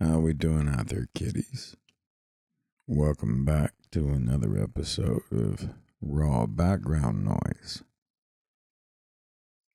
How 0.00 0.18
we 0.18 0.32
doing 0.32 0.68
out 0.68 0.88
there, 0.88 1.06
kiddies? 1.14 1.76
Welcome 2.88 3.44
back 3.44 3.74
to 3.92 4.08
another 4.08 4.60
episode 4.60 5.22
of 5.30 5.68
Raw 6.00 6.46
Background 6.46 7.24
Noise. 7.24 7.84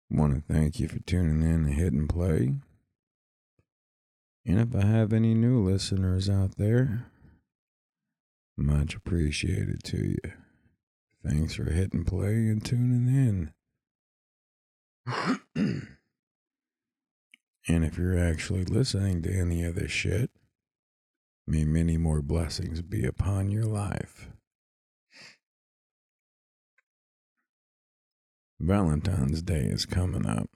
Want 0.09 0.35
to 0.35 0.53
thank 0.53 0.81
you 0.81 0.89
for 0.89 0.99
tuning 0.99 1.49
in 1.49 1.63
to 1.63 1.71
Hit 1.71 1.93
and 1.93 2.09
play. 2.09 2.55
And 4.45 4.59
if 4.59 4.75
I 4.75 4.85
have 4.85 5.13
any 5.13 5.33
new 5.33 5.63
listeners 5.63 6.29
out 6.29 6.57
there, 6.57 7.05
much 8.57 8.93
appreciated 8.93 9.85
to 9.85 9.97
you. 10.05 10.31
Thanks 11.25 11.55
for 11.55 11.71
hitting 11.71 12.03
play 12.03 12.33
and 12.33 12.63
tuning 12.63 13.07
in. 13.07 13.53
And 15.55 15.87
if 17.67 17.97
you're 17.97 18.17
actually 18.17 18.65
listening 18.65 19.21
to 19.23 19.33
any 19.33 19.63
of 19.63 19.75
this 19.75 19.91
shit, 19.91 20.29
may 21.47 21.63
many 21.63 21.97
more 21.97 22.21
blessings 22.21 22.81
be 22.81 23.05
upon 23.05 23.51
your 23.51 23.65
life. 23.65 24.29
Valentine's 28.59 29.41
Day 29.41 29.63
is 29.63 29.85
coming 29.85 30.25
up. 30.25 30.49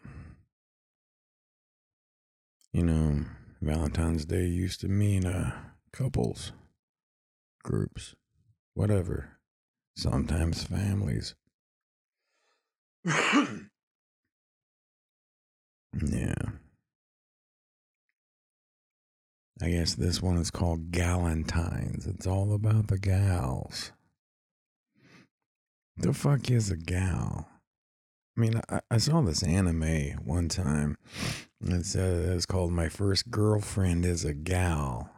You 2.74 2.84
know, 2.84 3.26
Valentine's 3.62 4.26
Day 4.26 4.46
used 4.46 4.82
to 4.82 4.88
mean 4.88 5.26
uh, 5.26 5.52
couples, 5.94 6.52
groups, 7.64 8.16
whatever, 8.74 9.38
sometimes 9.96 10.64
families. 10.64 11.36
yeah. 16.02 16.34
I 19.62 19.70
guess 19.70 19.94
this 19.94 20.22
one 20.22 20.38
is 20.38 20.52
called 20.52 20.92
Galentine's. 20.92 22.06
It's 22.08 22.28
all 22.28 22.54
about 22.54 22.88
the 22.88 22.98
gals. 22.98 23.92
The 25.96 26.14
fuck 26.14 26.50
is 26.50 26.72
a 26.72 26.76
gal? 26.76 27.48
I 28.36 28.42
mean, 28.42 28.62
I, 28.70 28.80
I 28.90 28.98
saw 28.98 29.22
this 29.22 29.44
anime 29.44 30.14
one 30.24 30.50
time. 30.50 30.98
It 31.62 31.86
said 31.86 32.30
it's 32.30 32.48
called 32.48 32.72
My 32.72 32.90
First 32.90 33.30
Girlfriend 33.30 34.06
is 34.06 34.26
a 34.26 34.34
Gal. 34.34 35.10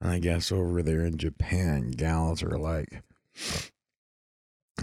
And 0.00 0.10
I 0.10 0.18
guess 0.18 0.50
over 0.50 0.82
there 0.82 1.04
in 1.04 1.18
Japan, 1.18 1.90
gals 1.90 2.42
are 2.42 2.58
like 2.58 3.02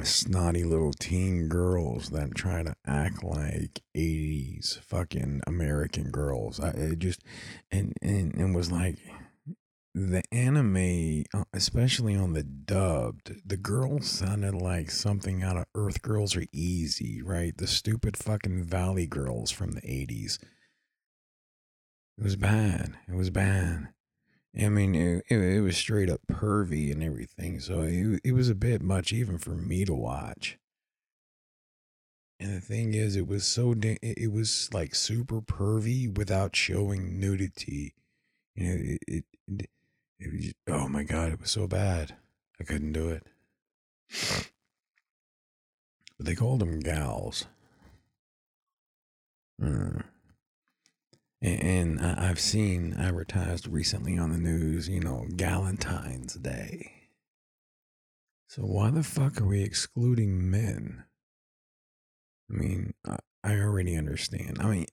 snotty 0.04 0.64
little 0.64 0.94
teen 0.94 1.48
girls 1.48 2.10
that 2.10 2.36
try 2.36 2.64
to 2.64 2.76
act 2.86 3.24
like 3.24 3.82
80s 3.96 4.80
fucking 4.80 5.42
American 5.46 6.12
girls. 6.12 6.60
I 6.60 6.70
it 6.70 7.00
just 7.00 7.24
and 7.72 7.94
and 8.02 8.34
and 8.34 8.56
was 8.56 8.72
like 8.72 8.98
the 9.96 10.24
anime, 10.32 11.24
uh, 11.34 11.44
especially 11.54 12.16
on 12.16 12.34
the 12.34 12.44
dubbed, 12.44 13.32
the 13.46 13.58
girls 13.58 14.08
sounded 14.08 14.56
like 14.56 14.90
something 14.90 15.44
out 15.44 15.58
of 15.58 15.66
Earth 15.76 16.02
Girls 16.02 16.36
Are 16.36 16.46
Easy, 16.52 17.22
right? 17.22 17.56
The 17.56 17.68
stupid 17.68 18.18
fucking 18.18 18.64
Valley 18.64 19.06
Girls 19.06 19.52
from 19.52 19.74
the 19.74 19.82
80s. 19.82 20.40
It 22.18 22.24
was 22.24 22.36
bad. 22.36 22.96
It 23.08 23.16
was 23.16 23.30
bad. 23.30 23.90
I 24.56 24.70
mean, 24.70 24.94
it, 24.94 25.24
it, 25.30 25.62
was 25.62 25.78
straight 25.78 26.10
up 26.10 26.22
pervy 26.32 26.92
and 26.92 27.04
everything. 27.04 27.60
So 27.60 27.82
it, 27.82 28.22
it 28.24 28.32
was 28.34 28.50
a 28.50 28.56
bit 28.56 28.82
much 28.84 29.12
even 29.12 29.40
for 29.40 29.52
me 29.52 29.84
to 29.86 29.94
watch. 29.94 30.60
And 32.40 32.56
the 32.56 32.62
thing 32.62 32.94
is, 32.94 33.16
it 33.16 33.28
was 33.28 33.46
so, 33.46 33.74
it 33.82 34.32
was 34.32 34.70
like 34.72 34.94
super 34.94 35.42
pervy 35.42 36.16
without 36.16 36.56
showing 36.56 37.20
nudity. 37.20 37.96
You 38.56 38.68
know, 38.68 38.98
it, 39.08 39.26
it, 39.48 39.70
it, 40.20 40.34
was, 40.34 40.54
oh 40.68 40.88
my 40.88 41.04
God, 41.04 41.32
it 41.32 41.40
was 41.40 41.52
so 41.52 41.68
bad. 41.68 42.16
I 42.60 42.64
couldn't 42.64 42.94
do 42.94 43.10
it. 43.10 43.24
But 46.18 46.28
they 46.28 46.36
called 46.36 46.60
them 46.60 46.80
gals. 46.80 47.48
Mm. 49.60 50.04
And 51.44 52.00
I've 52.00 52.40
seen 52.40 52.94
advertised 52.98 53.68
recently 53.68 54.18
on 54.18 54.32
the 54.32 54.38
news, 54.38 54.88
you 54.88 55.02
know, 55.02 55.26
Galentine's 55.36 56.36
Day. 56.36 57.10
So 58.48 58.62
why 58.62 58.92
the 58.92 59.04
fuck 59.04 59.42
are 59.42 59.46
we 59.46 59.62
excluding 59.62 60.50
men? 60.50 61.04
I 62.50 62.54
mean, 62.54 62.94
I 63.44 63.56
already 63.56 63.98
understand. 63.98 64.60
I 64.62 64.68
mean, 64.68 64.86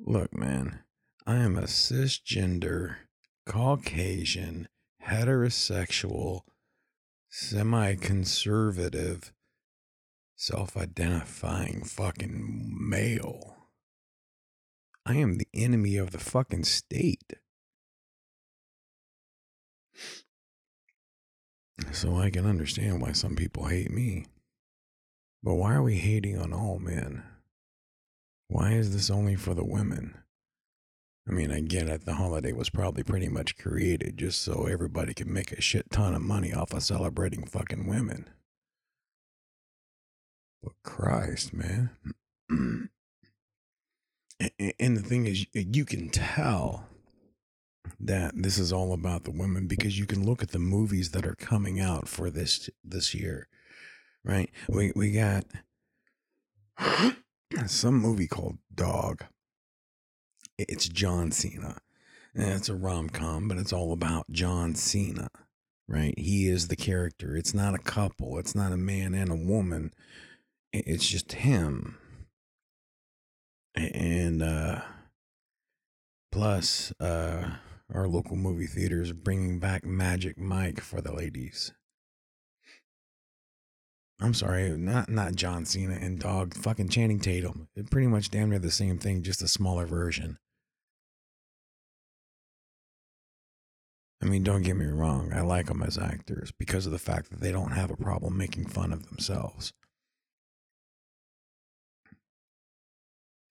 look, 0.00 0.36
man, 0.36 0.80
I 1.28 1.36
am 1.36 1.56
a 1.56 1.62
cisgender, 1.62 2.96
Caucasian, 3.46 4.66
heterosexual, 5.06 6.40
semi 7.28 7.94
conservative, 7.94 9.32
self 10.34 10.76
identifying 10.76 11.84
fucking 11.84 12.74
male. 12.76 13.51
I 15.04 15.16
am 15.16 15.38
the 15.38 15.48
enemy 15.52 15.96
of 15.96 16.12
the 16.12 16.18
fucking 16.18 16.64
state. 16.64 17.34
So 21.90 22.16
I 22.16 22.30
can 22.30 22.46
understand 22.46 23.00
why 23.00 23.12
some 23.12 23.34
people 23.34 23.66
hate 23.66 23.90
me. 23.90 24.26
But 25.42 25.54
why 25.54 25.74
are 25.74 25.82
we 25.82 25.96
hating 25.96 26.38
on 26.38 26.52
all 26.52 26.78
men? 26.78 27.24
Why 28.48 28.72
is 28.72 28.94
this 28.94 29.10
only 29.10 29.34
for 29.34 29.54
the 29.54 29.64
women? 29.64 30.18
I 31.28 31.32
mean, 31.32 31.50
I 31.50 31.60
get 31.60 31.88
it. 31.88 32.04
The 32.04 32.14
holiday 32.14 32.52
was 32.52 32.70
probably 32.70 33.02
pretty 33.02 33.28
much 33.28 33.56
created 33.56 34.18
just 34.18 34.42
so 34.42 34.66
everybody 34.66 35.14
can 35.14 35.32
make 35.32 35.52
a 35.52 35.60
shit 35.60 35.90
ton 35.90 36.14
of 36.14 36.22
money 36.22 36.52
off 36.52 36.72
of 36.72 36.82
celebrating 36.82 37.46
fucking 37.46 37.86
women. 37.86 38.28
But 40.62 40.72
Christ, 40.84 41.52
man. 41.52 41.90
and 44.78 44.96
the 44.96 45.02
thing 45.02 45.26
is, 45.26 45.46
you 45.52 45.84
can 45.84 46.08
tell 46.08 46.88
that 48.00 48.32
this 48.34 48.58
is 48.58 48.72
all 48.72 48.92
about 48.92 49.24
the 49.24 49.30
women 49.30 49.66
because 49.66 49.98
you 49.98 50.06
can 50.06 50.24
look 50.24 50.42
at 50.42 50.50
the 50.50 50.58
movies 50.58 51.10
that 51.10 51.26
are 51.26 51.34
coming 51.34 51.80
out 51.80 52.08
for 52.08 52.30
this 52.30 52.68
this 52.84 53.14
year, 53.14 53.48
right? 54.24 54.50
We 54.68 54.92
we 54.94 55.12
got 55.12 55.44
some 57.66 57.94
movie 57.96 58.26
called 58.26 58.58
Dog. 58.74 59.24
It's 60.58 60.88
John 60.88 61.30
Cena. 61.30 61.78
It's 62.34 62.68
a 62.68 62.74
rom 62.74 63.10
com, 63.10 63.48
but 63.48 63.58
it's 63.58 63.72
all 63.72 63.92
about 63.92 64.30
John 64.30 64.74
Cena, 64.74 65.28
right? 65.86 66.18
He 66.18 66.48
is 66.48 66.68
the 66.68 66.76
character. 66.76 67.36
It's 67.36 67.52
not 67.52 67.74
a 67.74 67.78
couple. 67.78 68.38
It's 68.38 68.54
not 68.54 68.72
a 68.72 68.76
man 68.76 69.14
and 69.14 69.30
a 69.30 69.36
woman. 69.36 69.92
It's 70.72 71.06
just 71.06 71.32
him 71.32 71.98
and 73.74 74.42
uh, 74.42 74.80
plus 76.30 76.92
uh, 77.00 77.56
our 77.92 78.08
local 78.08 78.36
movie 78.36 78.66
theaters 78.66 79.12
bringing 79.12 79.58
back 79.58 79.84
Magic 79.84 80.38
Mike 80.38 80.80
for 80.80 81.00
the 81.00 81.12
ladies. 81.12 81.72
I'm 84.20 84.34
sorry, 84.34 84.70
not 84.70 85.08
not 85.08 85.34
John 85.34 85.64
Cena 85.64 85.94
and 85.94 86.18
Dog, 86.18 86.54
fucking 86.54 86.90
Channing 86.90 87.18
Tatum. 87.18 87.68
It 87.74 87.90
pretty 87.90 88.06
much 88.06 88.30
damn 88.30 88.50
near 88.50 88.60
the 88.60 88.70
same 88.70 88.98
thing, 88.98 89.22
just 89.22 89.42
a 89.42 89.48
smaller 89.48 89.84
version. 89.84 90.38
I 94.22 94.26
mean, 94.26 94.44
don't 94.44 94.62
get 94.62 94.76
me 94.76 94.86
wrong, 94.86 95.32
I 95.32 95.40
like 95.40 95.66
them 95.66 95.82
as 95.82 95.98
actors 95.98 96.52
because 96.56 96.86
of 96.86 96.92
the 96.92 96.98
fact 97.00 97.30
that 97.30 97.40
they 97.40 97.50
don't 97.50 97.72
have 97.72 97.90
a 97.90 97.96
problem 97.96 98.38
making 98.38 98.66
fun 98.66 98.92
of 98.92 99.08
themselves. 99.08 99.72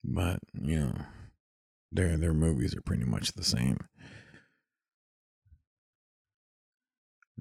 But, 0.04 0.40
you 0.54 0.80
know, 0.80 0.94
their 1.92 2.18
their 2.18 2.34
movies 2.34 2.76
are 2.76 2.82
pretty 2.82 3.06
much 3.06 3.34
the 3.34 3.44
same. 3.44 3.78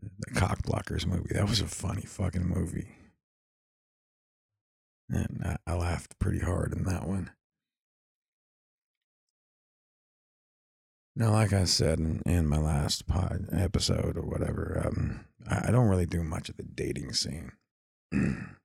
The 0.00 0.34
Cock 0.34 0.62
Blockers 0.62 1.06
movie, 1.06 1.34
that 1.34 1.48
was 1.48 1.60
a 1.60 1.66
funny 1.66 2.02
fucking 2.02 2.46
movie. 2.46 2.88
And 5.08 5.42
I, 5.44 5.56
I 5.66 5.74
laughed 5.74 6.18
pretty 6.18 6.38
hard 6.40 6.72
in 6.72 6.84
that 6.84 7.06
one. 7.06 7.30
Now, 11.16 11.32
like 11.32 11.52
I 11.52 11.64
said 11.64 11.98
in, 11.98 12.22
in 12.24 12.46
my 12.46 12.58
last 12.58 13.06
pod 13.06 13.46
episode 13.52 14.16
or 14.16 14.22
whatever, 14.22 14.82
um, 14.86 15.26
I, 15.48 15.68
I 15.68 15.70
don't 15.70 15.88
really 15.88 16.06
do 16.06 16.22
much 16.22 16.48
of 16.48 16.56
the 16.56 16.62
dating 16.62 17.12
scene. 17.12 17.52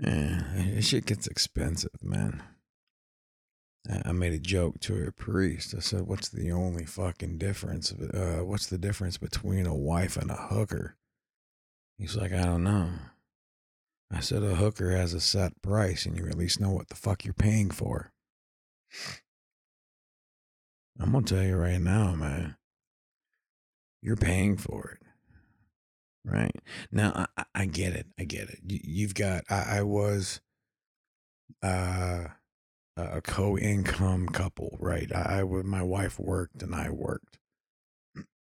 Yeah, 0.00 0.80
shit 0.80 1.06
gets 1.06 1.26
expensive, 1.26 2.02
man. 2.02 2.42
I 4.04 4.12
made 4.12 4.32
a 4.32 4.38
joke 4.38 4.80
to 4.80 5.06
a 5.06 5.12
priest. 5.12 5.74
I 5.76 5.80
said, 5.80 6.02
"What's 6.02 6.28
the 6.28 6.50
only 6.52 6.86
fucking 6.86 7.38
difference? 7.38 7.92
Uh, 7.92 8.40
what's 8.42 8.66
the 8.66 8.78
difference 8.78 9.18
between 9.18 9.66
a 9.66 9.74
wife 9.74 10.16
and 10.16 10.30
a 10.30 10.46
hooker?" 10.48 10.96
He's 11.98 12.16
like, 12.16 12.32
"I 12.32 12.44
don't 12.44 12.64
know." 12.64 12.92
I 14.10 14.20
said 14.20 14.42
a 14.42 14.56
hooker 14.56 14.92
has 14.92 15.12
a 15.12 15.20
set 15.20 15.60
price 15.60 16.06
and 16.06 16.16
you 16.16 16.26
at 16.26 16.36
least 16.38 16.60
know 16.60 16.70
what 16.70 16.88
the 16.88 16.94
fuck 16.94 17.24
you're 17.24 17.34
paying 17.34 17.70
for. 17.70 18.12
I'm 21.00 21.12
to 21.12 21.22
tell 21.22 21.42
you 21.42 21.56
right 21.56 21.80
now, 21.80 22.14
man. 22.14 22.56
You're 24.00 24.16
paying 24.16 24.56
for 24.56 24.90
it. 24.90 25.03
Right. 26.24 26.54
Now, 26.90 27.26
I, 27.36 27.44
I 27.54 27.66
get 27.66 27.92
it. 27.92 28.06
I 28.18 28.24
get 28.24 28.48
it. 28.48 28.60
You, 28.66 29.06
have 29.06 29.14
got, 29.14 29.44
I, 29.50 29.78
I 29.78 29.82
was 29.82 30.40
uh, 31.62 32.24
a 32.96 33.20
co 33.22 33.58
income 33.58 34.28
couple, 34.28 34.76
right? 34.80 35.10
I, 35.14 35.40
I, 35.40 35.44
my 35.44 35.82
wife 35.82 36.18
worked 36.18 36.62
and 36.62 36.74
I 36.74 36.90
worked. 36.90 37.38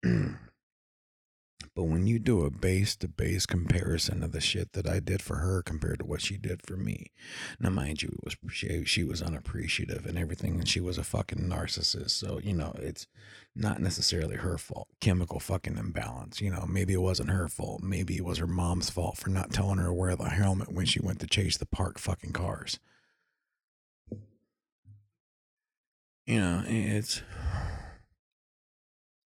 But 1.74 1.84
when 1.84 2.06
you 2.06 2.18
do 2.18 2.44
a 2.44 2.50
base 2.50 2.96
to 2.96 3.08
base 3.08 3.46
comparison 3.46 4.22
of 4.22 4.32
the 4.32 4.42
shit 4.42 4.74
that 4.74 4.86
I 4.86 5.00
did 5.00 5.22
for 5.22 5.36
her 5.36 5.62
compared 5.62 6.00
to 6.00 6.04
what 6.04 6.20
she 6.20 6.36
did 6.36 6.60
for 6.66 6.76
me, 6.76 7.12
now 7.58 7.70
mind 7.70 8.02
you, 8.02 8.10
it 8.10 8.24
was 8.24 8.36
she, 8.52 8.84
she 8.84 9.04
was 9.04 9.22
unappreciative 9.22 10.04
and 10.04 10.18
everything, 10.18 10.56
and 10.56 10.68
she 10.68 10.80
was 10.80 10.98
a 10.98 11.04
fucking 11.04 11.48
narcissist. 11.48 12.10
So 12.10 12.40
you 12.42 12.52
know, 12.52 12.74
it's 12.78 13.06
not 13.56 13.80
necessarily 13.80 14.36
her 14.36 14.58
fault. 14.58 14.88
Chemical 15.00 15.40
fucking 15.40 15.78
imbalance. 15.78 16.42
You 16.42 16.50
know, 16.50 16.66
maybe 16.68 16.92
it 16.92 17.00
wasn't 17.00 17.30
her 17.30 17.48
fault. 17.48 17.82
Maybe 17.82 18.16
it 18.16 18.24
was 18.24 18.38
her 18.38 18.46
mom's 18.46 18.90
fault 18.90 19.16
for 19.16 19.30
not 19.30 19.50
telling 19.52 19.78
her 19.78 19.86
to 19.86 19.92
wear 19.94 20.14
the 20.14 20.28
helmet 20.28 20.72
when 20.72 20.84
she 20.84 21.00
went 21.00 21.20
to 21.20 21.26
chase 21.26 21.56
the 21.56 21.66
park 21.66 21.98
fucking 21.98 22.32
cars. 22.32 22.78
You 26.26 26.38
know, 26.38 26.64
it's 26.66 27.22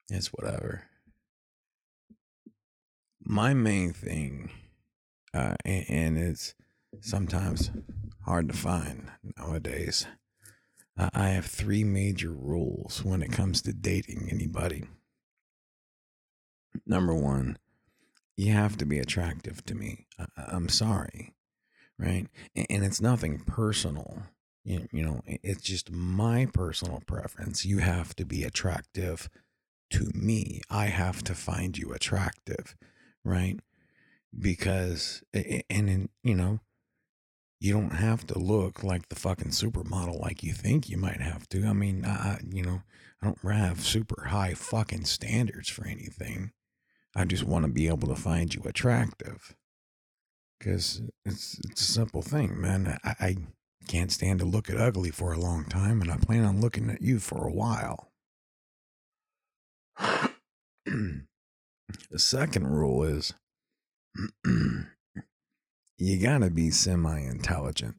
it's 0.08 0.28
whatever 0.28 0.84
my 3.26 3.52
main 3.52 3.93
thing, 3.93 4.50
uh, 5.34 5.55
and, 5.64 5.84
and, 5.88 6.19
it's 6.19 6.55
sometimes 7.00 7.70
hard 8.25 8.49
to 8.49 8.56
find 8.56 9.11
nowadays. 9.37 10.06
Uh, 10.96 11.11
I 11.12 11.28
have 11.31 11.46
three 11.46 11.84
major 11.84 12.31
rules 12.31 13.05
when 13.05 13.23
it 13.23 13.32
comes 13.32 13.61
to 13.62 13.73
dating 13.73 14.28
anybody. 14.31 14.84
Number 16.87 17.14
one, 17.14 17.58
you 18.37 18.52
have 18.52 18.78
to 18.78 18.87
be 18.87 18.99
attractive 18.99 19.64
to 19.67 19.75
me. 19.75 20.06
I, 20.19 20.55
am 20.55 20.69
sorry, 20.69 21.34
right? 21.99 22.28
And, 22.55 22.67
and, 22.70 22.84
it's 22.84 23.00
nothing 23.00 23.40
personal. 23.40 24.23
You, 24.64 24.88
you 24.93 25.05
know, 25.05 25.23
it's 25.26 25.62
just 25.62 25.90
my 25.90 26.46
personal 26.46 27.02
preference. 27.06 27.64
You 27.64 27.78
have 27.78 28.14
to 28.17 28.25
be 28.25 28.44
attractive 28.44 29.28
to 29.90 30.11
me. 30.14 30.62
I 30.70 30.87
have 30.87 31.23
to 31.25 31.34
find 31.34 31.76
you 31.76 31.93
attractive 31.93 32.76
right? 33.26 33.58
Because, 34.38 35.23
and, 35.34 35.62
and 35.69 36.08
you 36.23 36.34
know, 36.34 36.61
you 37.61 37.73
don't 37.73 37.94
have 37.94 38.26
to 38.26 38.38
look 38.38 38.82
like 38.82 39.08
the 39.08 39.14
fucking 39.14 39.49
supermodel 39.49 40.20
like 40.20 40.43
you 40.43 40.52
think 40.52 40.88
you 40.88 40.99
might 40.99 41.20
have 41.20 41.49
to. 41.49 41.67
I 41.67 41.73
mean, 41.73 42.05
I, 42.05 42.38
you 42.49 42.62
know, 42.62 42.82
I 43.23 43.26
don't 43.26 43.52
have 43.52 43.81
super 43.81 44.26
high 44.28 44.55
fucking 44.55 45.05
standards 45.05 45.69
for 45.69 45.87
anything. 45.87 46.52
I 47.14 47.25
just 47.25 47.44
want 47.44 47.64
to 47.64 47.70
be 47.70 47.88
able 47.88 48.08
to 48.08 48.14
find 48.14 48.55
you 48.55 48.62
attractive. 48.64 49.56
Because 50.58 51.02
it's, 51.25 51.58
it's 51.64 51.81
a 51.81 51.93
simple 51.93 52.23
thing, 52.23 52.61
man. 52.61 52.99
I, 53.05 53.14
I 53.20 53.37
can't 53.88 54.12
stand 54.12 54.40
to 54.40 54.44
look 54.44 54.69
at 54.69 54.76
ugly 54.76 55.11
for 55.11 55.32
a 55.32 55.38
long 55.38 55.64
time, 55.64 56.02
and 56.02 56.11
I 56.11 56.17
plan 56.17 56.44
on 56.44 56.61
looking 56.61 56.90
at 56.90 57.02
you 57.02 57.19
for 57.19 57.46
a 57.46 57.52
while. 57.52 58.12
The 62.11 62.19
second 62.19 62.67
rule 62.69 63.03
is 63.05 63.35
you 64.44 66.19
gotta 66.21 66.50
be 66.50 66.71
semi 66.71 67.21
intelligent. 67.21 67.97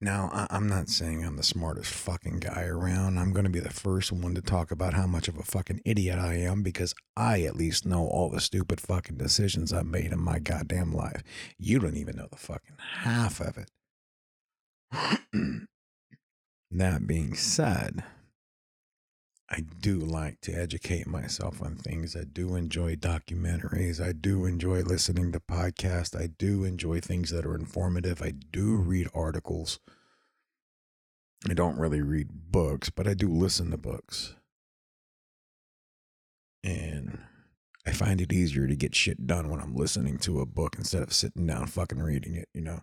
Now, 0.00 0.28
I- 0.34 0.54
am 0.54 0.68
not 0.68 0.90
saying 0.90 1.24
I'm 1.24 1.36
the 1.36 1.42
smartest 1.42 1.90
fucking 1.90 2.40
guy 2.40 2.64
around. 2.64 3.18
I'm 3.18 3.32
going 3.32 3.44
to 3.44 3.50
be 3.50 3.60
the 3.60 3.70
first 3.70 4.12
one 4.12 4.34
to 4.34 4.42
talk 4.42 4.70
about 4.70 4.92
how 4.92 5.06
much 5.06 5.28
of 5.28 5.38
a 5.38 5.42
fucking 5.42 5.80
idiot 5.86 6.18
I 6.18 6.34
am 6.34 6.62
because 6.62 6.94
I 7.16 7.40
at 7.42 7.56
least 7.56 7.86
know 7.86 8.06
all 8.06 8.28
the 8.28 8.42
stupid 8.42 8.82
fucking 8.82 9.16
decisions 9.16 9.72
I've 9.72 9.86
made 9.86 10.12
in 10.12 10.20
my 10.20 10.40
goddamn 10.40 10.92
life. 10.92 11.22
You 11.58 11.78
don't 11.78 11.96
even 11.96 12.16
know 12.16 12.28
the 12.30 12.36
fucking 12.36 12.76
half 12.98 13.40
of 13.40 13.56
it. 13.56 13.70
that 16.70 17.06
being 17.06 17.34
said, 17.34 18.04
I 19.54 19.60
do 19.60 20.00
like 20.00 20.40
to 20.40 20.52
educate 20.52 21.06
myself 21.06 21.62
on 21.62 21.76
things. 21.76 22.16
I 22.16 22.24
do 22.24 22.56
enjoy 22.56 22.96
documentaries. 22.96 24.04
I 24.04 24.10
do 24.10 24.46
enjoy 24.46 24.82
listening 24.82 25.30
to 25.30 25.38
podcasts. 25.38 26.20
I 26.20 26.26
do 26.26 26.64
enjoy 26.64 26.98
things 26.98 27.30
that 27.30 27.46
are 27.46 27.54
informative. 27.54 28.20
I 28.20 28.32
do 28.32 28.74
read 28.74 29.06
articles. 29.14 29.78
I 31.48 31.54
don't 31.54 31.78
really 31.78 32.02
read 32.02 32.50
books, 32.50 32.90
but 32.90 33.06
I 33.06 33.14
do 33.14 33.28
listen 33.28 33.70
to 33.70 33.76
books. 33.76 34.34
And 36.64 37.20
I 37.86 37.92
find 37.92 38.20
it 38.20 38.32
easier 38.32 38.66
to 38.66 38.74
get 38.74 38.96
shit 38.96 39.24
done 39.24 39.50
when 39.50 39.60
I'm 39.60 39.76
listening 39.76 40.18
to 40.18 40.40
a 40.40 40.46
book 40.46 40.74
instead 40.76 41.04
of 41.04 41.12
sitting 41.12 41.46
down 41.46 41.68
fucking 41.68 42.02
reading 42.02 42.34
it, 42.34 42.48
you 42.54 42.60
know? 42.62 42.80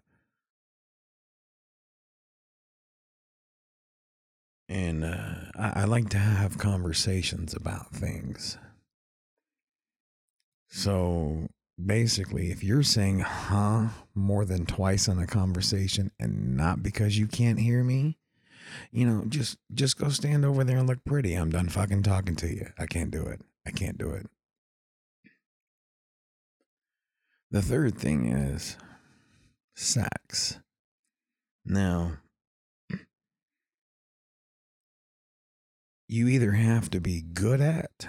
And 4.72 5.04
uh, 5.04 5.52
I, 5.60 5.82
I 5.82 5.84
like 5.84 6.08
to 6.12 6.18
have 6.18 6.58
conversations 6.58 7.54
about 7.54 7.92
things. 7.92 8.58
So 10.70 11.50
basically, 11.84 12.52
if 12.52 12.64
you're 12.64 12.82
saying 12.82 13.20
huh 13.20 13.90
more 14.16 14.46
than 14.46 14.66
twice 14.66 15.10
in 15.10 15.20
a 15.20 15.28
conversation 15.28 16.12
and 16.18 16.56
not 16.56 16.82
because 16.82 17.18
you 17.18 17.28
can't 17.28 17.60
hear 17.60 17.84
me, 17.84 18.18
you 18.94 19.06
know, 19.06 19.26
just 19.28 19.58
just 19.74 20.00
go 20.00 20.08
stand 20.08 20.46
over 20.46 20.64
there 20.64 20.78
and 20.78 20.88
look 20.88 21.04
pretty. 21.04 21.34
I'm 21.34 21.50
done 21.50 21.68
fucking 21.68 22.04
talking 22.04 22.38
to 22.38 22.48
you. 22.48 22.72
I 22.80 22.86
can't 22.86 23.12
do 23.12 23.24
it. 23.24 23.42
I 23.68 23.72
can't 23.72 23.98
do 23.98 24.12
it. 24.12 24.26
The 27.52 27.62
third 27.62 27.98
thing 27.98 28.30
is 28.32 28.78
sex. 29.76 30.60
Now, 31.66 32.14
you 36.12 36.28
either 36.28 36.52
have 36.52 36.90
to 36.92 37.00
be 37.00 37.22
good 37.22 37.62
at 37.62 38.06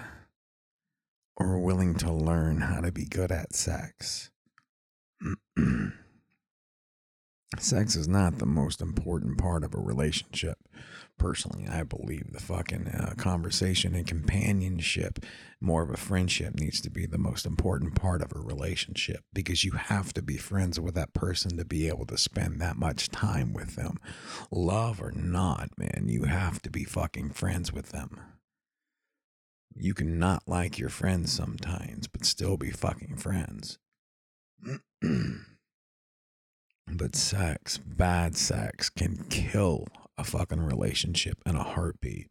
or 1.37 1.60
willing 1.60 1.94
to 1.94 2.12
learn 2.12 2.60
how 2.60 2.81
to 2.81 2.90
be 2.90 3.04
good 3.04 3.31
at 3.31 3.54
sex. 3.54 4.29
sex 7.58 7.96
is 7.96 8.08
not 8.08 8.38
the 8.38 8.46
most 8.46 8.80
important 8.80 9.38
part 9.38 9.64
of 9.64 9.74
a 9.74 9.78
relationship. 9.78 10.58
Personally, 11.18 11.68
I 11.68 11.82
believe 11.82 12.32
the 12.32 12.40
fucking 12.40 12.88
uh, 12.88 13.14
conversation 13.16 13.94
and 13.94 14.06
companionship, 14.06 15.24
more 15.60 15.82
of 15.82 15.90
a 15.90 15.96
friendship, 15.96 16.54
needs 16.54 16.80
to 16.80 16.90
be 16.90 17.06
the 17.06 17.18
most 17.18 17.46
important 17.46 17.94
part 17.94 18.22
of 18.22 18.32
a 18.34 18.40
relationship 18.40 19.22
because 19.32 19.62
you 19.62 19.72
have 19.72 20.12
to 20.14 20.22
be 20.22 20.36
friends 20.36 20.80
with 20.80 20.94
that 20.94 21.12
person 21.12 21.56
to 21.56 21.64
be 21.64 21.86
able 21.88 22.06
to 22.06 22.18
spend 22.18 22.60
that 22.60 22.76
much 22.76 23.10
time 23.10 23.52
with 23.52 23.76
them. 23.76 23.98
Love 24.50 25.00
or 25.00 25.12
not, 25.12 25.70
man, 25.76 26.06
you 26.08 26.24
have 26.24 26.60
to 26.62 26.70
be 26.70 26.84
fucking 26.84 27.30
friends 27.30 27.72
with 27.72 27.90
them. 27.90 28.20
You 29.74 29.94
can 29.94 30.18
not 30.18 30.42
like 30.46 30.78
your 30.78 30.88
friends 30.88 31.32
sometimes, 31.32 32.08
but 32.08 32.24
still 32.24 32.56
be 32.56 32.70
fucking 32.70 33.16
friends. 33.16 33.78
But 36.94 37.17
sex, 37.17 37.79
bad 37.79 38.37
sex, 38.37 38.91
can 38.91 39.25
kill 39.31 39.87
a 40.19 40.25
fucking 40.25 40.61
relationship 40.61 41.39
in 41.46 41.56
a 41.56 41.63
heartbeat. 41.63 42.27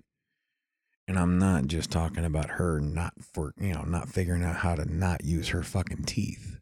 And 1.07 1.17
I'm 1.17 1.39
not 1.39 1.65
just 1.65 1.89
talking 1.89 2.23
about 2.23 2.51
her 2.51 2.79
not 2.79 3.13
for, 3.19 3.53
you 3.59 3.73
know, 3.73 3.81
not 3.81 4.07
figuring 4.07 4.43
out 4.43 4.57
how 4.57 4.75
to 4.75 4.85
not 4.85 5.25
use 5.25 5.49
her 5.49 5.63
fucking 5.63 6.03
teeth. 6.03 6.59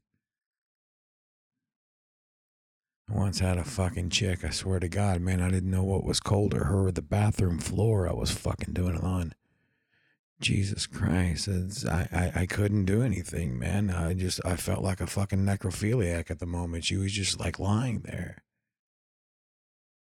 I 3.12 3.16
once 3.16 3.40
had 3.40 3.58
a 3.58 3.66
fucking 3.66 4.12
chick, 4.12 4.46
I 4.46 4.52
swear 4.52 4.80
to 4.80 4.88
God, 4.88 5.20
man, 5.20 5.42
I 5.42 5.50
didn't 5.50 5.72
know 5.72 5.84
what 5.84 6.06
was 6.06 6.22
colder, 6.22 6.66
her 6.66 6.88
or 6.88 6.92
the 6.92 7.02
bathroom 7.02 7.60
floor 7.60 8.08
I 8.08 8.14
was 8.14 8.32
fucking 8.32 8.74
doing 8.74 8.96
it 8.96 9.04
on. 9.04 9.34
Jesus 10.42 10.88
Christ, 10.88 11.50
I, 11.86 12.08
I, 12.36 12.42
I 12.42 12.46
couldn't 12.46 12.86
do 12.86 13.02
anything, 13.02 13.60
man. 13.60 13.90
I 13.90 14.14
just, 14.14 14.40
I 14.46 14.56
felt 14.56 14.82
like 14.82 15.02
a 15.02 15.08
fucking 15.08 15.40
necrophiliac 15.46 16.32
at 16.32 16.40
the 16.40 16.46
moment. 16.46 16.86
She 16.86 16.96
was 16.96 17.12
just 17.12 17.40
like 17.40 17.60
lying 17.60 18.00
there. 18.02 18.44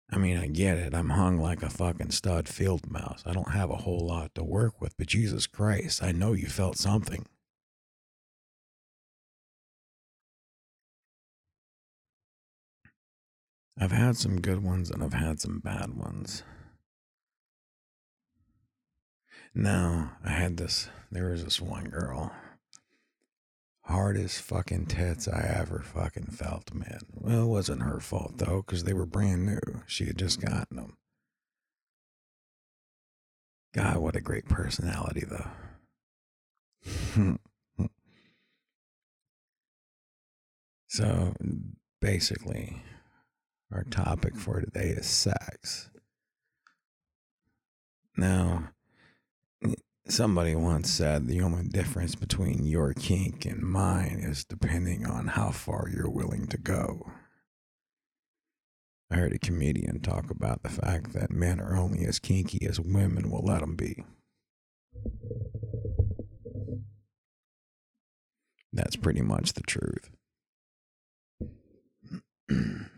I 0.10 0.18
mean, 0.18 0.38
I 0.38 0.48
get 0.48 0.78
it. 0.78 0.94
I'm 0.94 1.10
hung 1.10 1.38
like 1.38 1.64
a 1.64 1.70
fucking 1.70 2.12
stud 2.12 2.48
field 2.48 2.90
mouse. 2.90 3.24
I 3.26 3.34
don't 3.34 3.52
have 3.52 3.70
a 3.70 3.78
whole 3.78 4.06
lot 4.06 4.36
to 4.36 4.44
work 4.44 4.82
with, 4.82 4.96
but 4.98 5.08
Jesus 5.08 5.48
Christ, 5.48 6.04
I 6.04 6.12
know 6.12 6.34
you 6.34 6.48
felt 6.48 6.78
something. 6.78 7.26
I've 13.80 13.92
had 13.92 14.16
some 14.16 14.42
good 14.42 14.64
ones 14.64 14.92
and 14.92 15.04
I've 15.04 15.14
had 15.14 15.40
some 15.42 15.60
bad 15.60 15.96
ones. 15.96 16.44
Now, 19.54 20.14
I 20.24 20.30
had 20.32 20.58
this, 20.58 20.90
there 21.12 21.30
was 21.30 21.44
this 21.44 21.60
one 21.62 21.86
girl. 21.86 22.32
hardest 23.84 24.42
fucking 24.42 24.86
tits 24.86 25.28
I 25.28 25.42
ever 25.60 25.80
fucking 25.80 26.28
felt, 26.28 26.74
man. 26.74 27.02
Well, 27.14 27.44
it 27.44 27.48
wasn't 27.48 27.82
her 27.84 28.00
fault 28.00 28.38
though, 28.38 28.64
because 28.66 28.84
they 28.86 28.94
were 28.94 29.06
brand 29.06 29.46
new. 29.46 29.60
She 29.88 30.06
had 30.06 30.18
just 30.18 30.40
gotten 30.42 30.78
them. 30.78 30.98
God, 33.74 33.98
what 33.98 34.16
a 34.16 34.22
great 34.22 34.48
personality, 34.50 35.26
though. 35.26 35.50
so, 40.88 41.34
basically, 42.02 42.84
our 43.72 43.84
topic 43.86 44.36
for 44.36 44.60
today 44.60 44.90
is 44.90 45.06
sex. 45.06 45.90
Now, 48.18 48.72
somebody 50.12 50.54
once 50.56 50.92
said 50.92 51.28
the 51.28 51.42
only 51.42 51.64
difference 51.64 52.16
between 52.16 52.66
your 52.66 52.94
kink 52.94 53.46
and 53.46 53.62
mine 53.62 54.20
is 54.22 54.44
depending 54.44 55.06
on 55.06 55.28
how 55.28 55.52
far 55.52 55.88
you're 55.90 56.10
willing 56.10 56.48
to 56.48 56.58
go. 56.58 57.10
I 59.10 59.16
heard 59.16 59.32
a 59.34 59.40
comedian 59.40 60.02
talk 60.02 60.30
about 60.30 60.64
the 60.64 60.70
fact 60.70 61.14
that 61.14 61.32
men 61.32 61.62
are 61.62 61.78
only 61.78 62.06
as 62.06 62.20
kinky 62.20 62.66
as 62.68 62.80
women 62.80 63.32
will 63.32 63.44
let 63.44 63.62
them 63.62 63.76
be. 63.76 64.04
That's 68.74 68.98
pretty 68.98 69.22
much 69.22 69.54
the 69.54 69.62
truth. 69.62 70.10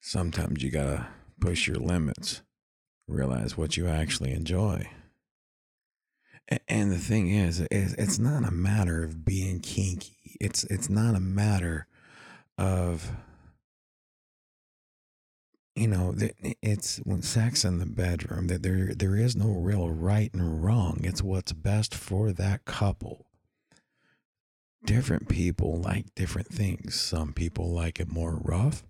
Sometimes 0.00 0.62
you 0.62 0.70
gotta 0.70 1.08
push 1.40 1.66
your 1.66 1.76
limits, 1.76 2.42
realize 3.06 3.56
what 3.56 3.76
you 3.76 3.84
mm-hmm. 3.84 4.00
actually 4.00 4.32
enjoy. 4.32 4.88
And 6.68 6.92
the 6.92 6.98
thing 6.98 7.30
is, 7.30 7.60
it's 7.70 8.18
not 8.18 8.44
a 8.46 8.50
matter 8.50 9.02
of 9.02 9.24
being 9.24 9.60
kinky. 9.60 10.36
It's 10.40 10.64
it's 10.64 10.90
not 10.90 11.14
a 11.14 11.20
matter 11.20 11.86
of 12.58 13.10
you 15.74 15.88
know, 15.88 16.14
it's 16.62 16.98
when 16.98 17.22
sex 17.22 17.64
in 17.64 17.78
the 17.78 17.86
bedroom 17.86 18.46
that 18.48 18.62
there 18.62 18.94
there 18.94 19.16
is 19.16 19.34
no 19.34 19.48
real 19.48 19.88
right 19.88 20.32
and 20.32 20.62
wrong. 20.62 21.00
It's 21.02 21.22
what's 21.22 21.52
best 21.52 21.94
for 21.94 22.30
that 22.32 22.64
couple. 22.64 23.26
Different 24.84 25.28
people 25.28 25.80
like 25.80 26.14
different 26.14 26.48
things. 26.48 27.00
Some 27.00 27.32
people 27.32 27.72
like 27.72 27.98
it 27.98 28.12
more 28.12 28.38
rough. 28.40 28.84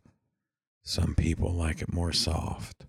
Some 0.83 1.15
people 1.15 1.53
like 1.53 1.81
it 1.81 1.93
more 1.93 2.13
soft. 2.13 2.85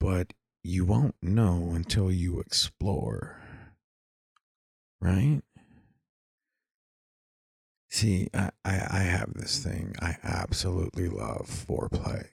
But 0.00 0.32
you 0.62 0.84
won't 0.84 1.16
know 1.22 1.72
until 1.74 2.10
you 2.10 2.40
explore. 2.40 3.40
Right? 5.00 5.42
See, 7.90 8.28
I, 8.34 8.50
I, 8.64 8.86
I 8.90 9.00
have 9.00 9.34
this 9.34 9.58
thing. 9.62 9.94
I 10.00 10.16
absolutely 10.22 11.08
love 11.08 11.46
foreplay. 11.46 12.26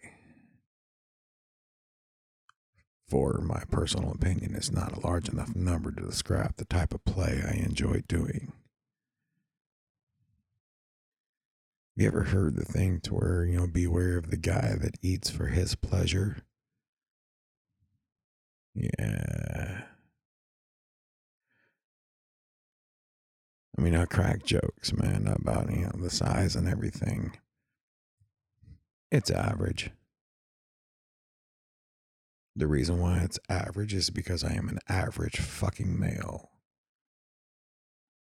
For 3.07 3.39
my 3.41 3.63
personal 3.71 4.11
opinion, 4.11 4.55
it's 4.55 4.71
not 4.71 4.97
a 4.97 5.05
large 5.05 5.29
enough 5.29 5.55
number 5.55 5.91
to 5.91 6.01
describe 6.01 6.57
the 6.57 6.65
type 6.65 6.93
of 6.93 7.05
play 7.05 7.41
I 7.47 7.53
enjoy 7.53 8.03
doing. 8.07 8.51
You 11.95 12.07
ever 12.07 12.23
heard 12.23 12.55
the 12.57 12.65
thing 12.65 12.99
to 13.01 13.13
where, 13.13 13.45
you 13.45 13.57
know, 13.57 13.67
beware 13.67 14.17
of 14.17 14.29
the 14.29 14.37
guy 14.37 14.75
that 14.81 14.97
eats 15.01 15.29
for 15.29 15.47
his 15.47 15.75
pleasure? 15.75 16.37
Yeah. 18.75 19.83
I 23.77 23.81
mean, 23.81 23.95
I 23.95 24.05
crack 24.05 24.43
jokes, 24.43 24.93
man, 24.93 25.27
about, 25.27 25.69
you 25.69 25.85
know, 25.85 25.91
the 25.95 26.09
size 26.09 26.55
and 26.55 26.67
everything. 26.67 27.37
It's 29.11 29.31
average. 29.31 29.91
The 32.55 32.67
reason 32.67 32.99
why 32.99 33.19
it's 33.19 33.39
average 33.49 33.93
is 33.93 34.09
because 34.09 34.43
I 34.43 34.53
am 34.53 34.69
an 34.69 34.79
average 34.87 35.37
fucking 35.39 35.99
male. 35.99 36.51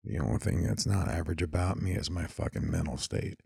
The 0.04 0.18
only 0.18 0.38
thing 0.38 0.64
that's 0.64 0.87
not 0.87 1.09
average 1.09 1.42
about 1.42 1.80
me 1.80 1.92
is 1.92 2.11
my 2.11 2.26
fucking 2.26 2.68
mental 2.68 2.97
state. 2.97 3.40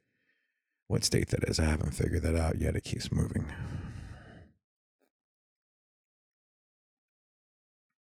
What 0.89 1.05
state 1.05 1.29
that 1.29 1.45
is, 1.45 1.59
I 1.59 1.65
haven't 1.65 1.93
figured 1.93 2.23
that 2.23 2.37
out 2.37 2.59
yet. 2.59 2.77
It 2.77 2.85
keeps 2.85 3.13
moving. 3.13 3.53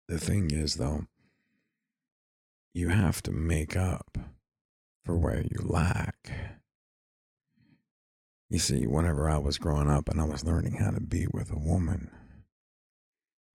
The 0.09 0.17
thing 0.17 0.49
is, 0.49 0.77
though, 0.77 1.05
you 2.73 2.89
have 2.89 3.21
to 3.21 3.31
make 3.31 3.77
up 3.77 4.17
for 5.05 5.15
where 5.15 5.41
you 5.41 5.59
lack. 5.61 6.31
You 8.49 8.57
see, 8.57 8.87
whenever 8.87 9.29
I 9.29 9.37
was 9.37 9.59
growing 9.59 9.87
up 9.87 10.09
and 10.09 10.19
I 10.19 10.23
was 10.23 10.43
learning 10.43 10.77
how 10.77 10.89
to 10.89 10.99
be 10.99 11.27
with 11.31 11.51
a 11.51 11.59
woman, 11.59 12.09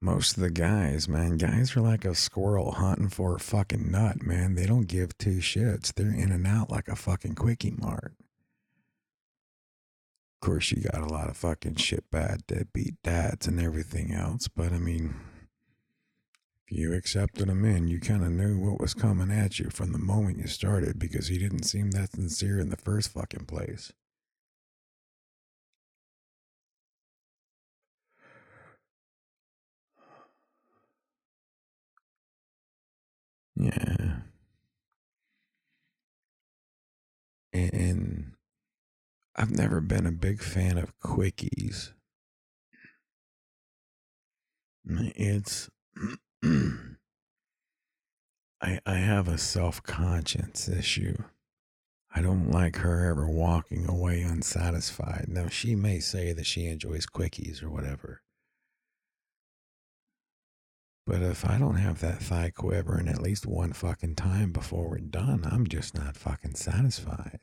most 0.00 0.36
of 0.36 0.44
the 0.44 0.50
guys, 0.50 1.08
man, 1.08 1.38
guys 1.38 1.76
are 1.76 1.80
like 1.80 2.04
a 2.04 2.14
squirrel 2.14 2.70
hunting 2.70 3.08
for 3.08 3.34
a 3.34 3.40
fucking 3.40 3.90
nut, 3.90 4.22
man. 4.22 4.54
They 4.54 4.66
don't 4.66 4.86
give 4.86 5.18
two 5.18 5.38
shits. 5.38 5.92
They're 5.92 6.14
in 6.14 6.30
and 6.30 6.46
out 6.46 6.70
like 6.70 6.86
a 6.86 6.94
fucking 6.94 7.34
quickie 7.34 7.74
mart. 7.76 8.12
Of 10.40 10.46
course, 10.46 10.70
you 10.70 10.82
got 10.82 11.02
a 11.02 11.12
lot 11.12 11.28
of 11.28 11.36
fucking 11.36 11.76
shit 11.76 12.08
bad 12.12 12.46
deadbeat 12.46 13.02
dads 13.02 13.48
and 13.48 13.58
everything 13.58 14.12
else, 14.14 14.46
but 14.46 14.72
I 14.72 14.78
mean, 14.78 15.16
if 16.66 16.76
you 16.76 16.92
accepted 16.92 17.48
him 17.48 17.64
in, 17.64 17.88
you 17.88 17.98
kind 18.00 18.22
of 18.22 18.30
knew 18.30 18.58
what 18.58 18.78
was 18.80 18.92
coming 18.92 19.30
at 19.30 19.58
you 19.58 19.70
from 19.70 19.92
the 19.92 19.98
moment 19.98 20.38
you 20.38 20.46
started 20.46 20.98
because 20.98 21.28
he 21.28 21.38
didn't 21.38 21.62
seem 21.64 21.90
that 21.92 22.12
sincere 22.12 22.58
in 22.60 22.68
the 22.70 22.76
first 22.76 23.12
fucking 23.12 23.46
place. 23.46 23.92
Yeah. 33.56 34.20
And 37.52 38.34
I've 39.36 39.52
never 39.52 39.80
been 39.80 40.06
a 40.06 40.12
big 40.12 40.42
fan 40.42 40.76
of 40.76 40.98
quickies. 41.00 41.92
It's 44.86 45.70
I 48.60 48.78
I 48.84 48.96
have 48.96 49.28
a 49.28 49.38
self-conscience 49.38 50.68
issue. 50.68 51.16
I 52.14 52.22
don't 52.22 52.50
like 52.50 52.76
her 52.76 53.10
ever 53.10 53.28
walking 53.28 53.88
away 53.88 54.22
unsatisfied. 54.22 55.26
Now 55.28 55.48
she 55.48 55.74
may 55.74 56.00
say 56.00 56.32
that 56.32 56.46
she 56.46 56.66
enjoys 56.66 57.06
quickies 57.06 57.62
or 57.62 57.70
whatever. 57.70 58.22
But 61.06 61.22
if 61.22 61.48
I 61.48 61.58
don't 61.58 61.76
have 61.76 62.00
that 62.00 62.22
thigh 62.22 62.50
quivering 62.54 63.08
at 63.08 63.22
least 63.22 63.46
one 63.46 63.72
fucking 63.72 64.14
time 64.14 64.52
before 64.52 64.88
we're 64.88 64.98
done, 64.98 65.46
I'm 65.50 65.66
just 65.66 65.94
not 65.94 66.16
fucking 66.16 66.54
satisfied. 66.54 67.40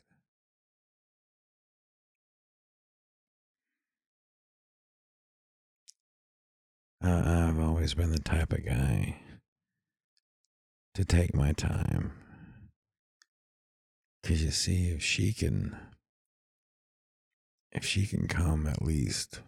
Uh, 7.03 7.48
I've 7.50 7.60
always 7.60 7.96
been 7.96 8.12
the 8.12 8.20
type 8.20 8.53
of 8.53 8.63
guy 8.63 9.17
to 10.93 11.03
take 11.03 11.34
my 11.34 11.51
time. 11.51 12.12
Because 14.22 14.43
you 14.43 14.51
see, 14.51 14.89
if 14.89 15.01
she 15.01 15.34
can, 15.34 15.75
if 17.72 17.84
she 17.84 18.05
can 18.05 18.27
come 18.27 18.67
at 18.67 18.84
least 18.84 19.41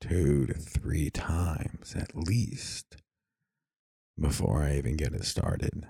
two 0.00 0.46
to 0.46 0.54
three 0.54 1.10
times 1.10 1.94
at 1.96 2.14
least 2.14 2.96
before 4.18 4.62
I 4.62 4.76
even 4.76 4.96
get 4.96 5.12
it 5.12 5.24
started, 5.24 5.88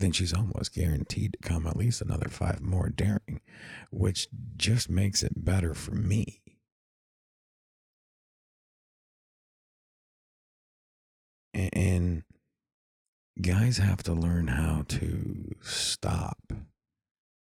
then 0.00 0.10
she's 0.10 0.34
almost 0.34 0.74
guaranteed 0.74 1.34
to 1.34 1.48
come 1.48 1.64
at 1.66 1.76
least 1.76 2.02
another 2.02 2.28
five 2.28 2.60
more 2.60 2.88
daring, 2.88 3.40
which 3.90 4.26
just 4.56 4.90
makes 4.90 5.22
it 5.22 5.44
better 5.44 5.74
for 5.74 5.94
me. 5.94 6.42
And 11.56 12.22
guys 13.40 13.78
have 13.78 14.02
to 14.02 14.12
learn 14.12 14.48
how 14.48 14.84
to 14.88 15.54
stop 15.62 16.52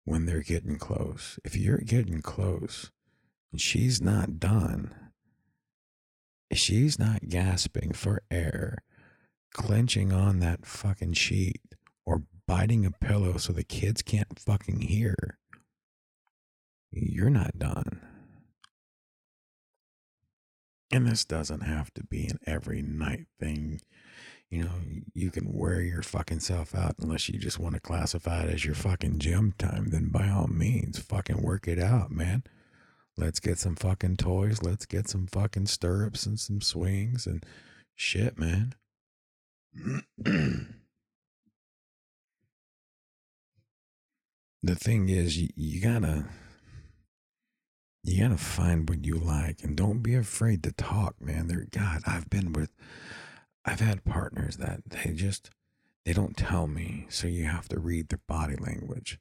when 0.06 0.26
they're 0.26 0.42
getting 0.42 0.78
close. 0.78 1.38
If 1.44 1.58
you're 1.58 1.80
getting 1.80 2.22
close 2.22 2.90
and 3.52 3.60
she's 3.60 4.02
not 4.02 4.40
done, 4.40 4.96
she's 6.54 6.98
not 6.98 7.28
gasping 7.28 7.92
for 7.92 8.22
air, 8.32 8.78
clenching 9.54 10.14
on 10.14 10.40
that 10.40 10.66
fucking 10.66 11.14
sheet, 11.14 11.62
or 12.06 12.24
biting 12.48 12.86
a 12.86 12.92
pillow 12.92 13.36
so 13.36 13.52
the 13.52 13.66
kids 13.66 14.02
can't 14.02 14.40
fucking 14.40 14.80
hear, 14.82 15.38
you're 16.94 17.30
not 17.30 17.60
done. 17.60 18.07
And 20.92 21.06
this 21.06 21.26
doesn't 21.26 21.62
have 21.62 21.94
to 21.96 22.04
be 22.04 22.28
an 22.28 22.40
every 22.46 22.82
night 22.82 23.28
thing. 23.40 23.82
you 24.50 24.64
know, 24.64 24.72
you 25.14 25.30
can 25.30 25.52
wear 25.52 25.82
your 25.82 26.02
fucking 26.02 26.40
self 26.40 26.74
out 26.74 26.96
unless 27.00 27.28
you 27.28 27.38
just 27.38 27.60
want 27.60 27.76
to 27.76 27.82
classify 27.82 28.44
it 28.44 28.54
as 28.54 28.64
your 28.64 28.76
fucking 28.76 29.20
gym 29.20 29.54
time, 29.58 29.90
then 29.90 30.08
by 30.10 30.30
all 30.30 30.48
means, 30.48 31.00
fucking 31.00 31.42
work 31.42 31.68
it 31.68 31.80
out, 31.80 32.12
man. 32.12 32.44
Let's 33.18 33.40
get 33.42 33.58
some 33.60 33.76
fucking 33.76 34.18
toys. 34.18 34.62
Let's 34.62 34.86
get 34.86 35.10
some 35.10 35.28
fucking 35.28 35.66
stirrups 35.66 36.26
and 36.26 36.40
some 36.40 36.62
swings 36.62 37.26
and 37.28 37.44
shit, 37.96 38.38
man. 38.40 38.76
the 40.18 40.76
thing 44.76 45.10
is, 45.10 45.38
you, 45.38 45.50
you 45.56 45.82
gotta 45.82 46.26
you 48.08 48.24
gotta 48.24 48.38
find 48.38 48.88
what 48.90 49.06
you 49.06 49.16
like 49.16 49.64
and 49.64 49.76
don't 49.76 50.00
be 50.00 50.16
afraid 50.16 50.64
to 50.64 50.72
talk, 50.72 51.16
man. 51.22 51.48
There, 51.48 51.66
God, 51.70 52.02
I've 52.06 52.30
been 52.30 52.54
with, 52.54 52.72
I've 53.66 53.82
had 53.82 54.06
partners 54.06 54.58
that 54.58 54.82
they 54.90 55.14
just 55.14 55.50
they 56.06 56.14
don't 56.14 56.38
tell 56.38 56.68
me, 56.68 57.06
so 57.10 57.28
you 57.28 57.46
have 57.46 57.68
to 57.68 57.80
read 57.80 58.08
their 58.08 58.22
body 58.28 58.56
language. 58.56 59.20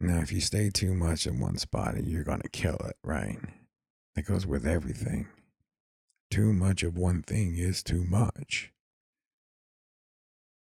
Now, 0.00 0.18
if 0.18 0.32
you 0.32 0.40
stay 0.40 0.70
too 0.70 0.92
much 0.92 1.26
in 1.26 1.38
one 1.38 1.56
spot, 1.56 2.04
you're 2.04 2.24
gonna 2.24 2.48
kill 2.52 2.76
it, 2.84 2.96
right? 3.04 3.38
That 4.16 4.26
goes 4.26 4.46
with 4.46 4.66
everything. 4.66 5.28
Too 6.30 6.52
much 6.52 6.82
of 6.82 6.98
one 6.98 7.22
thing 7.22 7.56
is 7.56 7.82
too 7.82 8.04
much. 8.04 8.72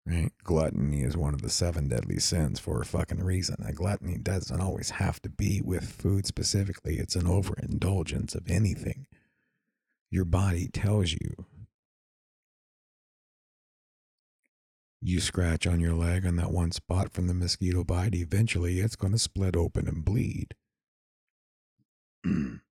Right? 0.08 0.32
Gluttony 0.46 1.02
is 1.02 1.18
one 1.18 1.34
of 1.34 1.42
the 1.42 1.50
seven 1.50 1.90
deadly 1.90 2.18
sins 2.20 2.62
for 2.62 2.80
a 2.80 2.86
fucking 2.86 3.22
reason. 3.22 3.58
A 3.68 3.74
gluttony 3.74 4.18
doesn't 4.18 4.62
always 4.62 4.92
have 4.92 5.22
to 5.24 5.30
be 5.30 5.62
with 5.62 5.84
food 5.84 6.26
specifically, 6.26 6.96
it's 6.98 7.18
an 7.18 7.28
overindulgence 7.28 8.34
of 8.34 8.50
anything. 8.50 9.08
Your 10.10 10.24
body 10.24 10.70
tells 10.70 11.12
you. 11.12 11.46
You 15.02 15.20
scratch 15.20 15.68
on 15.68 15.82
your 15.82 15.94
leg 15.94 16.26
on 16.26 16.38
that 16.38 16.52
one 16.52 16.72
spot 16.72 17.12
from 17.12 17.28
the 17.28 17.34
mosquito 17.34 17.84
bite, 17.84 18.16
eventually 18.16 18.80
it's 18.80 18.96
going 18.96 19.12
to 19.12 19.20
split 19.20 19.58
open 19.58 19.90
and 19.90 20.06
bleed. 20.06 20.56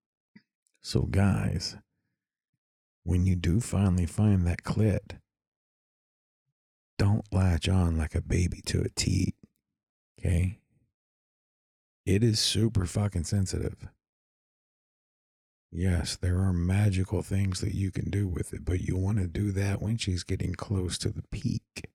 so, 0.80 1.02
guys, 1.02 1.76
when 3.04 3.26
you 3.26 3.36
do 3.36 3.60
finally 3.60 4.06
find 4.06 4.46
that 4.46 4.62
clit, 4.62 5.18
don't 6.98 7.24
latch 7.32 7.68
on 7.68 7.96
like 7.96 8.14
a 8.14 8.22
baby 8.22 8.60
to 8.66 8.82
a 8.82 8.88
teat. 8.88 9.34
Okay? 10.18 10.58
It 12.04 12.22
is 12.22 12.38
super 12.38 12.86
fucking 12.86 13.24
sensitive. 13.24 13.88
Yes, 15.72 16.16
there 16.16 16.38
are 16.38 16.52
magical 16.52 17.22
things 17.22 17.60
that 17.60 17.74
you 17.74 17.90
can 17.90 18.08
do 18.10 18.26
with 18.28 18.54
it, 18.54 18.64
but 18.64 18.80
you 18.80 18.96
want 18.96 19.18
to 19.18 19.26
do 19.26 19.52
that 19.52 19.82
when 19.82 19.96
she's 19.98 20.22
getting 20.22 20.54
close 20.54 20.96
to 20.98 21.10
the 21.10 21.24
peak. 21.30 21.90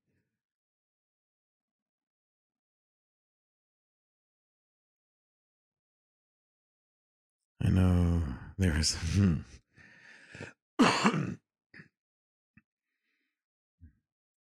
I 7.63 7.69
know 7.69 8.23
there's. 8.57 8.97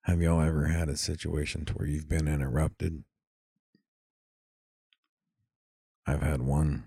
Have 0.07 0.21
y'all 0.21 0.39
ever 0.39 0.67
had 0.67 0.87
a 0.87 0.95
situation 0.95 1.65
to 1.65 1.73
where 1.73 1.85
you've 1.85 2.07
been 2.07 2.29
interrupted? 2.29 3.03
I've 6.05 6.21
had 6.21 6.41
one. 6.41 6.85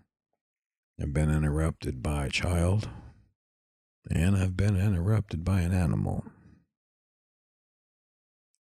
I've 0.98 1.12
been 1.12 1.30
interrupted 1.30 2.02
by 2.02 2.24
a 2.24 2.30
child, 2.30 2.88
and 4.10 4.34
I've 4.38 4.56
been 4.56 4.74
interrupted 4.74 5.44
by 5.44 5.60
an 5.60 5.74
animal. 5.74 6.24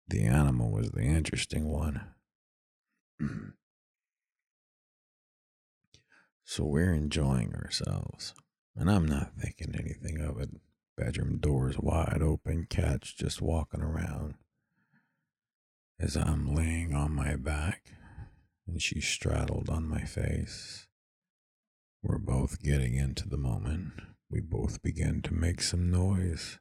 The 0.08 0.24
animal 0.24 0.72
was 0.72 0.90
the 0.90 1.02
interesting 1.02 1.68
one. 1.68 2.00
so 6.44 6.64
we're 6.64 6.94
enjoying 6.94 7.54
ourselves, 7.54 8.34
and 8.74 8.90
I'm 8.90 9.06
not 9.06 9.34
thinking 9.40 9.76
anything 9.78 10.20
of 10.20 10.40
it. 10.40 10.50
Bedroom 10.96 11.38
doors 11.38 11.78
wide 11.78 12.22
open, 12.22 12.66
cats 12.68 13.12
just 13.12 13.40
walking 13.40 13.82
around 13.82 14.34
as 16.00 16.16
I'm 16.16 16.54
laying 16.54 16.94
on 16.94 17.12
my 17.12 17.34
back 17.34 17.92
and 18.66 18.80
she 18.80 19.00
straddled 19.00 19.68
on 19.68 19.88
my 19.88 20.02
face. 20.02 20.86
We're 22.02 22.18
both 22.18 22.62
getting 22.62 22.94
into 22.94 23.28
the 23.28 23.36
moment. 23.36 23.94
We 24.30 24.40
both 24.40 24.82
begin 24.82 25.22
to 25.22 25.34
make 25.34 25.60
some 25.60 25.90
noise. 25.90 26.58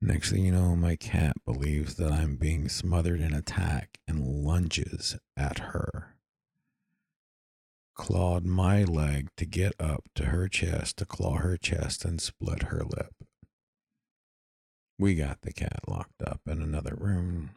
Next 0.00 0.30
thing 0.30 0.44
you 0.44 0.52
know, 0.52 0.76
my 0.76 0.94
cat 0.94 1.36
believes 1.44 1.96
that 1.96 2.12
I'm 2.12 2.36
being 2.36 2.68
smothered 2.68 3.20
in 3.20 3.34
attack 3.34 3.98
and 4.06 4.44
lunges 4.44 5.16
at 5.36 5.58
her. 5.58 6.14
Clawed 7.96 8.44
my 8.44 8.84
leg 8.84 9.30
to 9.36 9.44
get 9.44 9.72
up 9.80 10.04
to 10.14 10.26
her 10.26 10.46
chest 10.46 10.98
to 10.98 11.04
claw 11.04 11.38
her 11.38 11.56
chest 11.56 12.04
and 12.04 12.20
split 12.20 12.64
her 12.64 12.84
lip. 12.84 13.12
We 15.00 15.16
got 15.16 15.40
the 15.40 15.52
cat 15.52 15.80
locked 15.88 16.22
up 16.22 16.42
in 16.46 16.62
another 16.62 16.94
room 16.96 17.50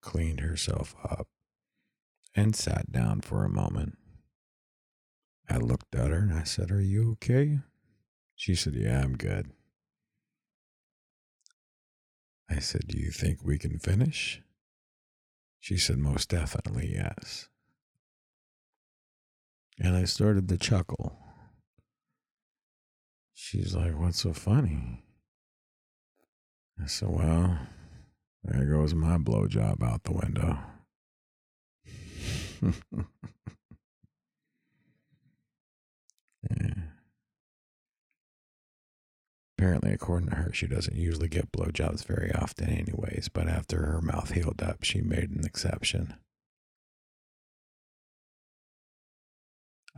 cleaned 0.00 0.40
herself 0.40 0.94
up, 1.04 1.28
and 2.34 2.54
sat 2.54 2.92
down 2.92 3.20
for 3.20 3.44
a 3.44 3.50
moment. 3.50 3.96
I 5.50 5.56
looked 5.56 5.94
at 5.94 6.10
her 6.10 6.18
and 6.18 6.32
I 6.32 6.44
said, 6.44 6.70
Are 6.70 6.80
you 6.80 7.12
okay? 7.12 7.60
She 8.36 8.54
said, 8.54 8.74
Yeah, 8.74 9.00
I'm 9.02 9.16
good. 9.16 9.50
I 12.50 12.58
said, 12.58 12.82
Do 12.86 12.98
you 12.98 13.10
think 13.10 13.42
we 13.42 13.58
can 13.58 13.78
finish? 13.78 14.42
She 15.58 15.76
said, 15.76 15.98
Most 15.98 16.28
definitely, 16.28 16.92
yes. 16.94 17.48
And 19.78 19.96
I 19.96 20.04
started 20.04 20.48
to 20.48 20.58
chuckle. 20.58 21.18
She's 23.32 23.74
like, 23.74 23.98
What's 23.98 24.20
so 24.20 24.32
funny? 24.32 25.04
I 26.82 26.86
said, 26.86 27.08
Well, 27.08 27.58
there 28.48 28.64
goes 28.64 28.94
my 28.94 29.18
blowjob 29.18 29.82
out 29.82 30.04
the 30.04 30.12
window. 30.12 30.58
yeah. 36.50 36.74
Apparently, 39.56 39.92
according 39.92 40.30
to 40.30 40.36
her, 40.36 40.52
she 40.52 40.66
doesn't 40.66 40.96
usually 40.96 41.28
get 41.28 41.52
blowjobs 41.52 42.04
very 42.04 42.32
often, 42.32 42.70
anyways, 42.70 43.28
but 43.28 43.48
after 43.48 43.84
her 43.86 44.00
mouth 44.00 44.30
healed 44.30 44.62
up, 44.62 44.82
she 44.82 45.02
made 45.02 45.30
an 45.30 45.44
exception. 45.44 46.14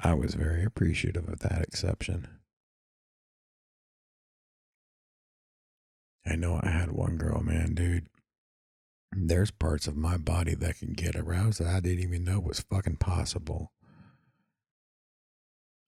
I 0.02 0.14
was 0.14 0.34
very 0.34 0.64
appreciative 0.64 1.28
of 1.28 1.40
that 1.40 1.62
exception. 1.62 2.26
I 6.26 6.36
know 6.36 6.58
I 6.62 6.70
had 6.70 6.92
one 6.92 7.16
girl, 7.16 7.42
man, 7.42 7.74
dude 7.74 8.08
there's 9.12 9.50
parts 9.50 9.86
of 9.86 9.96
my 9.96 10.16
body 10.16 10.54
that 10.54 10.78
can 10.78 10.92
get 10.92 11.16
aroused 11.16 11.60
that 11.60 11.74
I 11.74 11.80
didn't 11.80 12.04
even 12.04 12.24
know 12.24 12.40
was 12.40 12.60
fucking 12.60 12.96
possible. 12.96 13.72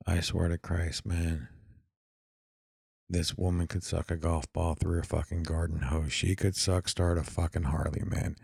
I 0.06 0.20
swear 0.20 0.48
to 0.48 0.58
Christ, 0.58 1.06
man. 1.06 1.48
This 3.08 3.36
woman 3.36 3.66
could 3.66 3.84
suck 3.84 4.10
a 4.10 4.16
golf 4.16 4.50
ball 4.52 4.74
through 4.74 4.98
a 4.98 5.04
fucking 5.04 5.42
garden 5.42 5.82
hose. 5.82 6.12
She 6.12 6.34
could 6.34 6.56
suck 6.56 6.88
start 6.88 7.18
a 7.18 7.22
fucking 7.22 7.64
Harley, 7.64 8.02
man. 8.04 8.36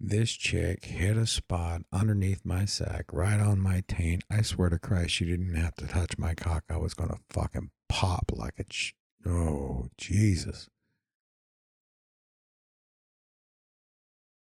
This 0.00 0.32
chick 0.32 0.84
hit 0.86 1.16
a 1.16 1.26
spot 1.26 1.82
underneath 1.92 2.44
my 2.44 2.64
sack, 2.64 3.04
right 3.12 3.38
on 3.38 3.60
my 3.60 3.84
taint. 3.86 4.24
I 4.28 4.42
swear 4.42 4.70
to 4.70 4.78
Christ, 4.78 5.10
she 5.10 5.24
didn't 5.24 5.54
have 5.54 5.76
to 5.76 5.86
touch 5.86 6.18
my 6.18 6.34
cock. 6.34 6.64
I 6.68 6.78
was 6.78 6.94
gonna 6.94 7.18
fucking 7.30 7.70
pop 7.88 8.32
like 8.34 8.58
a. 8.58 8.64
Ch- 8.64 8.96
oh, 9.24 9.88
Jesus. 9.96 10.68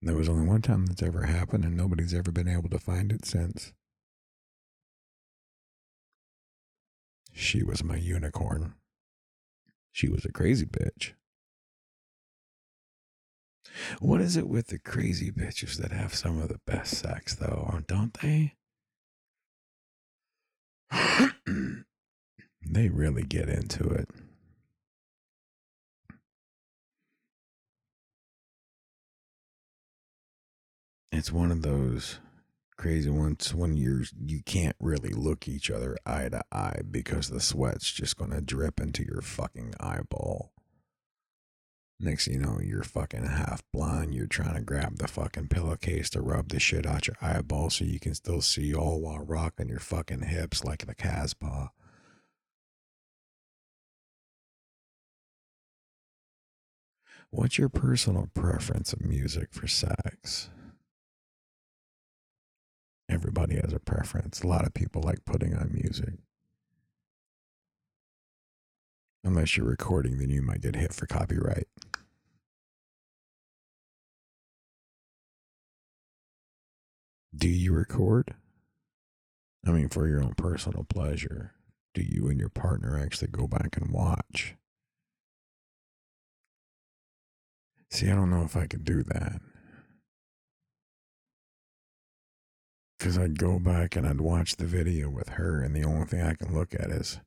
There 0.04 0.16
was 0.16 0.28
only 0.28 0.46
one 0.46 0.62
time 0.62 0.86
that's 0.86 1.02
ever 1.02 1.26
happened, 1.26 1.64
and 1.64 1.76
nobody's 1.76 2.12
ever 2.12 2.32
been 2.32 2.48
able 2.48 2.68
to 2.70 2.78
find 2.78 3.12
it 3.12 3.24
since. 3.24 3.72
She 7.32 7.62
was 7.62 7.84
my 7.84 7.96
unicorn. 7.96 8.74
She 9.92 10.08
was 10.08 10.24
a 10.24 10.32
crazy 10.32 10.66
bitch. 10.66 11.12
What 14.00 14.20
is 14.20 14.36
it 14.36 14.48
with 14.48 14.66
the 14.66 14.78
crazy 14.78 15.30
bitches 15.30 15.76
that 15.76 15.92
have 15.92 16.14
some 16.14 16.40
of 16.40 16.48
the 16.48 16.60
best 16.66 16.98
sex, 16.98 17.36
though, 17.36 17.80
don't 17.86 18.18
they? 18.20 18.54
they 22.66 22.88
really 22.88 23.22
get 23.22 23.48
into 23.48 23.88
it. 23.88 24.08
It's 31.12 31.31
one 31.31 31.53
of 31.53 31.62
those 31.62 32.18
crazy 32.79 33.11
ones 33.11 33.55
when 33.55 33.77
you're 33.77 34.03
you 34.25 34.42
can't 34.44 34.75
really 34.81 35.11
look 35.11 35.46
each 35.46 35.70
other 35.70 35.96
eye 36.07 36.29
to 36.31 36.42
eye 36.51 36.81
because 36.90 37.29
the 37.29 37.40
sweat's 37.40 37.92
just 37.92 38.16
gonna 38.16 38.40
drip 38.40 38.81
into 38.81 39.05
your 39.05 39.20
fucking 39.20 39.75
eyeball. 39.79 40.53
Next 42.01 42.27
you 42.27 42.38
know, 42.38 42.59
you're 42.61 42.83
fucking 42.83 43.25
half 43.25 43.62
blind. 43.72 44.14
You're 44.14 44.27
trying 44.27 44.55
to 44.55 44.62
grab 44.62 44.98
the 44.98 45.07
fucking 45.07 45.48
pillowcase 45.48 46.11
to 46.11 46.20
rub 46.20 46.48
the 46.48 46.59
shit 46.59 46.87
out 46.87 47.07
your 47.07 47.16
eyeball 47.20 47.70
so 47.70 47.85
you 47.85 48.01
can 48.01 48.14
still 48.14 48.40
see 48.40 48.75
all 48.75 49.01
while 49.01 49.20
rocking 49.20 49.68
your 49.68 49.79
fucking 49.79 50.22
hips 50.22 50.64
like 50.64 50.87
the 50.87 50.94
Casbah. 50.94 51.70
What's 57.31 57.57
your 57.57 57.68
personal 57.68 58.29
preference 58.35 58.92
of 58.92 59.03
music 59.03 59.48
for 59.53 59.66
sex? 59.66 60.51
Everybody 63.22 63.54
has 63.54 63.72
a 63.72 63.78
preference. 63.78 64.42
A 64.42 64.48
lot 64.48 64.66
of 64.66 64.74
people 64.74 65.00
like 65.00 65.24
putting 65.24 65.54
on 65.54 65.70
music. 65.72 66.14
Unless 69.22 69.56
you're 69.56 69.66
recording, 69.66 70.18
then 70.18 70.28
you 70.28 70.42
might 70.42 70.61
get 70.61 70.74
hit 70.74 70.92
for 70.92 71.06
copyright. 71.06 71.68
Do 77.32 77.48
you 77.48 77.72
record? 77.72 78.35
I 79.64 79.70
mean, 79.70 79.88
for 79.88 80.08
your 80.08 80.20
own 80.20 80.35
personal 80.35 80.82
pleasure. 80.82 81.52
Do 81.94 82.02
you 82.02 82.26
and 82.28 82.40
your 82.40 82.48
partner 82.48 82.98
actually 82.98 83.28
go 83.28 83.46
back 83.46 83.76
and 83.76 83.92
watch? 83.92 84.56
See, 87.88 88.11
I 88.11 88.16
don't 88.16 88.30
know 88.30 88.42
if 88.42 88.56
I 88.56 88.66
could 88.66 88.85
do 88.85 89.04
that. 89.04 89.40
Because 93.02 93.18
I'd 93.18 93.36
go 93.36 93.58
back 93.58 93.96
and 93.96 94.06
I'd 94.06 94.20
watch 94.20 94.54
the 94.54 94.64
video 94.64 95.10
with 95.10 95.30
her, 95.30 95.60
and 95.60 95.74
the 95.74 95.82
only 95.82 96.06
thing 96.06 96.22
I 96.22 96.34
can 96.34 96.54
look 96.54 96.72
at 96.72 96.88
is 96.88 97.18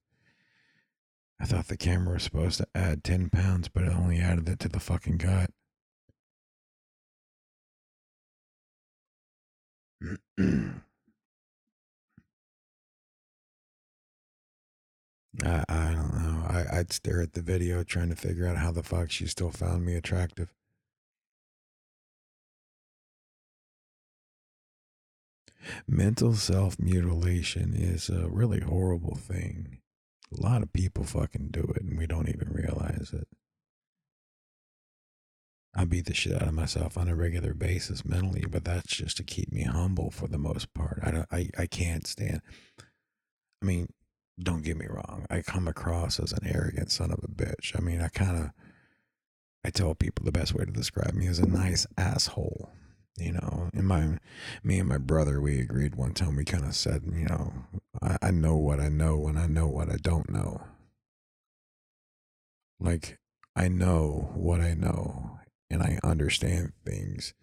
I 1.38 1.44
thought 1.44 1.68
the 1.68 1.76
camera 1.76 2.14
was 2.14 2.24
supposed 2.24 2.60
to 2.60 2.68
add 2.74 3.04
10 3.04 3.30
pounds, 3.30 3.68
but 3.68 3.84
it 3.84 3.90
only 3.90 4.20
added 4.20 4.48
it 4.48 4.60
to 4.60 4.70
the 4.70 4.80
fucking 4.80 5.18
gut. 5.18 5.50
I, 15.44 15.66
I 15.68 15.92
don't 15.92 16.14
know. 16.14 16.46
I, 16.48 16.66
I'd 16.72 16.94
stare 16.94 17.22
at 17.22 17.34
the 17.34 17.42
video 17.42 17.84
trying 17.84 18.08
to 18.12 18.16
figure 18.16 18.48
out 18.48 18.56
how 18.56 18.72
the 18.72 18.82
fuck 18.82 19.12
she 19.12 19.28
still 19.28 19.52
found 19.52 19.84
me 19.84 19.96
attractive. 19.96 20.54
Mental 25.88 26.34
self 26.34 26.80
mutilation 26.80 27.74
is 27.74 28.10
a 28.10 28.28
really 28.30 28.60
horrible 28.62 29.16
thing. 29.16 29.80
A 30.38 30.42
lot 30.42 30.64
of 30.64 30.74
people 30.74 31.04
fucking 31.04 31.50
do 31.52 31.62
it 31.76 31.84
and 31.84 31.98
we 31.98 32.08
don't 32.08 32.30
even 32.30 32.50
realize 32.52 33.12
it. 33.14 33.28
I 35.78 35.84
beat 35.86 36.06
the 36.06 36.14
shit 36.14 36.34
out 36.42 36.48
of 36.48 36.54
myself 36.54 36.98
on 36.98 37.10
a 37.10 37.16
regular 37.16 37.54
basis 37.54 38.06
mentally, 38.06 38.46
but 38.50 38.64
that's 38.64 38.96
just 38.96 39.18
to 39.18 39.24
keep 39.24 39.52
me 39.52 39.64
humble 39.64 40.10
for 40.10 40.28
the 40.28 40.38
most 40.38 40.74
part. 40.74 41.00
I 41.04 41.12
don't 41.12 41.28
I, 41.32 41.50
I 41.58 41.66
can't 41.68 42.08
stand 42.08 42.42
I 43.62 43.66
mean, 43.66 43.88
don't 44.40 44.64
get 44.64 44.78
me 44.78 44.86
wrong. 44.88 45.26
I 45.30 45.42
come 45.42 45.68
across 45.68 46.20
as 46.20 46.32
an 46.32 46.46
arrogant 46.46 46.92
son 46.92 47.12
of 47.12 47.20
a 47.24 47.28
bitch. 47.28 47.76
I 47.76 47.80
mean, 47.82 48.02
I 48.02 48.10
kind 48.10 48.38
of 48.38 48.52
I 49.64 49.72
tell 49.72 49.96
people 49.96 50.24
the 50.24 50.32
best 50.32 50.54
way 50.54 50.66
to 50.66 50.72
describe 50.72 51.14
me 51.16 51.26
is 51.28 51.40
a 51.40 51.48
nice 51.48 51.88
asshole. 51.98 52.70
You 53.18 53.32
know, 53.34 53.70
in 53.74 53.86
my 53.86 54.18
me 54.64 54.80
and 54.80 54.90
my 54.90 54.98
brother, 54.98 55.40
we 55.40 55.60
agreed 55.60 55.96
one 55.96 56.14
time. 56.14 56.36
We 56.36 56.44
kind 56.44 56.66
of 56.66 56.76
said, 56.76 57.04
you 57.06 57.26
know, 57.26 57.54
I, 58.02 58.18
I 58.22 58.32
know 58.32 58.58
what 58.58 58.80
I 58.82 58.90
know, 58.90 59.28
and 59.28 59.40
I 59.40 59.48
know 59.48 59.68
what 59.68 59.90
I 59.90 59.96
don't 59.96 60.30
know. 60.30 60.64
Like 62.80 63.18
I 63.56 63.70
know 63.70 64.32
what 64.34 64.60
I 64.60 64.74
know, 64.74 65.40
and 65.70 65.82
I 65.82 66.00
understand 66.04 66.74
things 66.86 67.34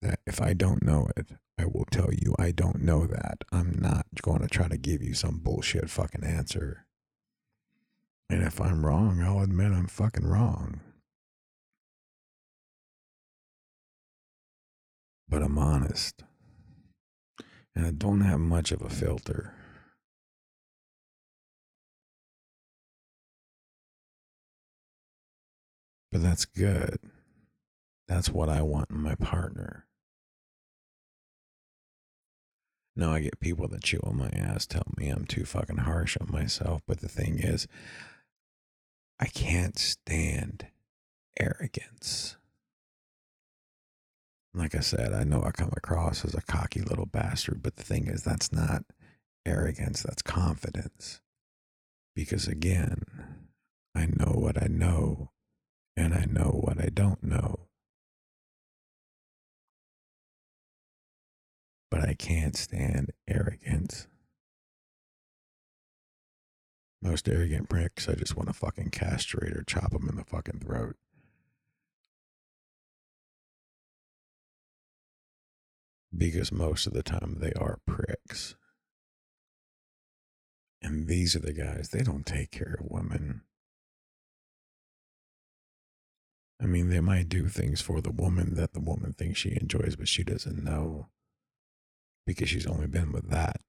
that 0.00 0.20
if 0.26 0.40
I 0.40 0.52
don't 0.52 0.84
know 0.84 1.08
it, 1.16 1.32
I 1.58 1.64
will 1.64 1.86
tell 1.90 2.10
you 2.12 2.34
I 2.38 2.52
don't 2.52 2.82
know 2.82 3.06
that. 3.06 3.42
I'm 3.50 3.78
not 3.80 4.06
going 4.22 4.42
to 4.42 4.48
try 4.48 4.68
to 4.68 4.76
give 4.76 5.02
you 5.02 5.14
some 5.14 5.38
bullshit 5.38 5.90
fucking 5.90 6.24
answer. 6.24 6.86
And 8.28 8.42
if 8.42 8.60
I'm 8.60 8.84
wrong, 8.84 9.22
I'll 9.22 9.40
admit 9.40 9.72
I'm 9.72 9.86
fucking 9.86 10.26
wrong. 10.26 10.80
But 15.28 15.42
I'm 15.42 15.58
honest. 15.58 16.22
And 17.74 17.86
I 17.86 17.90
don't 17.90 18.22
have 18.22 18.40
much 18.40 18.72
of 18.72 18.80
a 18.80 18.88
filter. 18.88 19.52
But 26.10 26.22
that's 26.22 26.46
good. 26.46 26.98
That's 28.08 28.30
what 28.30 28.48
I 28.48 28.62
want 28.62 28.90
in 28.90 29.00
my 29.00 29.16
partner. 29.16 29.86
Now 32.94 33.12
I 33.12 33.20
get 33.20 33.40
people 33.40 33.68
that 33.68 33.84
chew 33.84 34.00
on 34.02 34.16
my 34.16 34.28
ass 34.28 34.66
tell 34.66 34.86
me 34.96 35.08
I'm 35.08 35.26
too 35.26 35.44
fucking 35.44 35.78
harsh 35.78 36.16
on 36.18 36.30
myself, 36.30 36.80
but 36.86 37.00
the 37.00 37.08
thing 37.08 37.38
is, 37.38 37.68
I 39.20 39.26
can't 39.26 39.78
stand 39.78 40.68
arrogance 41.38 42.36
like 44.56 44.74
I 44.74 44.80
said, 44.80 45.12
I 45.12 45.24
know 45.24 45.42
I 45.44 45.50
come 45.50 45.72
across 45.76 46.24
as 46.24 46.34
a 46.34 46.40
cocky 46.40 46.80
little 46.80 47.06
bastard, 47.06 47.62
but 47.62 47.76
the 47.76 47.82
thing 47.82 48.06
is, 48.06 48.22
that's 48.22 48.52
not 48.52 48.84
arrogance, 49.44 50.02
that's 50.02 50.22
confidence. 50.22 51.20
Because 52.14 52.48
again, 52.48 53.02
I 53.94 54.06
know 54.06 54.32
what 54.34 54.60
I 54.62 54.66
know, 54.68 55.30
and 55.96 56.14
I 56.14 56.24
know 56.24 56.60
what 56.64 56.80
I 56.80 56.88
don't 56.88 57.22
know. 57.22 57.68
But 61.90 62.08
I 62.08 62.14
can't 62.14 62.56
stand 62.56 63.12
arrogance. 63.28 64.06
Most 67.02 67.28
arrogant 67.28 67.68
pricks, 67.68 68.08
I 68.08 68.14
just 68.14 68.36
want 68.36 68.48
to 68.48 68.54
fucking 68.54 68.90
castrate 68.90 69.54
or 69.54 69.62
chop 69.62 69.92
them 69.92 70.08
in 70.08 70.16
the 70.16 70.24
fucking 70.24 70.60
throat. 70.60 70.96
Because 76.16 76.52
most 76.52 76.86
of 76.86 76.92
the 76.92 77.02
time 77.02 77.36
they 77.40 77.52
are 77.52 77.78
pricks. 77.86 78.54
And 80.82 81.08
these 81.08 81.34
are 81.34 81.40
the 81.40 81.52
guys, 81.52 81.90
they 81.90 82.02
don't 82.02 82.26
take 82.26 82.50
care 82.50 82.76
of 82.78 82.90
women. 82.90 83.42
I 86.60 86.66
mean, 86.66 86.88
they 86.88 87.00
might 87.00 87.28
do 87.28 87.48
things 87.48 87.80
for 87.82 88.00
the 88.00 88.10
woman 88.10 88.54
that 88.54 88.72
the 88.72 88.80
woman 88.80 89.12
thinks 89.12 89.40
she 89.40 89.58
enjoys, 89.60 89.96
but 89.96 90.08
she 90.08 90.24
doesn't 90.24 90.64
know 90.64 91.08
because 92.26 92.48
she's 92.48 92.66
only 92.66 92.86
been 92.86 93.12
with 93.12 93.28
that. 93.30 93.60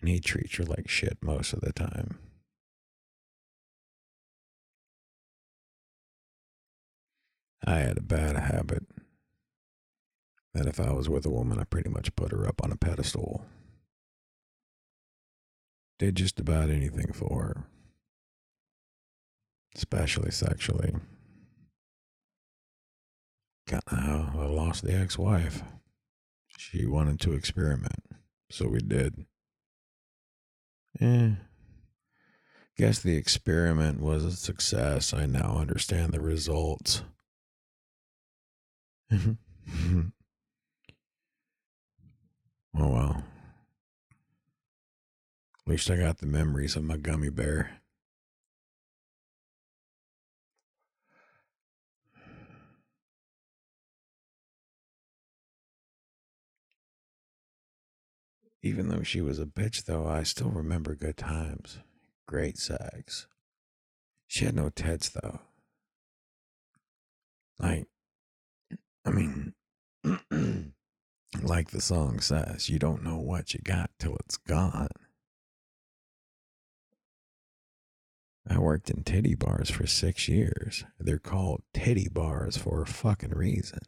And 0.00 0.10
he 0.10 0.20
treats 0.20 0.56
her 0.56 0.64
like 0.64 0.88
shit 0.88 1.18
most 1.22 1.52
of 1.52 1.60
the 1.60 1.72
time. 1.72 2.18
I 7.64 7.78
had 7.78 7.98
a 7.98 8.02
bad 8.02 8.36
habit 8.36 8.84
that 10.54 10.66
if 10.66 10.78
I 10.78 10.92
was 10.92 11.08
with 11.08 11.24
a 11.26 11.30
woman, 11.30 11.58
I 11.58 11.64
pretty 11.64 11.88
much 11.90 12.14
put 12.14 12.32
her 12.32 12.46
up 12.46 12.62
on 12.62 12.72
a 12.72 12.76
pedestal. 12.76 13.44
Did 15.98 16.16
just 16.16 16.40
about 16.40 16.68
anything 16.68 17.12
for 17.12 17.42
her, 17.42 17.64
especially 19.76 20.30
sexually. 20.30 20.94
Of 23.70 23.80
how 23.86 24.32
I 24.34 24.44
lost 24.46 24.84
the 24.84 24.94
ex 24.94 25.16
wife. 25.16 25.62
She 26.58 26.84
wanted 26.84 27.20
to 27.20 27.32
experiment, 27.32 28.02
so 28.50 28.68
we 28.68 28.80
did. 28.80 29.24
Eh. 31.00 31.30
Guess 32.76 33.00
the 33.00 33.16
experiment 33.16 34.00
was 34.00 34.24
a 34.24 34.32
success. 34.32 35.14
I 35.14 35.26
now 35.26 35.56
understand 35.58 36.12
the 36.12 36.20
results. 36.20 37.02
Oh 42.76 42.88
well. 42.88 43.24
At 45.64 45.70
least 45.70 45.90
I 45.90 45.96
got 45.96 46.18
the 46.18 46.26
memories 46.26 46.76
of 46.76 46.84
my 46.84 46.96
gummy 46.96 47.30
bear. 47.30 47.82
Even 58.62 58.88
though 58.88 59.02
she 59.02 59.20
was 59.20 59.40
a 59.40 59.44
bitch, 59.44 59.84
though, 59.84 60.06
I 60.06 60.22
still 60.22 60.50
remember 60.50 60.94
good 60.94 61.16
times. 61.16 61.78
Great 62.26 62.58
sex. 62.58 63.26
She 64.28 64.44
had 64.44 64.54
no 64.54 64.68
tits, 64.68 65.08
though. 65.08 65.40
Like, 67.58 67.86
I 69.04 69.10
mean, 69.10 69.54
like 71.40 71.70
the 71.70 71.80
song 71.80 72.20
says, 72.20 72.68
you 72.68 72.78
don't 72.78 73.02
know 73.02 73.18
what 73.18 73.54
you 73.54 73.60
got 73.62 73.90
till 73.98 74.16
it's 74.16 74.36
gone. 74.36 74.88
I 78.48 78.58
worked 78.58 78.90
in 78.90 79.04
titty 79.04 79.34
bars 79.34 79.70
for 79.70 79.86
six 79.86 80.28
years. 80.28 80.84
They're 80.98 81.18
called 81.18 81.62
titty 81.72 82.08
bars 82.08 82.56
for 82.56 82.82
a 82.82 82.86
fucking 82.86 83.30
reason. 83.30 83.80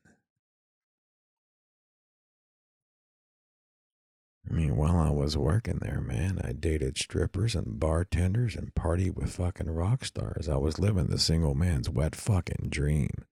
I 4.48 4.52
mean, 4.52 4.76
while 4.76 4.96
I 4.96 5.10
was 5.10 5.36
working 5.36 5.78
there, 5.80 6.00
man, 6.00 6.38
I 6.44 6.52
dated 6.52 6.98
strippers 6.98 7.54
and 7.54 7.80
bartenders 7.80 8.54
and 8.54 8.74
partied 8.74 9.16
with 9.16 9.34
fucking 9.34 9.70
rock 9.70 10.04
stars. 10.04 10.48
I 10.48 10.56
was 10.56 10.78
living 10.78 11.06
the 11.06 11.18
single 11.18 11.54
man's 11.54 11.88
wet 11.88 12.14
fucking 12.14 12.68
dream. 12.68 13.24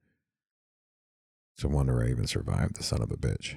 It's 1.54 1.64
a 1.64 1.68
wonder 1.68 2.02
I 2.02 2.10
even 2.10 2.26
survived 2.26 2.76
the 2.76 2.82
son 2.82 3.02
of 3.02 3.10
a 3.10 3.16
bitch. 3.16 3.56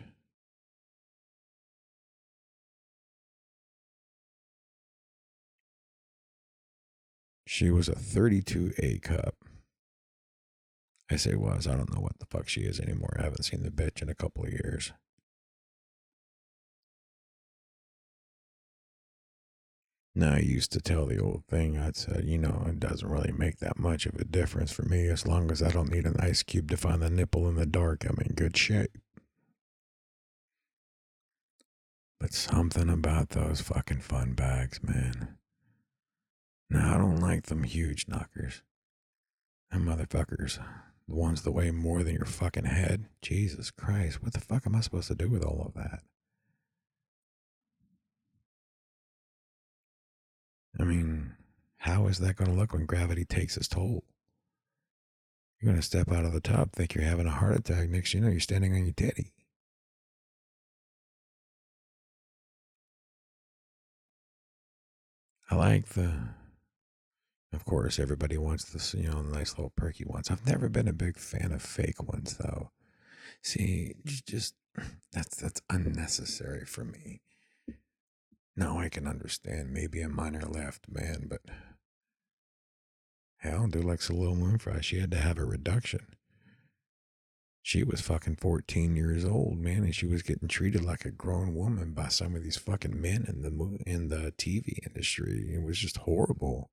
She 7.47 7.69
was 7.69 7.87
a 7.87 7.95
32A 7.95 9.01
cup. 9.01 9.35
I 11.11 11.17
say 11.17 11.35
was. 11.35 11.67
I 11.67 11.75
don't 11.75 11.93
know 11.93 12.01
what 12.01 12.17
the 12.19 12.25
fuck 12.25 12.47
she 12.47 12.61
is 12.61 12.79
anymore. 12.79 13.15
I 13.19 13.23
haven't 13.23 13.43
seen 13.43 13.63
the 13.63 13.69
bitch 13.69 14.01
in 14.01 14.09
a 14.09 14.15
couple 14.15 14.43
of 14.43 14.51
years. 14.51 14.91
Now, 20.17 20.35
I 20.35 20.39
used 20.39 20.71
to 20.71 20.79
tell 20.79 21.05
the 21.05 21.19
old 21.19 21.43
thing. 21.49 21.77
I'd 21.77 21.97
said, 21.97 22.23
you 22.23 22.37
know, 22.37 22.65
it 22.69 22.79
doesn't 22.79 23.07
really 23.07 23.33
make 23.33 23.59
that 23.59 23.77
much 23.77 24.05
of 24.05 24.15
a 24.15 24.23
difference 24.23 24.71
for 24.71 24.83
me 24.83 25.07
as 25.07 25.27
long 25.27 25.51
as 25.51 25.61
I 25.61 25.69
don't 25.69 25.91
need 25.91 26.05
an 26.05 26.15
ice 26.19 26.41
cube 26.41 26.69
to 26.71 26.77
find 26.77 27.01
the 27.01 27.09
nipple 27.09 27.49
in 27.49 27.55
the 27.55 27.65
dark. 27.65 28.05
I'm 28.05 28.17
in 28.25 28.33
good 28.33 28.55
shape. 28.55 28.97
But 32.19 32.33
something 32.33 32.89
about 32.89 33.29
those 33.29 33.59
fucking 33.59 33.99
fun 33.99 34.33
bags, 34.33 34.81
man. 34.81 35.37
Now, 36.69 36.95
I 36.95 36.97
don't 36.97 37.19
like 37.19 37.43
them 37.43 37.63
huge 37.63 38.07
knockers. 38.07 38.61
Them 39.71 39.85
motherfuckers, 39.85 40.59
the 41.07 41.15
ones 41.15 41.41
that 41.43 41.51
weigh 41.51 41.71
more 41.71 42.03
than 42.03 42.15
your 42.15 42.25
fucking 42.25 42.65
head. 42.65 43.05
Jesus 43.21 43.71
Christ, 43.71 44.21
what 44.23 44.33
the 44.33 44.39
fuck 44.39 44.65
am 44.65 44.75
I 44.75 44.81
supposed 44.81 45.07
to 45.09 45.15
do 45.15 45.29
with 45.29 45.43
all 45.43 45.63
of 45.65 45.73
that? 45.75 46.01
I 50.79 50.83
mean, 50.83 51.33
how 51.77 52.07
is 52.07 52.19
that 52.19 52.35
going 52.35 52.51
to 52.51 52.57
look 52.57 52.73
when 52.73 52.85
gravity 52.85 53.25
takes 53.25 53.57
its 53.57 53.67
toll? 53.67 54.03
You're 55.59 55.71
going 55.71 55.81
to 55.81 55.85
step 55.85 56.11
out 56.11 56.25
of 56.25 56.33
the 56.33 56.41
tub, 56.41 56.73
think 56.73 56.93
you're 56.93 57.03
having 57.05 57.27
a 57.27 57.31
heart 57.31 57.55
attack. 57.55 57.89
Next, 57.89 58.13
you 58.13 58.21
know, 58.21 58.27
you're 58.29 58.39
standing 58.39 58.73
on 58.73 58.85
your 58.85 58.93
titty. 58.93 59.31
I 65.49 65.55
like 65.55 65.89
the, 65.89 66.11
of 67.55 67.65
course, 67.65 67.99
everybody 67.99 68.37
wants 68.37 68.65
this, 68.65 68.93
you 68.93 69.09
know, 69.09 69.21
nice 69.21 69.51
little 69.57 69.73
perky 69.75 70.05
ones. 70.05 70.29
I've 70.29 70.45
never 70.45 70.69
been 70.69 70.87
a 70.87 70.93
big 70.93 71.17
fan 71.17 71.51
of 71.51 71.61
fake 71.61 72.01
ones, 72.03 72.37
though. 72.37 72.71
See, 73.41 73.93
just 74.05 74.55
that's 75.13 75.37
that's 75.37 75.61
unnecessary 75.69 76.65
for 76.65 76.83
me. 76.83 77.21
Now 78.55 78.79
I 78.79 78.89
can 78.89 79.07
understand 79.07 79.71
maybe 79.71 80.01
a 80.01 80.09
minor 80.09 80.41
left 80.41 80.87
man, 80.89 81.27
but 81.29 81.41
hell, 83.37 83.67
dude, 83.67 83.83
like 83.83 84.01
Soleil 84.01 84.35
Moon 84.35 84.57
Frye, 84.57 84.81
she 84.81 84.99
had 84.99 85.11
to 85.11 85.17
have 85.17 85.37
a 85.37 85.45
reduction. 85.45 86.15
She 87.61 87.83
was 87.83 87.99
fucking 87.99 88.35
14 88.35 88.95
years 88.95 89.25
old, 89.25 89.57
man, 89.57 89.83
and 89.83 89.95
she 89.95 90.05
was 90.05 90.21
getting 90.21 90.47
treated 90.47 90.83
like 90.83 91.03
a 91.03 91.09
grown 91.09 91.55
woman 91.55 91.93
by 91.93 92.09
some 92.09 92.35
of 92.35 92.43
these 92.43 92.57
fucking 92.57 93.01
men 93.01 93.25
in 93.27 93.41
the 93.41 93.91
in 93.91 94.09
the 94.09 94.33
TV 94.37 94.77
industry. 94.85 95.51
It 95.51 95.63
was 95.63 95.79
just 95.79 95.97
horrible. 95.97 96.69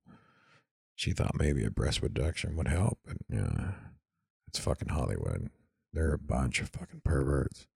She 0.95 1.11
thought 1.11 1.35
maybe 1.35 1.63
a 1.65 1.71
breast 1.71 2.01
reduction 2.01 2.55
would 2.55 2.67
help, 2.67 2.99
but 3.05 3.17
yeah, 3.29 3.71
it's 4.47 4.59
fucking 4.59 4.89
Hollywood. 4.89 5.49
They're 5.91 6.13
a 6.13 6.19
bunch 6.19 6.61
of 6.61 6.69
fucking 6.69 7.01
perverts. 7.03 7.67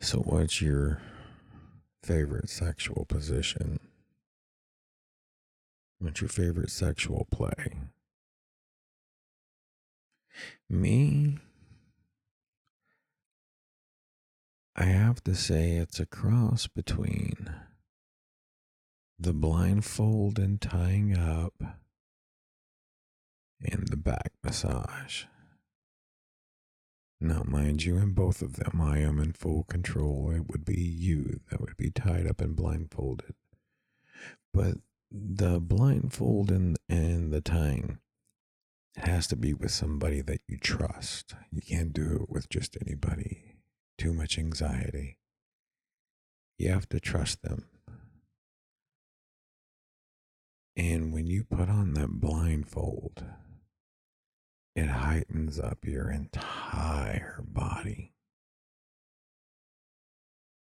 So, 0.00 0.18
what's 0.18 0.60
your 0.60 1.00
favorite 2.02 2.48
sexual 2.48 3.04
position? 3.06 3.80
What's 5.98 6.20
your 6.20 6.28
favorite 6.28 6.70
sexual 6.70 7.26
play? 7.30 7.72
Me, 10.68 11.38
I 14.78 14.84
have 14.84 15.24
to 15.24 15.34
say 15.34 15.76
it's 15.76 16.00
a 16.00 16.04
cross 16.04 16.66
between 16.66 17.50
the 19.18 19.32
blindfold 19.32 20.38
and 20.38 20.60
tying 20.60 21.16
up 21.16 21.54
and 23.62 23.88
the 23.88 23.96
back 23.96 24.32
massage. 24.44 25.24
Now, 27.18 27.42
mind 27.46 27.84
you, 27.84 27.96
in 27.96 28.12
both 28.12 28.42
of 28.42 28.56
them, 28.56 28.82
I 28.82 28.98
am 28.98 29.18
in 29.18 29.32
full 29.32 29.64
control. 29.64 30.30
It 30.30 30.46
would 30.50 30.66
be 30.66 30.78
you 30.78 31.40
that 31.50 31.62
would 31.62 31.78
be 31.78 31.88
tied 31.88 32.26
up 32.26 32.42
and 32.42 32.54
blindfolded. 32.54 33.34
But 34.52 34.74
the 35.10 35.58
blindfold 35.58 36.50
and, 36.50 36.76
and 36.86 37.32
the 37.32 37.40
tying 37.40 37.96
has 38.96 39.26
to 39.28 39.36
be 39.36 39.54
with 39.54 39.70
somebody 39.70 40.20
that 40.20 40.42
you 40.46 40.58
trust. 40.58 41.34
You 41.50 41.62
can't 41.62 41.94
do 41.94 42.20
it 42.24 42.30
with 42.30 42.50
just 42.50 42.76
anybody. 42.86 43.55
Too 43.98 44.12
much 44.12 44.38
anxiety. 44.38 45.18
You 46.58 46.70
have 46.70 46.88
to 46.90 47.00
trust 47.00 47.42
them. 47.42 47.66
And 50.76 51.12
when 51.12 51.26
you 51.26 51.44
put 51.44 51.70
on 51.70 51.94
that 51.94 52.20
blindfold, 52.20 53.24
it 54.74 54.88
heightens 54.88 55.58
up 55.58 55.86
your 55.86 56.10
entire 56.10 57.42
body. 57.42 58.12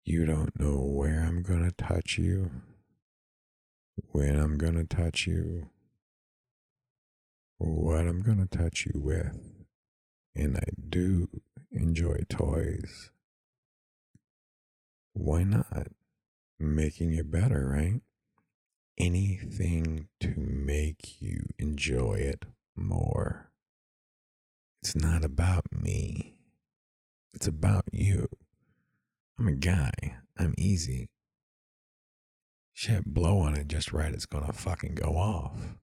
You 0.04 0.26
don't 0.26 0.58
know 0.58 0.78
where 0.78 1.20
I'm 1.20 1.44
going 1.44 1.62
to 1.62 1.70
touch 1.70 2.18
you, 2.18 2.50
when 4.10 4.36
I'm 4.36 4.58
going 4.58 4.74
to 4.74 4.84
touch 4.84 5.28
you, 5.28 5.68
what 7.58 8.00
I'm 8.00 8.22
going 8.22 8.44
to 8.44 8.58
touch 8.58 8.84
you 8.86 9.00
with. 9.00 9.38
And 10.34 10.56
I 10.56 10.64
do 10.88 11.28
enjoy 11.70 12.24
toys. 12.28 13.11
Why 15.14 15.42
not? 15.44 15.88
Making 16.58 17.12
it 17.12 17.30
better, 17.30 17.68
right? 17.68 18.00
Anything 18.98 20.08
to 20.20 20.34
make 20.36 21.20
you 21.20 21.46
enjoy 21.58 22.14
it 22.14 22.44
more. 22.76 23.50
It's 24.82 24.96
not 24.96 25.24
about 25.24 25.64
me. 25.72 26.34
It's 27.34 27.46
about 27.46 27.84
you. 27.92 28.28
I'm 29.38 29.48
a 29.48 29.52
guy. 29.52 29.92
I'm 30.38 30.54
easy. 30.58 31.08
Shit, 32.74 33.04
blow 33.06 33.38
on 33.38 33.54
it 33.54 33.68
just 33.68 33.92
right. 33.92 34.12
It's 34.12 34.26
gonna 34.26 34.52
fucking 34.52 34.94
go 34.94 35.16
off. 35.16 35.76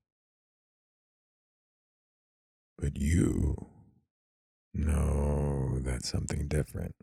But 2.77 2.97
you 2.97 3.67
know 4.73 5.79
that's 5.79 6.09
something 6.09 6.47
different. 6.47 6.95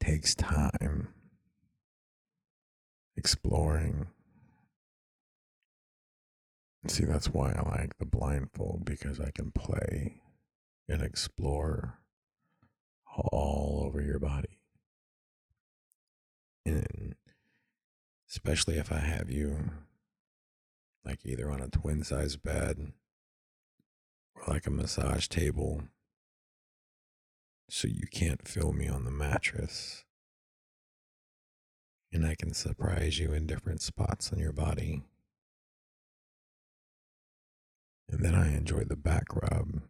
Takes 0.00 0.34
time 0.34 1.08
exploring 3.16 4.08
See, 6.86 7.04
that's 7.04 7.28
why 7.28 7.52
I 7.52 7.68
like 7.68 7.98
the 7.98 8.06
blindfold 8.06 8.84
because 8.84 9.20
I 9.20 9.30
can 9.30 9.50
play 9.50 10.22
and 10.88 11.02
explore 11.02 11.98
all 13.16 13.82
over 13.84 14.00
your 14.00 14.18
body. 14.18 14.58
And 16.64 17.14
especially 18.30 18.78
if 18.78 18.90
I 18.90 19.00
have 19.00 19.30
you 19.30 19.70
like 21.04 21.20
either 21.24 21.50
on 21.50 21.60
a 21.60 21.68
twin 21.68 22.02
size 22.02 22.36
bed 22.36 22.92
or 24.34 24.42
like 24.52 24.66
a 24.66 24.70
massage 24.70 25.28
table 25.28 25.82
so 27.70 27.86
you 27.86 28.06
can't 28.10 28.48
feel 28.48 28.72
me 28.72 28.88
on 28.88 29.04
the 29.04 29.10
mattress. 29.10 30.04
And 32.12 32.26
I 32.26 32.34
can 32.34 32.52
surprise 32.52 33.20
you 33.20 33.32
in 33.32 33.46
different 33.46 33.80
spots 33.80 34.32
on 34.32 34.40
your 34.40 34.52
body. 34.52 35.02
And 38.10 38.24
then 38.24 38.34
I 38.34 38.56
enjoy 38.56 38.84
the 38.84 38.96
back 38.96 39.34
rub. 39.34 39.82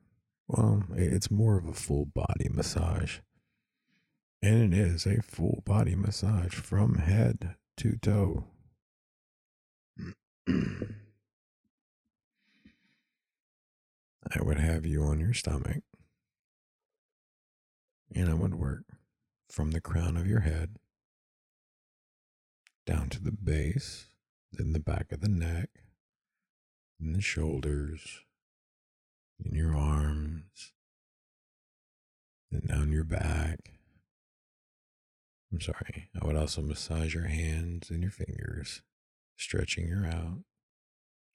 Well, 0.46 0.84
it's 0.94 1.30
more 1.30 1.56
of 1.56 1.66
a 1.66 1.72
full 1.72 2.04
body 2.04 2.50
massage. 2.50 3.20
And 4.42 4.74
it 4.74 4.78
is 4.78 5.06
a 5.06 5.22
full 5.22 5.62
body 5.64 5.94
massage 5.94 6.54
from 6.54 6.96
head 6.96 7.54
to 7.78 7.96
toe. 7.96 8.44
I 10.48 10.52
would 14.42 14.58
have 14.58 14.84
you 14.84 15.02
on 15.02 15.18
your 15.18 15.32
stomach 15.32 15.82
and 18.14 18.28
I 18.28 18.34
would 18.34 18.54
work 18.54 18.84
from 19.50 19.70
the 19.72 19.80
crown 19.80 20.16
of 20.16 20.26
your 20.26 20.40
head 20.40 20.76
down 22.86 23.08
to 23.10 23.22
the 23.22 23.32
base, 23.32 24.06
then 24.52 24.72
the 24.72 24.80
back 24.80 25.12
of 25.12 25.20
the 25.20 25.28
neck, 25.28 25.68
and 27.00 27.14
the 27.14 27.20
shoulders, 27.20 28.20
in 29.44 29.54
your 29.54 29.76
arms, 29.76 30.72
then 32.50 32.62
down 32.66 32.92
your 32.92 33.04
back. 33.04 33.74
I'm 35.52 35.60
sorry. 35.60 36.08
I 36.20 36.26
would 36.26 36.36
also 36.36 36.62
massage 36.62 37.14
your 37.14 37.26
hands 37.26 37.90
and 37.90 38.02
your 38.02 38.10
fingers, 38.10 38.82
stretching 39.36 39.88
your 39.88 40.06
out, 40.06 40.40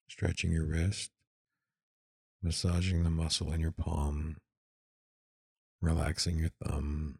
stretching 0.07 0.51
your 0.51 0.65
wrist, 0.65 1.11
massaging 2.41 3.03
the 3.03 3.09
muscle 3.09 3.51
in 3.51 3.59
your 3.59 3.71
palm, 3.71 4.37
relaxing 5.85 6.39
your 6.39 6.51
thumb, 6.63 7.19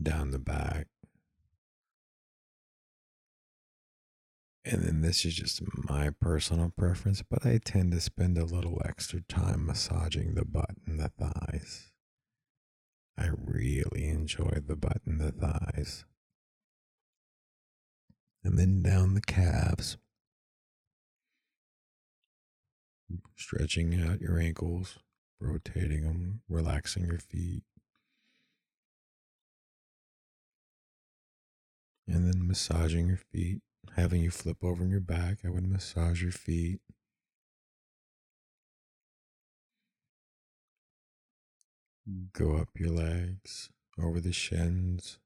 down 0.00 0.30
the 0.30 0.38
back. 0.38 0.86
And 4.64 4.82
then 4.82 5.00
this 5.00 5.24
is 5.24 5.34
just 5.34 5.62
my 5.88 6.10
personal 6.20 6.70
preference, 6.76 7.22
but 7.22 7.46
I 7.46 7.58
tend 7.64 7.92
to 7.92 8.00
spend 8.00 8.36
a 8.36 8.44
little 8.44 8.80
extra 8.84 9.22
time 9.22 9.66
massaging 9.66 10.34
the 10.34 10.44
butt 10.44 10.76
and 10.86 11.00
the 11.00 11.08
thighs. 11.08 11.90
I 13.16 13.30
really 13.42 14.08
enjoy 14.08 14.58
the 14.66 14.76
butt 14.76 15.00
and 15.06 15.20
the 15.20 15.32
thighs. 15.32 16.04
And 18.44 18.58
then 18.58 18.82
down 18.82 19.14
the 19.14 19.20
calves, 19.20 19.96
stretching 23.36 24.00
out 24.00 24.20
your 24.20 24.38
ankles, 24.38 24.98
rotating 25.40 26.02
them, 26.02 26.42
relaxing 26.48 27.06
your 27.06 27.18
feet. 27.18 27.64
And 32.06 32.26
then 32.26 32.46
massaging 32.46 33.06
your 33.06 33.20
feet, 33.32 33.60
having 33.96 34.20
you 34.20 34.30
flip 34.30 34.58
over 34.62 34.82
on 34.82 34.90
your 34.90 35.00
back. 35.00 35.38
I 35.44 35.48
would 35.48 35.66
massage 35.66 36.22
your 36.22 36.32
feet. 36.32 36.80
Go 42.32 42.56
up 42.56 42.68
your 42.76 42.90
legs, 42.90 43.70
over 43.96 44.20
the 44.20 44.32
shins, 44.32 45.18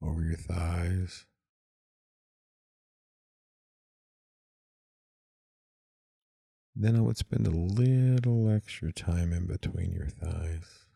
over 0.00 0.22
your 0.22 0.36
thighs. 0.36 1.26
Then 6.76 6.96
I 6.96 7.00
would 7.00 7.16
spend 7.16 7.46
a 7.46 7.50
little 7.50 8.50
extra 8.50 8.92
time 8.92 9.32
in 9.32 9.46
between 9.46 9.92
your 9.92 10.08
thighs. 10.08 10.86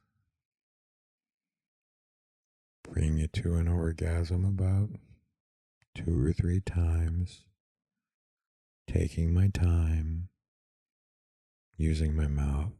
Bring 2.82 3.18
you 3.18 3.28
to 3.28 3.54
an 3.54 3.68
orgasm 3.68 4.44
about 4.44 4.90
two 5.94 6.26
or 6.26 6.32
three 6.32 6.60
times. 6.60 7.44
Taking 8.88 9.32
my 9.32 9.48
time, 9.48 10.30
using 11.76 12.16
my 12.16 12.26
mouth, 12.26 12.72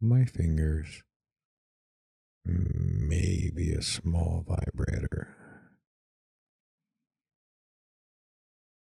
my 0.00 0.24
fingers, 0.24 1.02
maybe 2.44 3.72
a 3.72 3.82
small 3.82 4.44
vibrator. 4.48 5.37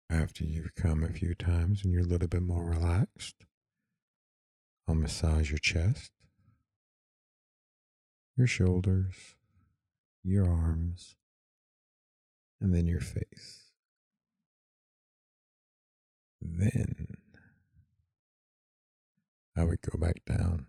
After 0.09 0.45
you've 0.45 0.73
come 0.75 1.03
a 1.03 1.11
few 1.11 1.35
times 1.35 1.83
and 1.83 1.91
you're 1.91 2.03
a 2.03 2.07
little 2.07 2.29
bit 2.29 2.41
more 2.41 2.63
relaxed, 2.63 3.35
I'll 4.87 4.95
massage 4.95 5.49
your 5.51 5.59
chest, 5.59 6.11
your 8.37 8.47
shoulders, 8.47 9.13
your 10.23 10.49
arms, 10.49 11.15
and 12.61 12.73
then 12.73 12.87
your 12.87 13.01
face. 13.01 13.71
Then 16.41 17.17
I 19.57 19.65
would 19.65 19.81
go 19.81 19.99
back 19.99 20.23
down. 20.25 20.67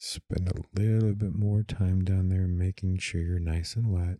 Spend 0.00 0.48
a 0.48 0.80
little 0.80 1.14
bit 1.14 1.34
more 1.34 1.62
time 1.62 2.02
down 2.02 2.30
there 2.30 2.48
making 2.48 2.98
sure 2.98 3.20
you're 3.20 3.38
nice 3.38 3.76
and 3.76 3.92
wet 3.92 4.18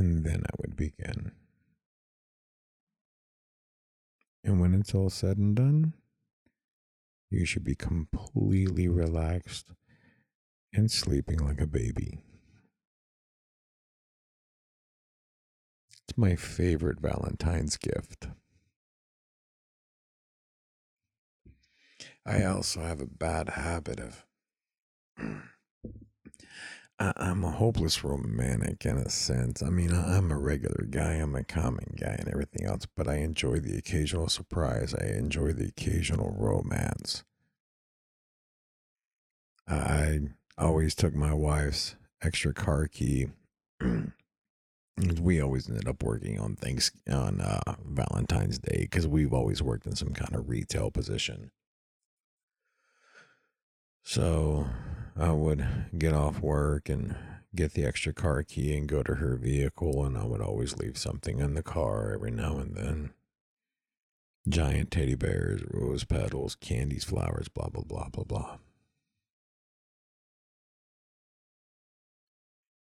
and 0.00 0.24
then 0.24 0.42
I 0.46 0.54
would 0.58 0.76
begin. 0.76 1.32
And 4.42 4.58
when 4.58 4.72
it's 4.74 4.94
all 4.94 5.10
said 5.10 5.36
and 5.36 5.54
done, 5.54 5.92
you 7.30 7.44
should 7.44 7.64
be 7.64 7.74
completely 7.74 8.88
relaxed 8.88 9.72
and 10.72 10.90
sleeping 10.90 11.38
like 11.38 11.60
a 11.60 11.66
baby. 11.66 12.22
It's 16.08 16.16
my 16.16 16.34
favorite 16.34 17.00
Valentine's 17.00 17.76
gift. 17.76 18.28
I 22.24 22.44
also 22.44 22.80
have 22.80 23.02
a 23.02 23.06
bad 23.06 23.50
habit 23.50 24.00
of 24.00 24.24
I, 27.00 27.30
am 27.30 27.44
a 27.44 27.50
hopeless 27.50 28.04
romantic 28.04 28.84
in 28.84 28.98
a 28.98 29.08
sense. 29.08 29.62
I 29.62 29.70
mean, 29.70 29.92
I, 29.92 30.18
I'm 30.18 30.30
a 30.30 30.38
regular 30.38 30.86
guy, 30.90 31.14
I'm 31.14 31.34
a 31.34 31.42
common 31.42 31.96
guy 31.98 32.16
and 32.18 32.28
everything 32.28 32.66
else, 32.66 32.86
but 32.94 33.08
I 33.08 33.16
enjoy 33.16 33.58
the 33.60 33.78
occasional 33.78 34.28
surprise. 34.28 34.94
I 34.94 35.06
enjoy 35.06 35.52
the 35.52 35.68
occasional 35.68 36.36
romance. 36.38 37.24
I 39.66 40.20
always 40.58 40.94
took 40.94 41.14
my 41.14 41.32
wife's 41.32 41.96
extra 42.22 42.52
car 42.52 42.86
key. 42.86 43.28
we 45.20 45.40
always 45.40 45.70
ended 45.70 45.88
up 45.88 46.02
working 46.02 46.38
on 46.38 46.56
things 46.56 46.90
on 47.10 47.40
uh, 47.40 47.76
Valentine's 47.82 48.58
Day 48.58 48.80
because 48.82 49.06
we've 49.06 49.32
always 49.32 49.62
worked 49.62 49.86
in 49.86 49.96
some 49.96 50.12
kind 50.12 50.34
of 50.34 50.50
retail 50.50 50.90
position. 50.90 51.50
So 54.02 54.66
I 55.16 55.32
would 55.32 55.66
get 55.96 56.12
off 56.12 56.40
work 56.40 56.88
and 56.88 57.16
get 57.54 57.74
the 57.74 57.84
extra 57.84 58.12
car 58.12 58.42
key 58.42 58.76
and 58.76 58.88
go 58.88 59.02
to 59.02 59.16
her 59.16 59.36
vehicle, 59.36 60.04
and 60.04 60.16
I 60.16 60.24
would 60.24 60.40
always 60.40 60.76
leave 60.76 60.98
something 60.98 61.38
in 61.40 61.54
the 61.54 61.62
car 61.62 62.14
every 62.14 62.30
now 62.30 62.58
and 62.58 62.74
then. 62.74 63.12
Giant 64.48 64.90
teddy 64.90 65.14
bears, 65.14 65.62
rose 65.70 66.04
petals, 66.04 66.54
candies, 66.56 67.04
flowers, 67.04 67.48
blah, 67.48 67.68
blah, 67.68 67.82
blah, 67.82 68.08
blah, 68.08 68.24
blah. 68.24 68.58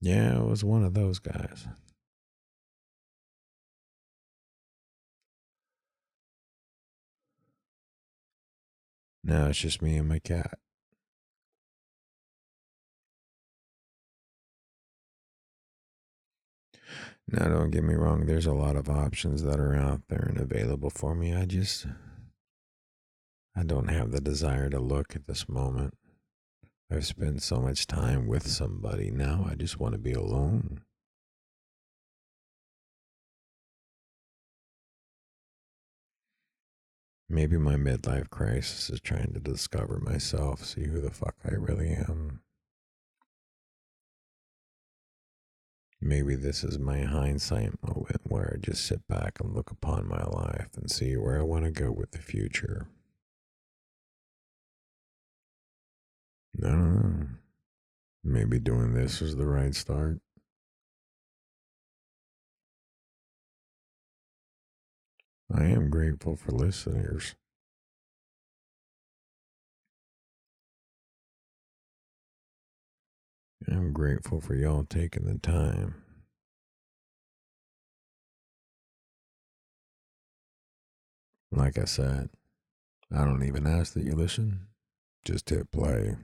Yeah, 0.02 0.40
it 0.40 0.46
was 0.46 0.64
one 0.64 0.84
of 0.84 0.94
those 0.94 1.20
guys. 1.20 1.68
Now 9.24 9.48
it's 9.48 9.60
just 9.60 9.82
me 9.82 9.98
and 9.98 10.08
my 10.08 10.20
cat. 10.20 10.60
Now, 17.30 17.50
don't 17.50 17.72
get 17.72 17.84
me 17.84 17.94
wrong, 17.94 18.26
there's 18.26 18.46
a 18.46 18.54
lot 18.54 18.78
of 18.78 18.90
options 18.90 19.44
that 19.44 19.60
are 19.60 19.76
out 19.76 20.02
there 20.08 20.28
and 20.30 20.40
available 20.40 20.90
for 20.90 21.14
me. 21.14 21.36
I 21.36 21.46
just, 21.46 21.86
I 23.54 23.64
don't 23.64 23.90
have 23.90 24.12
the 24.12 24.22
desire 24.22 24.70
to 24.70 24.80
look 24.80 25.14
at 25.14 25.28
this 25.28 25.50
moment. 25.50 25.94
I've 26.90 27.06
spent 27.06 27.44
so 27.44 27.60
much 27.60 27.86
time 27.86 28.28
with 28.28 28.48
somebody. 28.48 29.12
Now 29.12 29.46
I 29.50 29.56
just 29.56 29.78
want 29.78 29.94
to 29.94 29.98
be 30.00 30.14
alone. 30.14 30.82
Maybe 37.30 37.58
my 37.58 37.76
midlife 37.76 38.30
crisis 38.30 38.90
is 38.90 39.02
trying 39.02 39.34
to 39.34 39.42
discover 39.42 40.00
myself, 40.00 40.64
see 40.64 40.86
who 40.86 41.02
the 41.02 41.12
fuck 41.12 41.36
I 41.44 41.56
really 41.56 41.90
am. 41.90 42.40
Maybe 46.00 46.36
this 46.36 46.64
is 46.64 46.78
my 46.78 47.02
hindsight 47.02 47.72
moment 47.84 48.22
where 48.24 48.54
I 48.56 48.60
just 48.60 48.86
sit 48.86 49.08
back 49.08 49.40
and 49.40 49.56
look 49.56 49.72
upon 49.72 50.08
my 50.08 50.24
life 50.24 50.70
and 50.78 50.92
see 50.92 51.18
where 51.18 51.40
I 51.40 51.44
want 51.44 51.66
to 51.66 51.72
go 51.72 51.92
with 51.92 52.12
the 52.12 52.20
future. 52.20 52.88
I 56.64 56.68
don't 56.68 57.04
know. 57.10 57.28
Maybe 58.24 58.60
doing 58.60 58.94
this 58.94 59.22
was 59.22 59.36
the 59.36 59.46
right 59.46 59.74
start. 59.74 60.20
I 65.54 65.64
am 65.64 65.90
grateful 65.90 66.36
for 66.36 66.52
listeners. 66.52 67.36
I'm 73.70 73.92
grateful 73.92 74.40
for 74.40 74.56
y'all 74.56 74.86
taking 74.86 75.26
the 75.26 75.38
time. 75.40 75.96
Like 81.52 81.78
I 81.78 81.86
said, 81.86 82.30
I 83.14 83.24
don't 83.24 83.44
even 83.44 83.68
ask 83.68 83.94
that 83.94 84.04
you 84.04 84.16
listen. 84.16 84.68
Just 85.26 85.50
hit 85.50 85.72
play. 85.72 86.16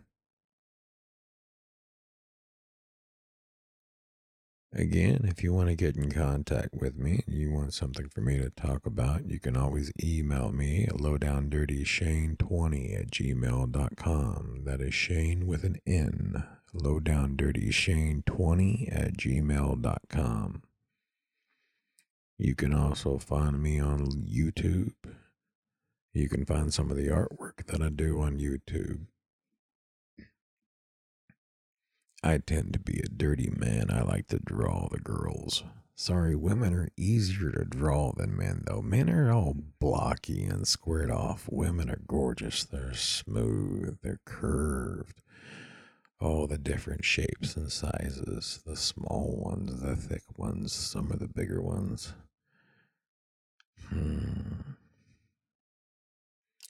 Again, 4.76 5.22
if 5.26 5.44
you 5.44 5.54
want 5.54 5.70
to 5.70 5.76
get 5.76 5.96
in 5.96 6.12
contact 6.12 6.74
with 6.74 6.98
me 6.98 7.22
and 7.28 7.36
you 7.36 7.52
want 7.52 7.76
something 7.76 8.10
for 8.10 8.22
me 8.22 8.40
to 8.40 8.50
talk 8.50 8.88
about, 8.88 9.30
you 9.30 9.40
can 9.40 9.56
always 9.56 9.92
email 10.04 10.52
me 10.52 10.86
at 10.86 10.96
lowdowndirtyshane20 10.96 13.00
at 13.00 13.12
gmail.com. 13.12 14.62
That 14.66 14.82
is 14.82 14.96
Shane 14.96 15.46
with 15.46 15.64
an 15.64 15.78
N. 15.86 16.44
Lowdowndirtyshane20 16.76 18.96
at 18.96 19.18
gmail.com. 19.18 20.64
You 22.38 22.56
can 22.56 22.74
also 22.74 23.18
find 23.20 23.62
me 23.62 23.80
on 23.80 24.26
YouTube. 24.28 24.94
You 26.14 26.30
can 26.30 26.46
find 26.46 26.74
some 26.74 26.92
of 26.92 26.98
the 26.98 27.08
artwork 27.08 27.66
that 27.68 27.82
I 27.82 27.90
do 27.90 28.22
on 28.22 28.40
YouTube. 28.40 29.06
I 32.24 32.38
tend 32.38 32.74
to 32.74 32.80
be 32.80 33.00
a 33.00 33.10
dirty 33.10 33.52
man. 33.56 33.92
I 33.92 34.02
like 34.02 34.28
to 34.28 34.40
draw 34.40 34.88
the 34.90 35.00
girls. 35.00 35.64
Sorry, 35.96 36.36
women 36.36 36.74
are 36.74 36.90
easier 36.98 37.52
to 37.52 37.66
draw 37.66 38.14
than 38.14 38.36
men, 38.36 38.64
though. 38.66 38.82
Men 38.82 39.10
are 39.10 39.32
all 39.32 39.56
blocky 39.80 40.44
and 40.44 40.68
squared 40.68 41.12
off. 41.12 41.48
Women 41.52 41.90
are 41.90 42.02
gorgeous. 42.08 42.64
They're 42.64 42.94
smooth, 42.94 44.00
they're 44.02 44.22
curved. 44.26 45.22
All 46.24 46.48
the 46.48 46.58
different 46.58 47.04
shapes 47.04 47.58
and 47.58 47.70
sizes 47.70 48.62
the 48.66 48.78
small 48.78 49.36
ones, 49.44 49.82
the 49.82 49.98
thick 49.98 50.24
ones, 50.38 50.72
some 50.72 51.12
of 51.12 51.20
the 51.20 51.28
bigger 51.28 51.62
ones. 51.62 52.14
Hmm. 53.90 54.62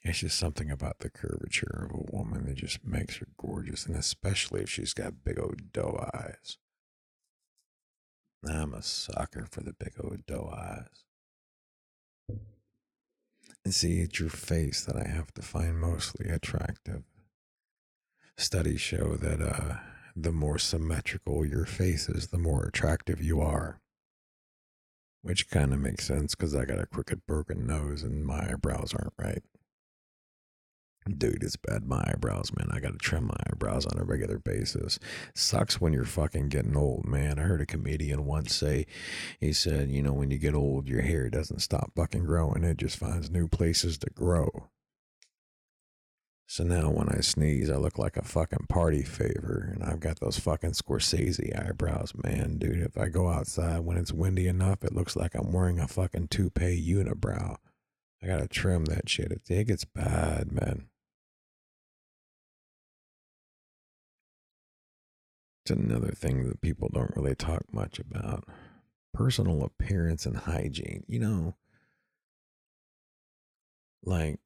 It's 0.02 0.18
just 0.18 0.40
something 0.40 0.72
about 0.72 0.98
the 0.98 1.08
curvature 1.08 1.88
of 1.88 1.96
a 1.96 2.16
woman 2.16 2.46
that 2.46 2.56
just 2.56 2.84
makes 2.84 3.18
her 3.18 3.28
gorgeous, 3.38 3.86
and 3.86 3.94
especially 3.94 4.62
if 4.62 4.70
she's 4.70 4.92
got 4.92 5.22
big 5.22 5.38
old 5.38 5.72
doe 5.72 6.04
eyes. 6.12 6.58
I'm 8.44 8.74
a 8.74 8.82
sucker 8.82 9.46
for 9.48 9.60
the 9.60 9.72
big 9.72 9.92
old 10.02 10.26
doe 10.26 10.52
eyes. 10.52 11.04
And 13.64 13.72
see, 13.72 14.00
it's 14.00 14.18
your 14.18 14.30
face 14.30 14.84
that 14.84 14.96
I 14.96 15.08
have 15.08 15.32
to 15.34 15.42
find 15.42 15.80
mostly 15.80 16.28
attractive. 16.28 17.04
Studies 18.36 18.80
show 18.80 19.16
that 19.16 19.40
uh, 19.40 19.76
the 20.16 20.32
more 20.32 20.58
symmetrical 20.58 21.46
your 21.46 21.66
face 21.66 22.08
is, 22.08 22.28
the 22.28 22.38
more 22.38 22.64
attractive 22.64 23.22
you 23.22 23.40
are. 23.40 23.80
Which 25.22 25.48
kind 25.48 25.72
of 25.72 25.78
makes 25.78 26.06
sense 26.06 26.34
because 26.34 26.54
I 26.54 26.64
got 26.64 26.80
a 26.80 26.86
crooked, 26.86 27.26
broken 27.26 27.66
nose 27.66 28.02
and 28.02 28.26
my 28.26 28.50
eyebrows 28.50 28.92
aren't 28.92 29.14
right. 29.18 29.42
Dude, 31.06 31.42
it's 31.42 31.56
bad. 31.56 31.86
My 31.86 32.02
eyebrows, 32.06 32.50
man. 32.56 32.68
I 32.72 32.80
got 32.80 32.92
to 32.92 32.98
trim 32.98 33.26
my 33.26 33.36
eyebrows 33.50 33.84
on 33.86 34.00
a 34.00 34.04
regular 34.04 34.38
basis. 34.38 34.98
Sucks 35.34 35.80
when 35.80 35.92
you're 35.92 36.04
fucking 36.04 36.48
getting 36.48 36.76
old, 36.76 37.04
man. 37.04 37.38
I 37.38 37.42
heard 37.42 37.60
a 37.60 37.66
comedian 37.66 38.24
once 38.24 38.54
say, 38.54 38.86
he 39.38 39.52
said, 39.52 39.90
you 39.90 40.02
know, 40.02 40.14
when 40.14 40.30
you 40.30 40.38
get 40.38 40.54
old, 40.54 40.88
your 40.88 41.02
hair 41.02 41.28
doesn't 41.28 41.60
stop 41.60 41.92
fucking 41.94 42.24
growing. 42.24 42.64
It 42.64 42.78
just 42.78 42.96
finds 42.96 43.30
new 43.30 43.48
places 43.48 43.98
to 43.98 44.10
grow. 44.10 44.70
So 46.46 46.62
now 46.62 46.90
when 46.90 47.08
I 47.08 47.20
sneeze, 47.20 47.70
I 47.70 47.76
look 47.76 47.98
like 47.98 48.16
a 48.16 48.22
fucking 48.24 48.66
party 48.68 49.02
favor. 49.02 49.70
And 49.72 49.82
I've 49.82 50.00
got 50.00 50.20
those 50.20 50.38
fucking 50.38 50.72
Scorsese 50.72 51.58
eyebrows, 51.58 52.12
man. 52.22 52.58
Dude, 52.58 52.82
if 52.82 52.98
I 52.98 53.08
go 53.08 53.28
outside 53.28 53.80
when 53.80 53.96
it's 53.96 54.12
windy 54.12 54.46
enough, 54.46 54.84
it 54.84 54.94
looks 54.94 55.16
like 55.16 55.34
I'm 55.34 55.52
wearing 55.52 55.80
a 55.80 55.88
fucking 55.88 56.28
toupee 56.28 56.84
unibrow. 56.86 57.56
I 58.22 58.26
gotta 58.26 58.46
trim 58.46 58.84
that 58.86 59.08
shit. 59.08 59.32
It, 59.32 59.66
gets 59.66 59.84
bad, 59.84 60.52
man. 60.52 60.88
It's 65.64 65.70
another 65.70 66.12
thing 66.12 66.46
that 66.48 66.60
people 66.60 66.90
don't 66.92 67.16
really 67.16 67.34
talk 67.34 67.64
much 67.72 67.98
about 67.98 68.44
personal 69.14 69.64
appearance 69.64 70.26
and 70.26 70.36
hygiene. 70.36 71.04
You 71.08 71.18
know, 71.18 71.54
like, 74.04 74.38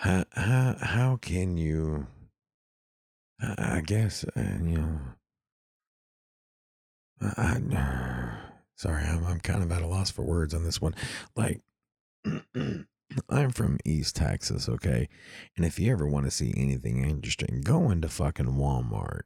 how, 0.00 0.24
how, 0.32 0.76
how 0.80 1.18
can 1.20 1.58
you, 1.58 2.06
I, 3.38 3.82
guess, 3.84 4.24
uh, 4.24 4.40
you 4.62 4.78
know, 4.78 5.00
I, 7.20 7.60
I, 7.70 8.38
sorry, 8.76 9.04
I'm, 9.04 9.26
I'm 9.26 9.40
kind 9.40 9.62
of 9.62 9.70
at 9.70 9.82
a 9.82 9.86
loss 9.86 10.10
for 10.10 10.22
words 10.22 10.54
on 10.54 10.64
this 10.64 10.80
one. 10.80 10.94
Like, 11.36 11.60
I'm 13.28 13.50
from 13.50 13.78
East 13.84 14.16
Texas, 14.16 14.70
okay? 14.70 15.06
And 15.54 15.66
if 15.66 15.78
you 15.78 15.92
ever 15.92 16.06
want 16.06 16.24
to 16.24 16.30
see 16.30 16.54
anything 16.56 17.04
interesting, 17.04 17.60
go 17.62 17.90
into 17.90 18.08
fucking 18.08 18.54
Walmart, 18.54 19.24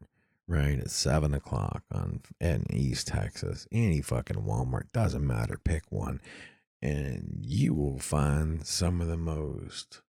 right? 0.49 0.81
At 0.81 0.91
seven 0.91 1.35
o'clock 1.35 1.85
on 1.93 2.23
in 2.41 2.67
East 2.71 3.07
Texas. 3.07 3.69
Any 3.71 4.01
fucking 4.01 4.43
Walmart, 4.43 4.91
doesn't 4.93 5.25
matter, 5.25 5.57
pick 5.63 5.85
one. 5.91 6.21
And 6.83 7.39
you 7.43 7.75
will 7.75 8.01
find 8.01 8.67
some 8.67 9.01
of 9.01 9.07
the 9.07 9.17
most 9.17 10.01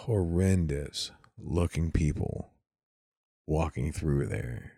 horrendous 0.00 1.10
looking 1.38 1.90
people 1.90 2.50
walking 3.46 3.92
through 3.92 4.26
there. 4.26 4.72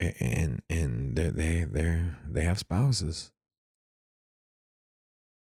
And 0.00 0.62
and 0.68 1.16
they 1.16 1.30
they 1.30 1.64
they 1.64 2.02
they 2.28 2.44
have 2.44 2.58
spouses. 2.58 3.32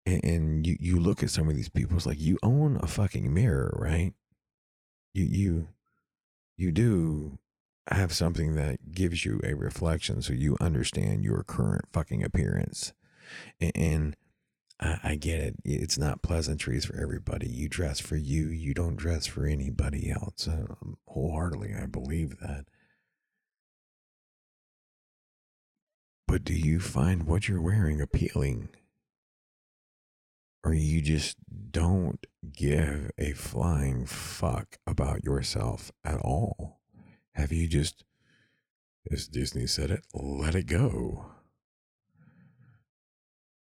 And, 0.06 0.24
and 0.24 0.66
you 0.66 0.76
you 0.78 1.00
look 1.00 1.22
at 1.22 1.30
some 1.30 1.48
of 1.48 1.56
these 1.56 1.68
people 1.68 1.96
it's 1.96 2.06
like 2.06 2.20
you 2.20 2.38
own 2.42 2.78
a 2.80 2.86
fucking 2.86 3.32
mirror 3.32 3.76
right? 3.78 4.12
You 5.12 5.24
you 5.24 5.68
you 6.56 6.70
do 6.72 7.38
have 7.88 8.12
something 8.12 8.54
that 8.54 8.92
gives 8.92 9.24
you 9.24 9.40
a 9.42 9.54
reflection 9.54 10.22
so 10.22 10.32
you 10.32 10.56
understand 10.60 11.24
your 11.24 11.42
current 11.42 11.86
fucking 11.92 12.22
appearance. 12.22 12.92
And, 13.60 13.72
and 13.74 14.16
I, 14.80 14.98
I 15.02 15.14
get 15.16 15.40
it. 15.40 15.56
It's 15.64 15.98
not 15.98 16.22
pleasantries 16.22 16.84
for 16.84 16.96
everybody. 16.96 17.48
You 17.48 17.68
dress 17.68 18.00
for 18.00 18.16
you 18.16 18.48
you 18.48 18.74
don't 18.74 18.96
dress 18.96 19.26
for 19.26 19.46
anybody 19.46 20.10
else. 20.10 20.48
Um, 20.48 20.96
wholeheartedly 21.06 21.74
i 21.74 21.86
believe 21.86 22.38
that. 22.40 22.64
But 26.26 26.44
do 26.44 26.54
you 26.54 26.78
find 26.80 27.24
what 27.24 27.48
you're 27.48 27.60
wearing 27.60 28.00
appealing? 28.00 28.68
Or 30.62 30.72
you 30.72 31.00
just 31.00 31.36
don't 31.72 32.24
give 32.52 33.10
a 33.18 33.32
flying 33.32 34.06
fuck 34.06 34.78
about 34.86 35.24
yourself 35.24 35.90
at 36.04 36.20
all? 36.20 36.80
Have 37.32 37.50
you 37.50 37.66
just, 37.66 38.04
as 39.10 39.26
Disney 39.26 39.66
said 39.66 39.90
it, 39.90 40.04
let 40.12 40.54
it 40.54 40.66
go? 40.66 41.32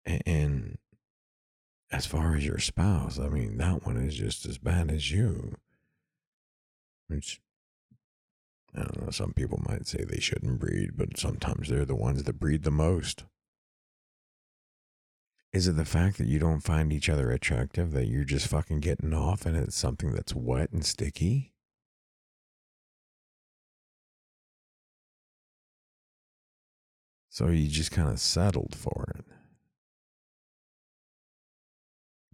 And 0.06 0.78
as 1.90 2.06
far 2.06 2.34
as 2.34 2.44
your 2.44 2.58
spouse, 2.58 3.18
I 3.18 3.28
mean, 3.28 3.56
that 3.58 3.86
one 3.86 3.96
is 3.96 4.14
just 4.14 4.46
as 4.46 4.58
bad 4.58 4.90
as 4.90 5.10
you. 5.10 5.56
Which, 7.08 7.40
I 8.74 8.80
don't 8.80 9.02
know, 9.02 9.10
some 9.10 9.32
people 9.32 9.62
might 9.68 9.86
say 9.86 10.04
they 10.04 10.20
shouldn't 10.20 10.58
breed, 10.58 10.92
but 10.96 11.18
sometimes 11.18 11.68
they're 11.68 11.84
the 11.84 11.94
ones 11.94 12.24
that 12.24 12.40
breed 12.40 12.62
the 12.64 12.70
most. 12.70 13.24
Is 15.52 15.68
it 15.68 15.76
the 15.76 15.84
fact 15.84 16.18
that 16.18 16.26
you 16.26 16.40
don't 16.40 16.64
find 16.64 16.92
each 16.92 17.08
other 17.08 17.30
attractive 17.30 17.92
that 17.92 18.08
you're 18.08 18.24
just 18.24 18.48
fucking 18.48 18.80
getting 18.80 19.14
off 19.14 19.46
and 19.46 19.56
it's 19.56 19.76
something 19.76 20.10
that's 20.12 20.34
wet 20.34 20.72
and 20.72 20.84
sticky? 20.84 21.52
So 27.30 27.48
you 27.48 27.68
just 27.68 27.92
kind 27.92 28.08
of 28.08 28.18
settled 28.18 28.74
for 28.74 29.12
it. 29.16 29.24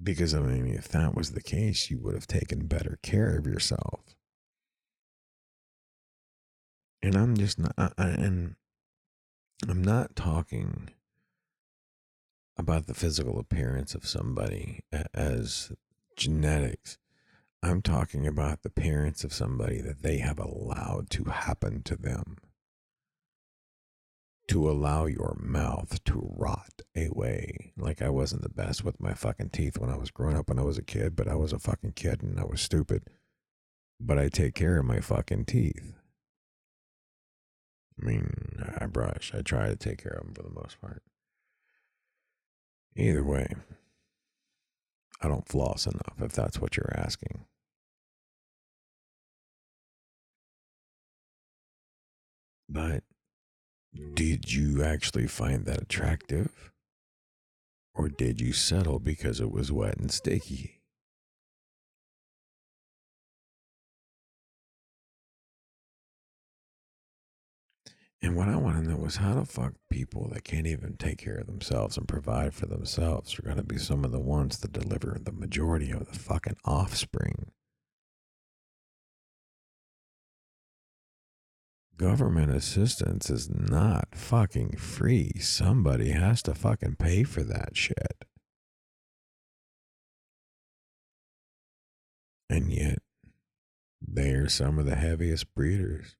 Because, 0.02 0.34
I 0.34 0.40
mean, 0.40 0.66
if 0.68 0.88
that 0.88 1.14
was 1.14 1.32
the 1.32 1.42
case, 1.42 1.90
you 1.90 1.98
would 1.98 2.14
have 2.14 2.26
taken 2.26 2.66
better 2.66 2.98
care 3.02 3.36
of 3.36 3.46
yourself. 3.46 4.00
And 7.02 7.14
I'm 7.16 7.36
just 7.36 7.58
not, 7.58 7.74
I, 7.76 7.92
and 7.98 8.56
I'm 9.68 9.82
not 9.82 10.16
talking 10.16 10.90
about 12.56 12.86
the 12.86 12.94
physical 12.94 13.38
appearance 13.38 13.94
of 13.94 14.06
somebody 14.06 14.80
as 15.14 15.72
genetics. 16.16 16.98
I'm 17.62 17.82
talking 17.82 18.26
about 18.26 18.62
the 18.62 18.68
appearance 18.68 19.22
of 19.22 19.34
somebody 19.34 19.80
that 19.82 20.02
they 20.02 20.18
have 20.18 20.38
allowed 20.38 21.10
to 21.10 21.24
happen 21.24 21.82
to 21.84 21.96
them. 21.96 22.36
To 24.50 24.68
allow 24.68 25.06
your 25.06 25.36
mouth 25.40 26.02
to 26.04 26.34
rot 26.36 26.82
away. 26.96 27.72
Like 27.76 28.02
I 28.02 28.08
wasn't 28.08 28.42
the 28.42 28.48
best 28.48 28.82
with 28.82 29.00
my 29.00 29.14
fucking 29.14 29.50
teeth 29.50 29.78
when 29.78 29.90
I 29.90 29.96
was 29.96 30.10
growing 30.10 30.36
up 30.36 30.48
when 30.48 30.58
I 30.58 30.62
was 30.62 30.76
a 30.76 30.82
kid, 30.82 31.14
but 31.14 31.28
I 31.28 31.36
was 31.36 31.52
a 31.52 31.60
fucking 31.60 31.92
kid 31.92 32.20
and 32.20 32.38
I 32.40 32.44
was 32.44 32.60
stupid. 32.60 33.04
But 34.00 34.18
I 34.18 34.28
take 34.28 34.56
care 34.56 34.78
of 34.78 34.86
my 34.86 34.98
fucking 34.98 35.44
teeth. 35.44 35.94
I 38.02 38.04
mean, 38.04 38.74
I 38.76 38.86
brush. 38.86 39.32
I 39.36 39.42
try 39.42 39.68
to 39.68 39.76
take 39.76 40.02
care 40.02 40.18
of 40.20 40.24
them 40.26 40.34
for 40.34 40.42
the 40.42 40.60
most 40.60 40.80
part. 40.80 41.04
Either 42.96 43.22
way, 43.22 43.54
I 45.20 45.28
don't 45.28 45.46
floss 45.46 45.86
enough 45.86 46.14
if 46.20 46.32
that's 46.32 46.60
what 46.60 46.76
you're 46.76 46.92
asking. 46.96 47.44
But 52.68 53.04
did 54.14 54.52
you 54.52 54.82
actually 54.82 55.26
find 55.26 55.64
that 55.66 55.82
attractive? 55.82 56.70
Or 57.94 58.08
did 58.08 58.40
you 58.40 58.52
settle 58.52 58.98
because 58.98 59.40
it 59.40 59.50
was 59.50 59.72
wet 59.72 59.96
and 59.98 60.10
sticky? 60.10 60.80
And 68.22 68.36
what 68.36 68.48
I 68.48 68.56
want 68.56 68.84
to 68.84 68.90
know 68.90 69.04
is 69.06 69.16
how 69.16 69.34
the 69.34 69.46
fuck 69.46 69.72
people 69.88 70.28
that 70.32 70.44
can't 70.44 70.66
even 70.66 70.96
take 70.98 71.18
care 71.18 71.36
of 71.36 71.46
themselves 71.46 71.96
and 71.96 72.06
provide 72.06 72.52
for 72.52 72.66
themselves 72.66 73.38
are 73.38 73.42
going 73.42 73.56
to 73.56 73.62
be 73.62 73.78
some 73.78 74.04
of 74.04 74.12
the 74.12 74.20
ones 74.20 74.58
that 74.58 74.72
deliver 74.72 75.16
the 75.18 75.32
majority 75.32 75.90
of 75.90 76.06
the 76.06 76.18
fucking 76.18 76.58
offspring. 76.64 77.50
Government 82.00 82.50
assistance 82.50 83.28
is 83.28 83.50
not 83.50 84.14
fucking 84.14 84.78
free. 84.78 85.32
Somebody 85.38 86.12
has 86.12 86.42
to 86.44 86.54
fucking 86.54 86.96
pay 86.96 87.24
for 87.24 87.42
that 87.42 87.76
shit. 87.76 88.24
And 92.48 92.72
yet, 92.72 93.00
they 94.00 94.30
are 94.30 94.48
some 94.48 94.78
of 94.78 94.86
the 94.86 94.96
heaviest 94.96 95.54
breeders. 95.54 96.16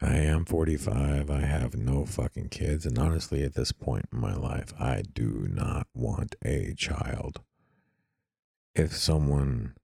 I 0.00 0.16
am 0.16 0.46
45. 0.46 1.30
I 1.30 1.40
have 1.40 1.76
no 1.76 2.06
fucking 2.06 2.48
kids. 2.48 2.86
And 2.86 2.98
honestly, 2.98 3.42
at 3.42 3.52
this 3.52 3.72
point 3.72 4.06
in 4.10 4.18
my 4.18 4.34
life, 4.34 4.72
I 4.80 5.02
do 5.12 5.46
not 5.50 5.88
want 5.92 6.36
a 6.42 6.72
child. 6.74 7.42
If 8.74 8.96
someone 8.96 9.74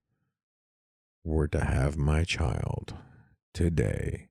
were 1.23 1.47
to 1.47 1.63
have 1.63 1.97
my 1.97 2.23
child 2.23 2.95
today, 3.53 4.27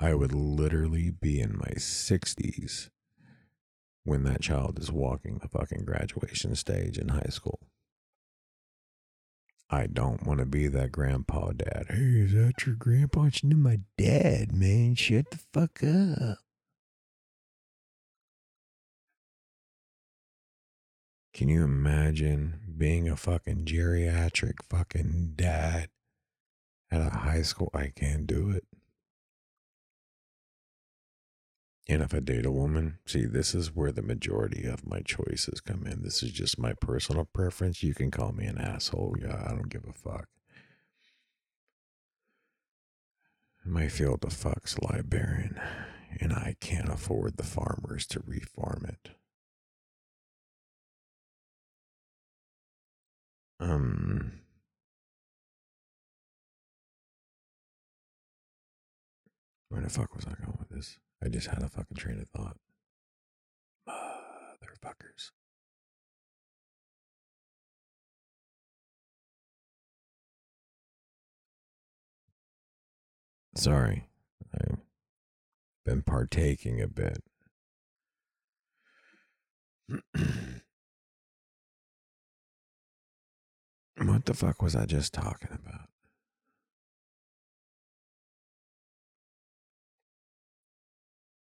I 0.00 0.14
would 0.14 0.32
literally 0.32 1.10
be 1.10 1.40
in 1.40 1.56
my 1.58 1.72
60s 1.76 2.90
when 4.04 4.24
that 4.24 4.40
child 4.40 4.78
is 4.78 4.92
walking 4.92 5.38
the 5.38 5.48
fucking 5.48 5.84
graduation 5.84 6.54
stage 6.54 6.98
in 6.98 7.08
high 7.08 7.30
school. 7.30 7.60
I 9.70 9.86
don't 9.86 10.24
want 10.26 10.38
to 10.40 10.46
be 10.46 10.68
that 10.68 10.92
grandpa 10.92 11.52
dad. 11.52 11.86
Hey, 11.90 11.96
is 11.96 12.32
that 12.32 12.64
your 12.64 12.74
grandpa? 12.74 13.24
It's 13.24 13.44
my 13.44 13.80
dad, 13.98 14.52
man. 14.52 14.94
Shut 14.94 15.30
the 15.30 15.38
fuck 15.52 15.82
up. 15.82 16.38
Can 21.34 21.48
you 21.48 21.64
imagine 21.64 22.60
being 22.78 23.08
a 23.08 23.16
fucking 23.16 23.66
geriatric 23.66 24.62
fucking 24.68 25.34
dad 25.36 25.90
at 26.90 27.00
a 27.00 27.10
high 27.10 27.42
school? 27.42 27.70
I 27.74 27.92
can't 27.94 28.26
do 28.26 28.50
it. 28.50 28.64
And 31.90 32.02
if 32.02 32.12
I 32.12 32.20
date 32.20 32.44
a 32.44 32.50
woman, 32.50 32.98
see, 33.06 33.24
this 33.24 33.54
is 33.54 33.74
where 33.74 33.92
the 33.92 34.02
majority 34.02 34.64
of 34.66 34.86
my 34.86 35.00
choices 35.00 35.60
come 35.62 35.86
in. 35.86 36.02
This 36.02 36.22
is 36.22 36.32
just 36.32 36.58
my 36.58 36.74
personal 36.74 37.24
preference. 37.24 37.82
You 37.82 37.94
can 37.94 38.10
call 38.10 38.32
me 38.32 38.44
an 38.44 38.58
asshole. 38.58 39.16
Yeah, 39.18 39.42
I 39.46 39.52
don't 39.52 39.70
give 39.70 39.84
a 39.88 39.92
fuck. 39.94 40.28
My 43.64 43.88
field 43.88 44.24
of 44.24 44.34
fucks 44.34 44.82
lie 44.82 45.00
barren, 45.02 45.60
and 46.20 46.32
I 46.32 46.56
can't 46.60 46.88
afford 46.90 47.36
the 47.36 47.42
farmers 47.42 48.06
to 48.08 48.20
refarm 48.20 48.88
it. 48.88 49.10
Um, 53.60 54.40
where 59.68 59.82
the 59.82 59.90
fuck 59.90 60.14
was 60.14 60.26
I 60.26 60.34
going 60.44 60.56
with 60.58 60.68
this? 60.70 60.98
I 61.22 61.28
just 61.28 61.48
had 61.48 61.62
a 61.62 61.68
fucking 61.68 61.96
train 61.96 62.20
of 62.20 62.28
thought. 62.28 62.56
Motherfuckers. 63.88 65.30
Sorry. 73.56 74.08
I've 74.54 74.78
been 75.84 76.02
partaking 76.02 76.80
a 76.80 76.86
bit. 76.86 77.22
what 83.96 84.24
the 84.26 84.34
fuck 84.34 84.62
was 84.62 84.76
I 84.76 84.86
just 84.86 85.12
talking 85.12 85.50
about? 85.52 85.87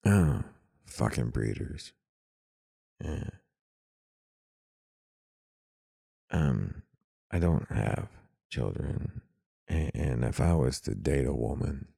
Oh, 0.08 0.42
fucking 0.86 1.28
breeders. 1.28 1.92
Yeah. 3.04 3.28
Um, 6.30 6.82
I 7.30 7.38
don't 7.38 7.70
have 7.70 8.08
children. 8.50 9.20
And 9.68 10.24
if 10.24 10.40
I 10.40 10.54
was 10.54 10.80
to 10.82 10.94
date 10.94 11.26
a 11.26 11.34
woman, 11.34 11.88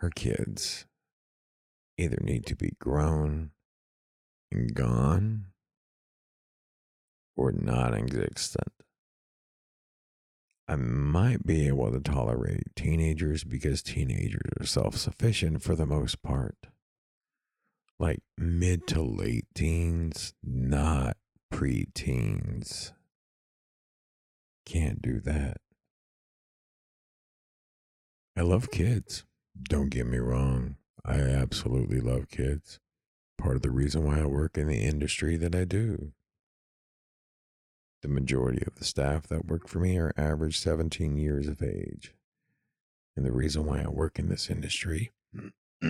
her 0.00 0.10
kids 0.10 0.84
either 1.96 2.18
need 2.20 2.44
to 2.46 2.54
be 2.54 2.72
grown 2.78 3.52
and 4.52 4.74
gone 4.74 5.46
or 7.34 7.50
non 7.50 7.94
existent. 7.94 8.72
I 10.68 10.76
might 10.76 11.46
be 11.46 11.68
able 11.68 11.92
to 11.92 12.00
tolerate 12.00 12.74
teenagers 12.74 13.44
because 13.44 13.82
teenagers 13.82 14.50
are 14.60 14.66
self 14.66 14.96
sufficient 14.96 15.62
for 15.62 15.76
the 15.76 15.86
most 15.86 16.22
part. 16.22 16.56
Like 17.98 18.20
mid 18.36 18.86
to 18.88 19.02
late 19.02 19.46
teens, 19.54 20.34
not 20.42 21.16
pre-teens. 21.50 22.92
Can't 24.66 25.00
do 25.00 25.20
that. 25.20 25.58
I 28.36 28.42
love 28.42 28.70
kids. 28.70 29.24
Don't 29.62 29.88
get 29.88 30.06
me 30.06 30.18
wrong. 30.18 30.76
I 31.04 31.20
absolutely 31.20 32.00
love 32.00 32.28
kids. 32.28 32.80
Part 33.38 33.56
of 33.56 33.62
the 33.62 33.70
reason 33.70 34.04
why 34.04 34.20
I 34.20 34.26
work 34.26 34.58
in 34.58 34.66
the 34.66 34.82
industry 34.82 35.36
that 35.36 35.54
I 35.54 35.64
do. 35.64 36.12
The 38.06 38.12
majority 38.12 38.62
of 38.64 38.76
the 38.76 38.84
staff 38.84 39.26
that 39.26 39.46
work 39.46 39.66
for 39.66 39.80
me 39.80 39.98
are 39.98 40.14
average 40.16 40.60
17 40.60 41.16
years 41.16 41.48
of 41.48 41.60
age. 41.60 42.14
And 43.16 43.26
the 43.26 43.32
reason 43.32 43.64
why 43.64 43.82
I 43.82 43.88
work 43.88 44.20
in 44.20 44.28
this 44.28 44.48
industry 44.48 45.10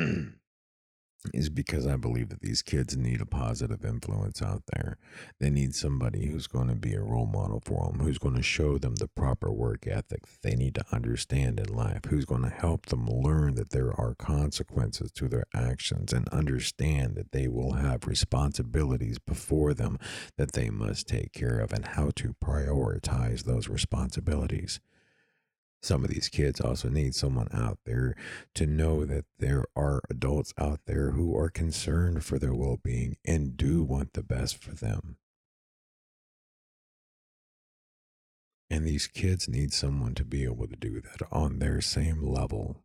is 1.33 1.49
because 1.49 1.87
I 1.87 1.97
believe 1.97 2.29
that 2.29 2.41
these 2.41 2.63
kids 2.63 2.97
need 2.97 3.21
a 3.21 3.27
positive 3.27 3.85
influence 3.85 4.43
out 4.43 4.63
there. 4.73 4.99
They 5.41 5.51
need 5.51 5.75
somebody 5.75 6.27
who's 6.27 6.47
going 6.47 6.69
to 6.69 6.75
be 6.75 6.95
a 6.95 7.03
role 7.03 7.27
model 7.27 7.61
for 7.65 7.91
them, 7.91 8.01
who's 8.01 8.19
going 8.19 8.37
to 8.37 8.43
show 8.43 8.79
them 8.79 8.97
the 8.97 9.09
proper 9.09 9.53
work 9.53 9.87
ethic 9.87 10.23
they 10.43 10.55
need 10.55 10.75
to 10.77 10.85
understand 10.93 11.61
in 11.61 11.75
life, 11.75 12.03
who's 12.09 12.25
going 12.25 12.43
to 12.43 12.51
help 12.51 12.87
them 12.87 13.07
learn 13.07 13.55
that 13.55 13.71
there 13.71 13.93
are 13.99 14.15
consequences 14.15 15.11
to 15.13 15.29
their 15.29 15.45
actions 15.55 16.13
and 16.13 16.29
understand 16.29 17.17
that 17.17 17.33
they 17.33 17.49
will 17.49 17.73
have 17.73 18.07
responsibilities 18.07 19.19
before 19.19 19.75
them 19.75 19.99
that 20.37 20.53
they 20.53 20.71
must 20.71 21.09
take 21.09 21.33
care 21.33 21.59
of 21.59 21.73
and 21.73 21.87
how 21.89 22.11
to 22.15 22.35
prioritize 22.43 23.45
those 23.45 23.69
responsibilities 23.69 24.81
some 25.83 26.05
of 26.05 26.11
these 26.11 26.29
kids 26.29 26.61
also 26.61 26.89
need 26.89 27.15
someone 27.15 27.49
out 27.53 27.79
there 27.85 28.17
to 28.55 28.67
know 28.67 29.05
that 29.05 29.25
there 29.39 29.65
are 29.77 30.01
adults 30.11 30.53
out 30.59 30.81
there 30.87 31.13
who 31.13 31.37
are 31.37 31.49
concerned 31.49 32.25
for 32.25 32.39
their 32.39 32.55
well 32.55 32.79
being 32.83 33.17
and 33.25 33.57
do 33.57 33.83
want 33.85 34.15
the 34.15 34.23
best 34.23 34.57
for 34.57 34.73
them. 34.73 35.17
And 38.69 38.85
these 38.85 39.07
kids 39.07 39.49
need 39.49 39.73
someone 39.73 40.15
to 40.15 40.25
be 40.25 40.43
able 40.45 40.67
to 40.67 40.77
do 40.77 41.01
that 41.01 41.23
on 41.31 41.61
their 41.61 41.81
same 41.81 42.21
level 42.21 42.83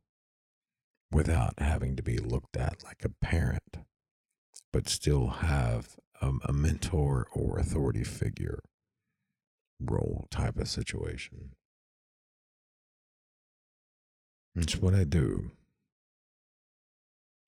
without 1.11 1.59
having 1.59 1.95
to 1.95 2.03
be 2.03 2.17
looked 2.17 2.55
at 2.55 2.83
like 2.83 3.03
a 3.03 3.09
parent, 3.09 3.77
but 4.71 4.87
still 4.87 5.27
have 5.27 5.95
a, 6.21 6.31
a 6.45 6.53
mentor 6.53 7.27
or 7.33 7.57
authority 7.57 8.03
figure 8.03 8.61
role 9.79 10.27
type 10.29 10.57
of 10.57 10.67
situation. 10.67 11.55
It's 14.55 14.75
what 14.75 14.93
I 14.93 15.05
do. 15.05 15.51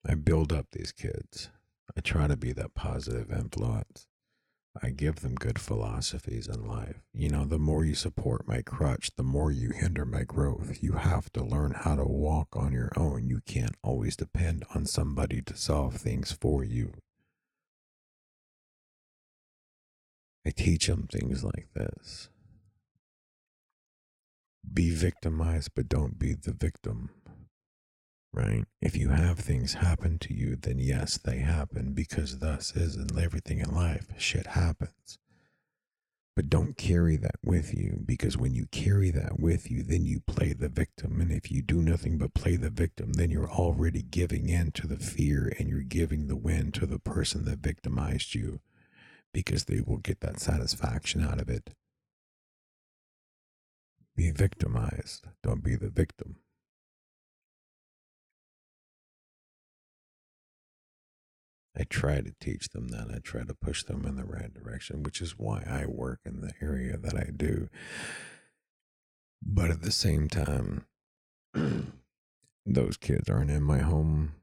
I 0.08 0.16
build 0.16 0.54
up 0.54 0.68
these 0.72 0.92
kids. 0.92 1.50
I 1.98 2.02
try 2.02 2.28
to 2.28 2.38
be 2.38 2.54
that 2.54 2.76
positive 2.76 3.32
influence. 3.32 4.08
I 4.82 4.90
give 4.90 5.18
them 5.18 5.36
good 5.36 5.60
philosophies 5.60 6.48
in 6.48 6.66
life. 6.66 7.04
You 7.14 7.30
know, 7.30 7.46
the 7.46 7.60
more 7.60 7.86
you 7.86 7.94
support 7.94 8.48
my 8.48 8.62
crutch, 8.62 9.12
the 9.16 9.24
more 9.24 9.52
you 9.52 9.70
hinder 9.70 10.06
my 10.06 10.24
growth. 10.24 10.80
You 10.82 10.94
have 10.94 11.32
to 11.34 11.44
learn 11.44 11.74
how 11.76 11.96
to 11.96 12.06
walk 12.06 12.56
on 12.56 12.74
your 12.74 12.90
own. 12.96 13.28
You 13.28 13.42
can't 13.46 13.76
always 13.84 14.16
depend 14.16 14.66
on 14.74 14.86
somebody 14.86 15.42
to 15.44 15.56
solve 15.56 15.98
things 15.98 16.32
for 16.32 16.64
you. 16.64 16.94
I 20.46 20.50
teach 20.50 20.88
them 20.88 21.08
things 21.08 21.44
like 21.44 21.68
this 21.74 22.30
be 24.74 24.90
victimized, 24.90 25.72
but 25.76 25.90
don't 25.90 26.18
be 26.18 26.34
the 26.34 26.54
victim 26.54 27.10
right? 28.34 28.66
If 28.82 28.98
you 28.98 29.10
have 29.10 29.40
things 29.40 29.76
happen 29.76 30.18
to 30.20 30.34
you, 30.34 30.56
then 30.56 30.80
yes, 30.80 31.18
they 31.18 31.38
happen 31.38 31.94
because 31.94 32.40
thus 32.40 32.76
is 32.76 32.96
in 32.96 33.08
everything 33.18 33.60
in 33.60 33.74
life. 33.74 34.08
Shit 34.18 34.48
happens. 34.48 35.20
But 36.36 36.50
don't 36.50 36.76
carry 36.76 37.16
that 37.18 37.36
with 37.46 37.76
you 37.76 38.02
because 38.04 38.36
when 38.36 38.56
you 38.56 38.66
carry 38.72 39.12
that 39.12 39.40
with 39.40 39.70
you, 39.70 39.84
then 39.84 40.04
you 40.04 40.20
play 40.20 40.54
the 40.54 40.68
victim. 40.68 41.22
And 41.22 41.32
if 41.32 41.52
you 41.52 41.62
do 41.62 41.80
nothing 41.80 42.18
but 42.18 42.34
play 42.34 42.56
the 42.56 42.72
victim, 42.72 43.14
then 43.14 43.30
you're 43.30 43.52
already 43.52 44.02
giving 44.02 44.50
in 44.50 44.72
to 44.72 44.88
the 44.88 44.98
fear 44.98 45.54
and 45.60 45.70
you're 45.70 45.82
giving 45.82 46.28
the 46.28 46.36
win 46.36 46.72
to 46.72 46.88
the 46.88 46.98
person 46.98 47.46
that 47.46 47.60
victimized 47.60 48.34
you 48.34 48.62
because 49.32 49.66
they 49.66 49.82
will 49.82 49.98
get 49.98 50.22
that 50.22 50.40
satisfaction 50.40 51.24
out 51.24 51.40
of 51.40 51.50
it. 51.50 51.70
Be 54.16 54.32
victimized, 54.32 55.26
don't 55.42 55.64
be 55.64 55.76
the 55.76 55.90
victim. 55.90 56.38
I 61.76 61.84
try 61.84 62.22
to 62.22 62.34
teach 62.40 62.70
them 62.70 62.90
that. 62.90 63.08
I 63.14 63.18
try 63.18 63.44
to 63.44 63.54
push 63.56 63.84
them 63.84 64.06
in 64.06 64.16
the 64.16 64.26
right 64.26 64.54
direction, 64.54 65.02
which 65.02 65.22
is 65.22 65.40
why 65.40 65.64
I 65.68 65.88
work 65.88 66.20
in 66.24 66.42
the 66.42 66.54
area 66.62 66.98
that 66.98 67.16
I 67.16 67.32
do. 67.36 67.70
But 69.42 69.72
at 69.72 69.82
the 69.82 69.92
same 69.92 70.30
time, 70.30 70.86
those 72.66 72.98
kids 72.98 73.28
aren't 73.28 73.50
in 73.50 73.64
my 73.64 73.80
home. 73.80 74.34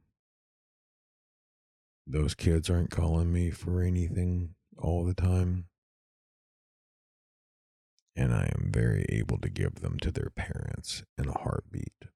Those 2.07 2.35
kids 2.35 2.69
aren't 2.69 2.91
calling 2.91 3.33
me 3.33 3.51
for 3.51 3.81
anything 3.81 4.55
all 4.77 5.05
the 5.05 5.15
time. 5.15 5.67
And 8.17 8.35
I 8.35 8.53
am 8.57 8.71
very 8.73 9.07
able 9.09 9.39
to 9.39 9.49
give 9.49 9.77
them 9.77 9.99
to 10.01 10.11
their 10.11 10.31
parents 10.35 11.05
in 11.17 11.29
a 11.29 11.39
heartbeat. 11.39 12.07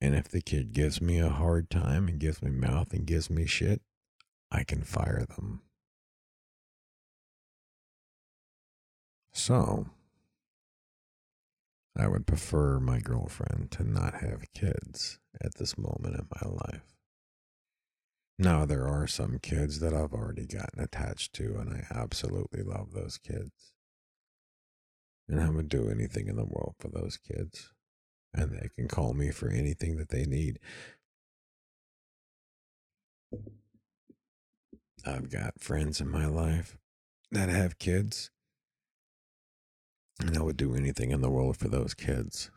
And 0.00 0.14
if 0.14 0.28
the 0.28 0.40
kid 0.40 0.72
gives 0.72 1.00
me 1.00 1.18
a 1.18 1.28
hard 1.28 1.70
time 1.70 2.08
and 2.08 2.20
gives 2.20 2.40
me 2.40 2.50
mouth 2.50 2.92
and 2.92 3.06
gives 3.06 3.28
me 3.28 3.46
shit, 3.46 3.82
I 4.50 4.64
can 4.64 4.82
fire 4.82 5.26
them. 5.28 5.62
So, 9.32 9.86
I 11.96 12.06
would 12.06 12.26
prefer 12.26 12.78
my 12.78 13.00
girlfriend 13.00 13.72
to 13.72 13.84
not 13.84 14.14
have 14.14 14.52
kids 14.54 15.18
at 15.40 15.54
this 15.56 15.76
moment 15.76 16.14
in 16.14 16.26
my 16.40 16.48
life. 16.48 16.94
Now, 18.38 18.64
there 18.64 18.86
are 18.86 19.08
some 19.08 19.40
kids 19.40 19.80
that 19.80 19.92
I've 19.92 20.12
already 20.12 20.46
gotten 20.46 20.80
attached 20.80 21.32
to, 21.34 21.56
and 21.58 21.70
I 21.70 21.86
absolutely 21.90 22.62
love 22.62 22.92
those 22.92 23.18
kids. 23.18 23.72
And 25.28 25.40
I 25.40 25.50
would 25.50 25.68
do 25.68 25.90
anything 25.90 26.28
in 26.28 26.36
the 26.36 26.44
world 26.44 26.74
for 26.78 26.88
those 26.88 27.18
kids. 27.18 27.70
And 28.32 28.52
they 28.52 28.68
can 28.76 28.88
call 28.88 29.14
me 29.14 29.30
for 29.30 29.50
anything 29.50 29.96
that 29.96 30.10
they 30.10 30.24
need. 30.24 30.58
I've 35.04 35.30
got 35.30 35.60
friends 35.60 36.00
in 36.00 36.10
my 36.10 36.26
life 36.26 36.76
that 37.30 37.48
have 37.48 37.78
kids, 37.78 38.30
and 40.20 40.36
I 40.36 40.42
would 40.42 40.56
do 40.56 40.74
anything 40.74 41.10
in 41.10 41.20
the 41.20 41.30
world 41.30 41.56
for 41.56 41.68
those 41.68 41.94
kids. 41.94 42.50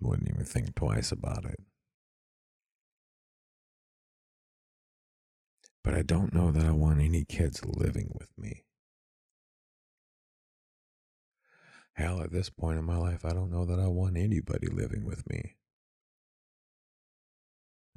Wouldn't 0.00 0.28
even 0.28 0.44
think 0.44 0.74
twice 0.74 1.12
about 1.12 1.44
it. 1.44 1.60
But 5.82 5.94
I 5.94 6.02
don't 6.02 6.34
know 6.34 6.50
that 6.50 6.64
I 6.64 6.72
want 6.72 7.00
any 7.00 7.24
kids 7.24 7.64
living 7.64 8.10
with 8.14 8.28
me. 8.36 8.64
Hell, 11.94 12.22
at 12.22 12.32
this 12.32 12.48
point 12.48 12.78
in 12.78 12.84
my 12.84 12.96
life, 12.96 13.24
I 13.24 13.32
don't 13.32 13.50
know 13.50 13.64
that 13.66 13.78
I 13.78 13.86
want 13.86 14.16
anybody 14.16 14.68
living 14.68 15.04
with 15.04 15.28
me. 15.28 15.56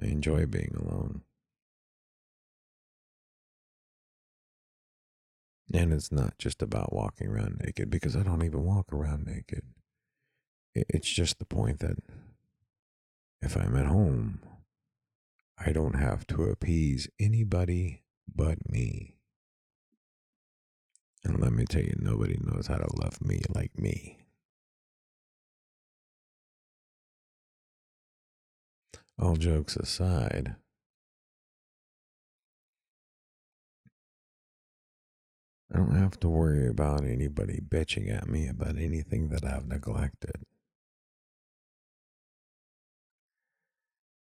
I 0.02 0.08
enjoy 0.08 0.46
being 0.46 0.76
alone. 0.78 1.22
And 5.74 5.94
it's 5.94 6.12
not 6.12 6.38
just 6.38 6.62
about 6.62 6.94
walking 6.94 7.28
around 7.28 7.62
naked 7.64 7.90
because 7.90 8.16
I 8.16 8.24
don't 8.24 8.44
even 8.44 8.64
walk 8.64 8.92
around 8.94 9.26
naked. 9.26 9.64
It's 10.76 11.10
just 11.10 11.40
the 11.40 11.46
point 11.46 11.80
that 11.80 11.98
if 13.42 13.56
I'm 13.56 13.76
at 13.78 13.86
home, 13.86 14.42
I 15.58 15.72
don't 15.72 15.96
have 15.96 16.28
to 16.28 16.44
appease 16.44 17.08
anybody 17.20 18.04
but 18.34 18.70
me. 18.70 19.15
And 21.26 21.40
let 21.42 21.52
me 21.54 21.66
tell 21.66 21.82
you, 21.82 21.96
nobody 21.98 22.38
knows 22.40 22.68
how 22.68 22.76
to 22.76 22.88
love 23.02 23.20
me 23.20 23.42
like 23.50 23.78
me. 23.80 24.20
All 29.20 29.36
jokes 29.36 29.76
aside, 29.76 30.56
I 35.74 35.78
don't 35.78 35.96
have 35.96 36.20
to 36.20 36.30
worry 36.30 36.68
about 36.68 37.04
anybody 37.06 37.60
bitching 37.60 38.16
at 38.16 38.30
me 38.30 38.48
about 38.48 38.78
anything 38.78 39.30
that 39.30 39.44
I've 39.44 39.68
neglected. 39.68 40.36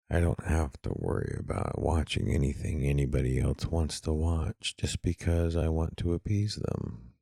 I 0.09 0.21
don't 0.21 0.47
have 0.47 0.81
to 0.83 0.91
worry 0.95 1.37
about 1.39 1.81
watching 1.81 2.31
anything 2.31 2.85
anybody 2.85 3.41
else 3.41 3.67
wants 3.67 4.01
to 4.03 4.13
watch 4.13 4.75
just 4.77 5.03
because 5.03 5.57
I 5.57 5.69
want 5.69 5.97
to 5.99 6.15
appease 6.15 6.57
them. 6.57 7.13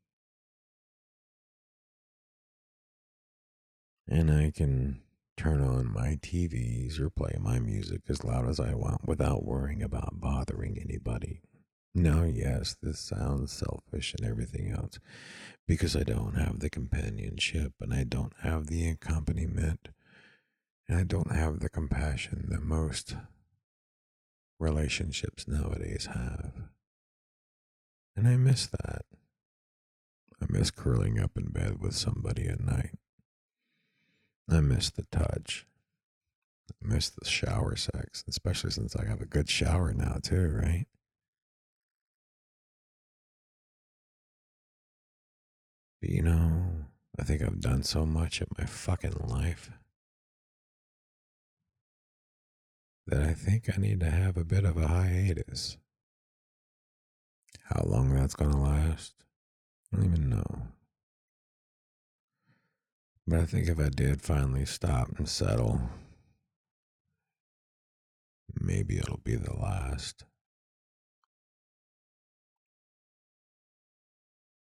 And 4.06 4.30
I 4.30 4.50
can 4.50 5.00
turn 5.36 5.62
on 5.62 5.92
my 5.92 6.18
TVs 6.22 7.00
or 7.00 7.08
play 7.08 7.36
my 7.40 7.58
music 7.58 8.02
as 8.08 8.22
loud 8.22 8.46
as 8.48 8.60
I 8.60 8.74
want 8.74 9.08
without 9.08 9.44
worrying 9.44 9.82
about 9.82 10.20
bothering 10.20 10.78
anybody. 10.78 11.40
Now, 11.94 12.24
yes, 12.24 12.76
this 12.82 13.00
sounds 13.00 13.52
selfish 13.52 14.14
and 14.18 14.28
everything 14.28 14.70
else 14.70 14.98
because 15.66 15.96
I 15.96 16.02
don't 16.02 16.34
have 16.34 16.60
the 16.60 16.68
companionship 16.68 17.72
and 17.80 17.94
I 17.94 18.04
don't 18.04 18.34
have 18.42 18.66
the 18.66 18.88
accompaniment 18.88 19.88
and 20.88 20.98
I 20.98 21.04
don't 21.04 21.34
have 21.34 21.60
the 21.60 21.68
compassion 21.68 22.46
that 22.50 22.62
most 22.62 23.16
relationships 24.58 25.48
nowadays 25.48 26.08
have. 26.12 26.52
And 28.16 28.28
I 28.28 28.36
miss 28.36 28.66
that. 28.66 29.02
I 30.40 30.46
miss 30.48 30.70
curling 30.70 31.18
up 31.18 31.32
in 31.36 31.48
bed 31.48 31.80
with 31.80 31.94
somebody 31.94 32.46
at 32.46 32.60
night. 32.60 32.98
I 34.48 34.60
miss 34.60 34.90
the 34.90 35.06
touch. 35.10 35.66
I 36.70 36.86
miss 36.86 37.08
the 37.10 37.24
shower 37.24 37.76
sex, 37.76 38.24
especially 38.28 38.70
since 38.70 38.94
I 38.94 39.06
have 39.06 39.20
a 39.20 39.26
good 39.26 39.48
shower 39.48 39.92
now, 39.92 40.18
too, 40.22 40.60
right? 40.62 40.86
But 46.00 46.10
you 46.10 46.22
know, 46.22 46.66
I 47.18 47.22
think 47.22 47.40
I've 47.42 47.60
done 47.60 47.82
so 47.82 48.04
much 48.04 48.42
in 48.42 48.48
my 48.58 48.66
fucking 48.66 49.16
life 49.26 49.70
that 53.06 53.22
I 53.22 53.34
think 53.34 53.68
I 53.72 53.80
need 53.80 54.00
to 54.00 54.10
have 54.10 54.36
a 54.36 54.44
bit 54.44 54.64
of 54.64 54.76
a 54.76 54.88
hiatus. 54.88 55.76
How 57.64 57.82
long 57.86 58.14
that's 58.14 58.34
going 58.34 58.50
to 58.50 58.58
last, 58.58 59.14
I 59.92 59.96
don't 59.96 60.06
even 60.06 60.28
know. 60.28 60.68
But 63.26 63.40
I 63.40 63.46
think 63.46 63.68
if 63.68 63.78
I 63.78 63.88
did 63.88 64.20
finally 64.20 64.66
stop 64.66 65.08
and 65.18 65.28
settle, 65.28 65.80
maybe 68.60 68.98
it'll 68.98 69.20
be 69.24 69.36
the 69.36 69.54
last. 69.54 70.24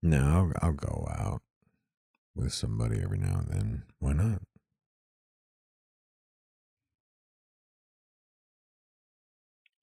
No, 0.03 0.53
I'll, 0.61 0.69
I'll 0.69 0.73
go 0.73 1.09
out 1.11 1.43
with 2.35 2.53
somebody 2.53 3.01
every 3.03 3.19
now 3.19 3.39
and 3.39 3.49
then. 3.49 3.83
Why 3.99 4.13
not? 4.13 4.43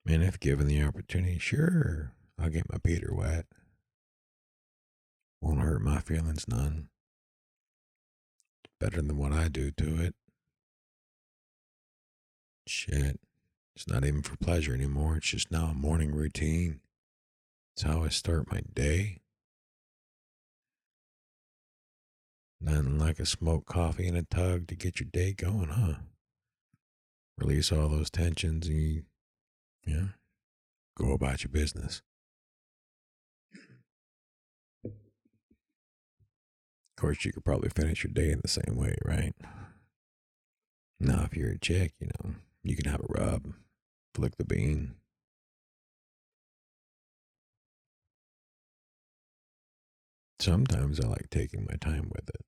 And 0.06 0.22
if 0.22 0.38
given 0.38 0.68
the 0.68 0.82
opportunity, 0.82 1.38
sure, 1.38 2.12
I'll 2.38 2.50
get 2.50 2.70
my 2.70 2.78
Peter 2.78 3.12
wet. 3.12 3.46
Won't 5.40 5.60
hurt 5.60 5.82
my 5.82 6.00
feelings 6.00 6.46
none 6.48 6.88
better 8.78 9.00
than 9.00 9.16
what 9.16 9.32
I 9.32 9.48
do 9.48 9.70
to 9.72 10.02
it. 10.02 10.14
Shit. 12.66 13.20
It's 13.74 13.88
not 13.88 14.04
even 14.04 14.22
for 14.22 14.36
pleasure 14.36 14.74
anymore. 14.74 15.16
It's 15.16 15.28
just 15.28 15.50
now 15.50 15.66
a 15.66 15.74
morning 15.74 16.14
routine. 16.14 16.80
It's 17.74 17.82
how 17.82 18.04
I 18.04 18.08
start 18.08 18.50
my 18.50 18.62
day. 18.72 19.18
Nothing 22.60 22.98
like 22.98 23.18
a 23.18 23.26
smoked 23.26 23.66
coffee 23.66 24.08
and 24.08 24.16
a 24.16 24.22
tug 24.22 24.66
to 24.68 24.74
get 24.74 24.98
your 24.98 25.08
day 25.12 25.34
going, 25.34 25.68
huh? 25.68 25.96
Release 27.38 27.70
all 27.70 27.88
those 27.88 28.08
tensions 28.08 28.66
and 28.66 28.76
you, 28.76 29.02
yeah, 29.86 30.08
go 30.96 31.12
about 31.12 31.42
your 31.44 31.50
business. 31.50 32.02
Of 34.84 34.92
course, 37.00 37.24
you 37.24 37.32
could 37.32 37.44
probably 37.44 37.68
finish 37.68 38.04
your 38.04 38.12
day 38.12 38.30
in 38.30 38.40
the 38.42 38.48
same 38.48 38.76
way, 38.76 38.96
right? 39.04 39.34
Now, 40.98 41.24
if 41.24 41.36
you're 41.36 41.50
a 41.50 41.58
chick, 41.58 41.92
you 42.00 42.08
know, 42.08 42.34
you 42.62 42.76
can 42.76 42.90
have 42.90 43.00
a 43.00 43.06
rub, 43.08 43.52
flick 44.14 44.36
the 44.36 44.44
bean. 44.44 44.96
Sometimes 50.38 51.00
I 51.00 51.08
like 51.08 51.30
taking 51.30 51.66
my 51.68 51.76
time 51.76 52.10
with 52.14 52.28
it. 52.28 52.44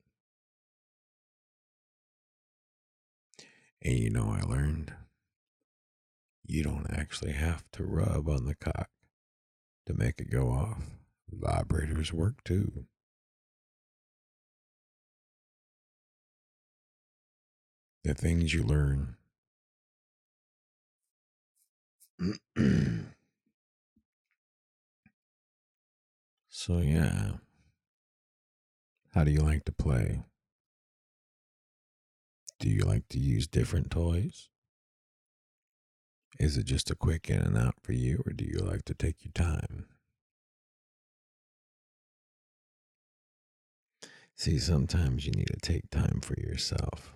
And 3.82 3.98
you 3.98 4.10
know, 4.10 4.30
I 4.30 4.42
learned 4.42 4.92
you 6.48 6.64
don't 6.64 6.86
actually 6.90 7.32
have 7.32 7.64
to 7.72 7.84
rub 7.84 8.28
on 8.28 8.46
the 8.46 8.54
cock 8.54 8.88
to 9.86 9.92
make 9.94 10.18
it 10.18 10.30
go 10.30 10.48
off. 10.48 10.82
Vibrators 11.34 12.10
work 12.12 12.42
too. 12.42 12.86
The 18.02 18.14
things 18.14 18.54
you 18.54 18.62
learn. 18.62 19.16
so, 26.48 26.78
yeah. 26.78 27.32
How 29.12 29.24
do 29.24 29.30
you 29.30 29.40
like 29.40 29.66
to 29.66 29.72
play? 29.72 30.22
Do 32.58 32.70
you 32.70 32.80
like 32.84 33.06
to 33.10 33.18
use 33.18 33.46
different 33.46 33.90
toys? 33.90 34.48
Is 36.38 36.56
it 36.56 36.66
just 36.66 36.90
a 36.90 36.94
quick 36.94 37.28
in 37.28 37.40
and 37.40 37.58
out 37.58 37.74
for 37.82 37.92
you, 37.92 38.22
or 38.24 38.32
do 38.32 38.44
you 38.44 38.58
like 38.58 38.84
to 38.84 38.94
take 38.94 39.24
your 39.24 39.32
time? 39.32 39.86
See, 44.36 44.58
sometimes 44.58 45.26
you 45.26 45.32
need 45.32 45.48
to 45.48 45.60
take 45.60 45.90
time 45.90 46.20
for 46.22 46.34
yourself. 46.38 47.12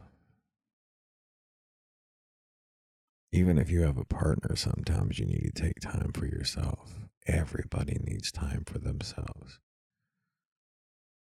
Even 3.30 3.58
if 3.58 3.70
you 3.70 3.82
have 3.82 3.96
a 3.96 4.04
partner, 4.04 4.56
sometimes 4.56 5.20
you 5.20 5.26
need 5.26 5.52
to 5.54 5.62
take 5.62 5.80
time 5.80 6.10
for 6.12 6.26
yourself. 6.26 6.98
Everybody 7.26 7.98
needs 8.02 8.32
time 8.32 8.64
for 8.66 8.78
themselves. 8.78 9.60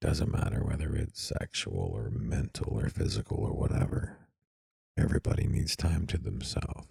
Doesn't 0.01 0.33
matter 0.33 0.65
whether 0.65 0.95
it's 0.95 1.21
sexual 1.21 1.91
or 1.93 2.09
mental 2.09 2.79
or 2.79 2.89
physical 2.89 3.39
or 3.39 3.53
whatever. 3.53 4.17
Everybody 4.97 5.49
needs 5.49 5.75
time 5.75 6.07
to 6.07 6.19
themselves. 6.19 6.87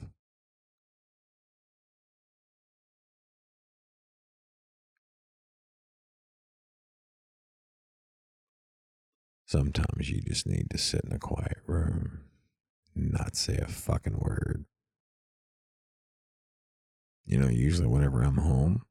Sometimes 9.50 10.12
you 10.12 10.22
just 10.22 10.46
need 10.46 10.70
to 10.70 10.78
sit 10.78 11.02
in 11.04 11.12
a 11.12 11.18
quiet 11.18 11.58
room, 11.66 12.20
not 12.94 13.36
say 13.36 13.58
a 13.58 13.66
fucking 13.66 14.20
word. 14.20 14.66
You 17.26 17.40
know, 17.40 17.48
usually 17.48 17.88
whenever 17.88 18.22
I'm 18.22 18.38
home, 18.38 18.84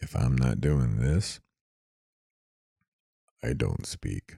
if 0.00 0.16
I'm 0.16 0.36
not 0.36 0.62
doing 0.62 1.00
this, 1.00 1.40
I 3.44 3.52
don't 3.52 3.84
speak 3.84 4.36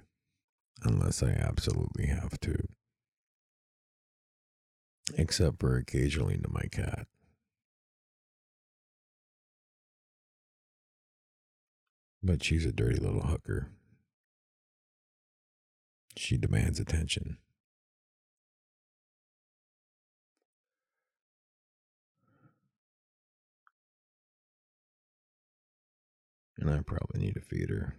unless 0.82 1.22
I 1.22 1.30
absolutely 1.30 2.06
have 2.06 2.40
to. 2.40 2.56
Except 5.16 5.60
for 5.60 5.76
occasionally 5.76 6.38
to 6.38 6.48
my 6.50 6.66
cat. 6.72 7.06
But 12.20 12.42
she's 12.42 12.66
a 12.66 12.72
dirty 12.72 12.98
little 12.98 13.22
hooker. 13.22 13.68
She 16.18 16.36
demands 16.36 16.80
attention. 16.80 17.38
And 26.58 26.68
I 26.68 26.80
probably 26.84 27.20
need 27.20 27.34
to 27.34 27.40
feed 27.40 27.70
her. 27.70 27.94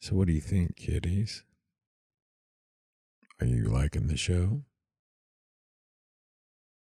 So, 0.00 0.16
what 0.16 0.26
do 0.26 0.34
you 0.34 0.40
think, 0.42 0.76
kiddies? 0.76 1.42
Are 3.40 3.46
you 3.46 3.64
liking 3.64 4.08
the 4.08 4.18
show? 4.18 4.64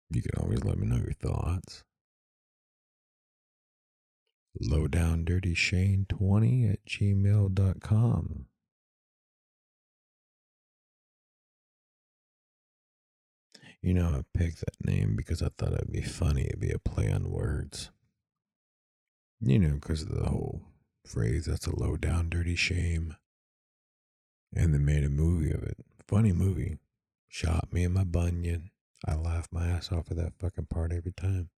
You 0.10 0.22
can 0.22 0.42
always 0.42 0.64
let 0.64 0.78
me 0.78 0.88
know 0.88 0.96
your 0.96 1.12
thoughts. 1.12 1.84
Lowdowndirtyshane20 4.60 6.74
at 6.74 6.86
gmail.com. 6.86 8.46
You 13.82 13.94
know, 13.96 14.10
I 14.10 14.22
picked 14.38 14.60
that 14.60 14.86
name 14.86 15.16
because 15.16 15.42
I 15.42 15.50
thought 15.58 15.74
it'd 15.74 15.92
be 15.92 16.04
funny. 16.04 16.44
It'd 16.44 16.60
be 16.60 16.72
a 16.72 16.78
play 16.78 17.12
on 17.12 17.32
words. 17.32 17.90
You 19.40 19.58
know, 19.58 19.74
because 19.76 20.04
of 20.04 20.10
the 20.10 20.30
whole 20.30 20.62
phrase, 21.06 21.46
that's 21.46 21.66
a 21.66 21.76
low 21.76 21.98
down 21.98 22.30
dirty 22.30 22.56
shame. 22.56 23.16
And 24.54 24.74
they 24.74 24.78
made 24.78 25.04
a 25.04 25.10
movie 25.10 25.52
of 25.52 25.64
it. 25.64 25.78
Funny 26.08 26.32
movie. 26.32 26.78
Shot 27.28 27.74
me 27.74 27.84
in 27.84 27.94
my 27.94 28.04
bunion. 28.04 28.70
I 29.08 29.16
laugh 29.16 29.48
my 29.52 29.68
ass 29.68 29.92
off 29.92 30.12
at 30.12 30.18
that 30.18 30.34
fucking 30.38 30.68
part 30.68 30.92
every 30.92 31.14
time. 31.14 31.50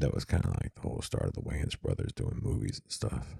That 0.00 0.14
was 0.14 0.24
kind 0.24 0.44
of 0.46 0.52
like 0.62 0.74
the 0.74 0.80
whole 0.80 1.02
start 1.02 1.26
of 1.26 1.34
the 1.34 1.42
Wayans 1.42 1.78
brothers 1.78 2.12
doing 2.12 2.40
movies 2.42 2.80
and 2.82 2.90
stuff. 2.90 3.36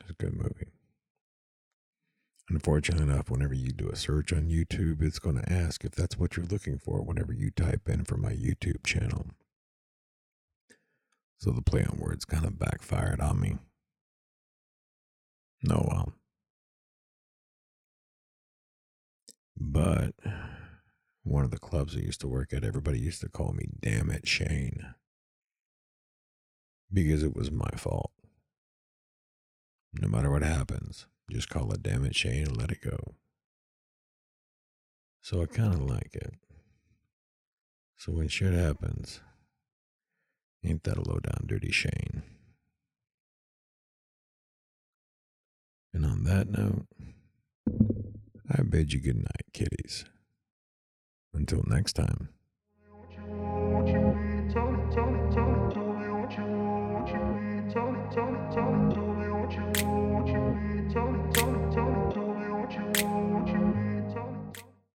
It's 0.00 0.10
a 0.10 0.12
good 0.12 0.32
movie. 0.32 0.68
Unfortunately 2.48 3.02
enough, 3.02 3.30
whenever 3.30 3.52
you 3.52 3.72
do 3.72 3.90
a 3.90 3.96
search 3.96 4.32
on 4.32 4.48
YouTube, 4.48 5.02
it's 5.02 5.18
going 5.18 5.42
to 5.42 5.52
ask 5.52 5.84
if 5.84 5.90
that's 5.90 6.16
what 6.18 6.36
you're 6.36 6.46
looking 6.46 6.78
for 6.78 7.02
whenever 7.02 7.32
you 7.32 7.50
type 7.50 7.88
in 7.88 8.04
for 8.04 8.16
my 8.16 8.32
YouTube 8.32 8.86
channel. 8.86 9.26
So 11.38 11.50
the 11.50 11.60
play 11.60 11.84
on 11.84 11.98
words 11.98 12.24
kind 12.24 12.44
of 12.46 12.60
backfired 12.60 13.20
on 13.20 13.40
me. 13.40 13.58
No, 15.64 15.84
well. 15.90 16.12
But 19.56 20.14
one 21.28 21.44
of 21.44 21.50
the 21.50 21.58
clubs 21.58 21.94
I 21.96 22.00
used 22.00 22.20
to 22.22 22.28
work 22.28 22.52
at, 22.52 22.64
everybody 22.64 22.98
used 22.98 23.20
to 23.20 23.28
call 23.28 23.52
me 23.52 23.66
Damn 23.80 24.10
It 24.10 24.26
Shane 24.26 24.94
because 26.92 27.22
it 27.22 27.36
was 27.36 27.50
my 27.50 27.70
fault. 27.76 28.12
No 29.92 30.08
matter 30.08 30.30
what 30.30 30.42
happens, 30.42 31.06
just 31.30 31.50
call 31.50 31.72
it 31.72 31.82
Damn 31.82 32.04
It 32.04 32.16
Shane 32.16 32.46
and 32.46 32.56
let 32.56 32.70
it 32.70 32.82
go. 32.82 33.14
So 35.20 35.42
I 35.42 35.46
kind 35.46 35.74
of 35.74 35.82
like 35.82 36.14
it. 36.14 36.34
So 37.96 38.12
when 38.12 38.28
shit 38.28 38.54
happens, 38.54 39.20
ain't 40.64 40.84
that 40.84 40.96
a 40.96 41.08
low 41.08 41.18
down 41.18 41.44
dirty 41.46 41.72
Shane? 41.72 42.22
And 45.92 46.06
on 46.06 46.24
that 46.24 46.48
note, 46.48 46.86
I 48.50 48.62
bid 48.62 48.92
you 48.92 49.00
good 49.00 49.16
night, 49.16 49.52
kiddies. 49.52 50.04
Until 51.34 51.62
next 51.66 51.94
time. 51.94 52.28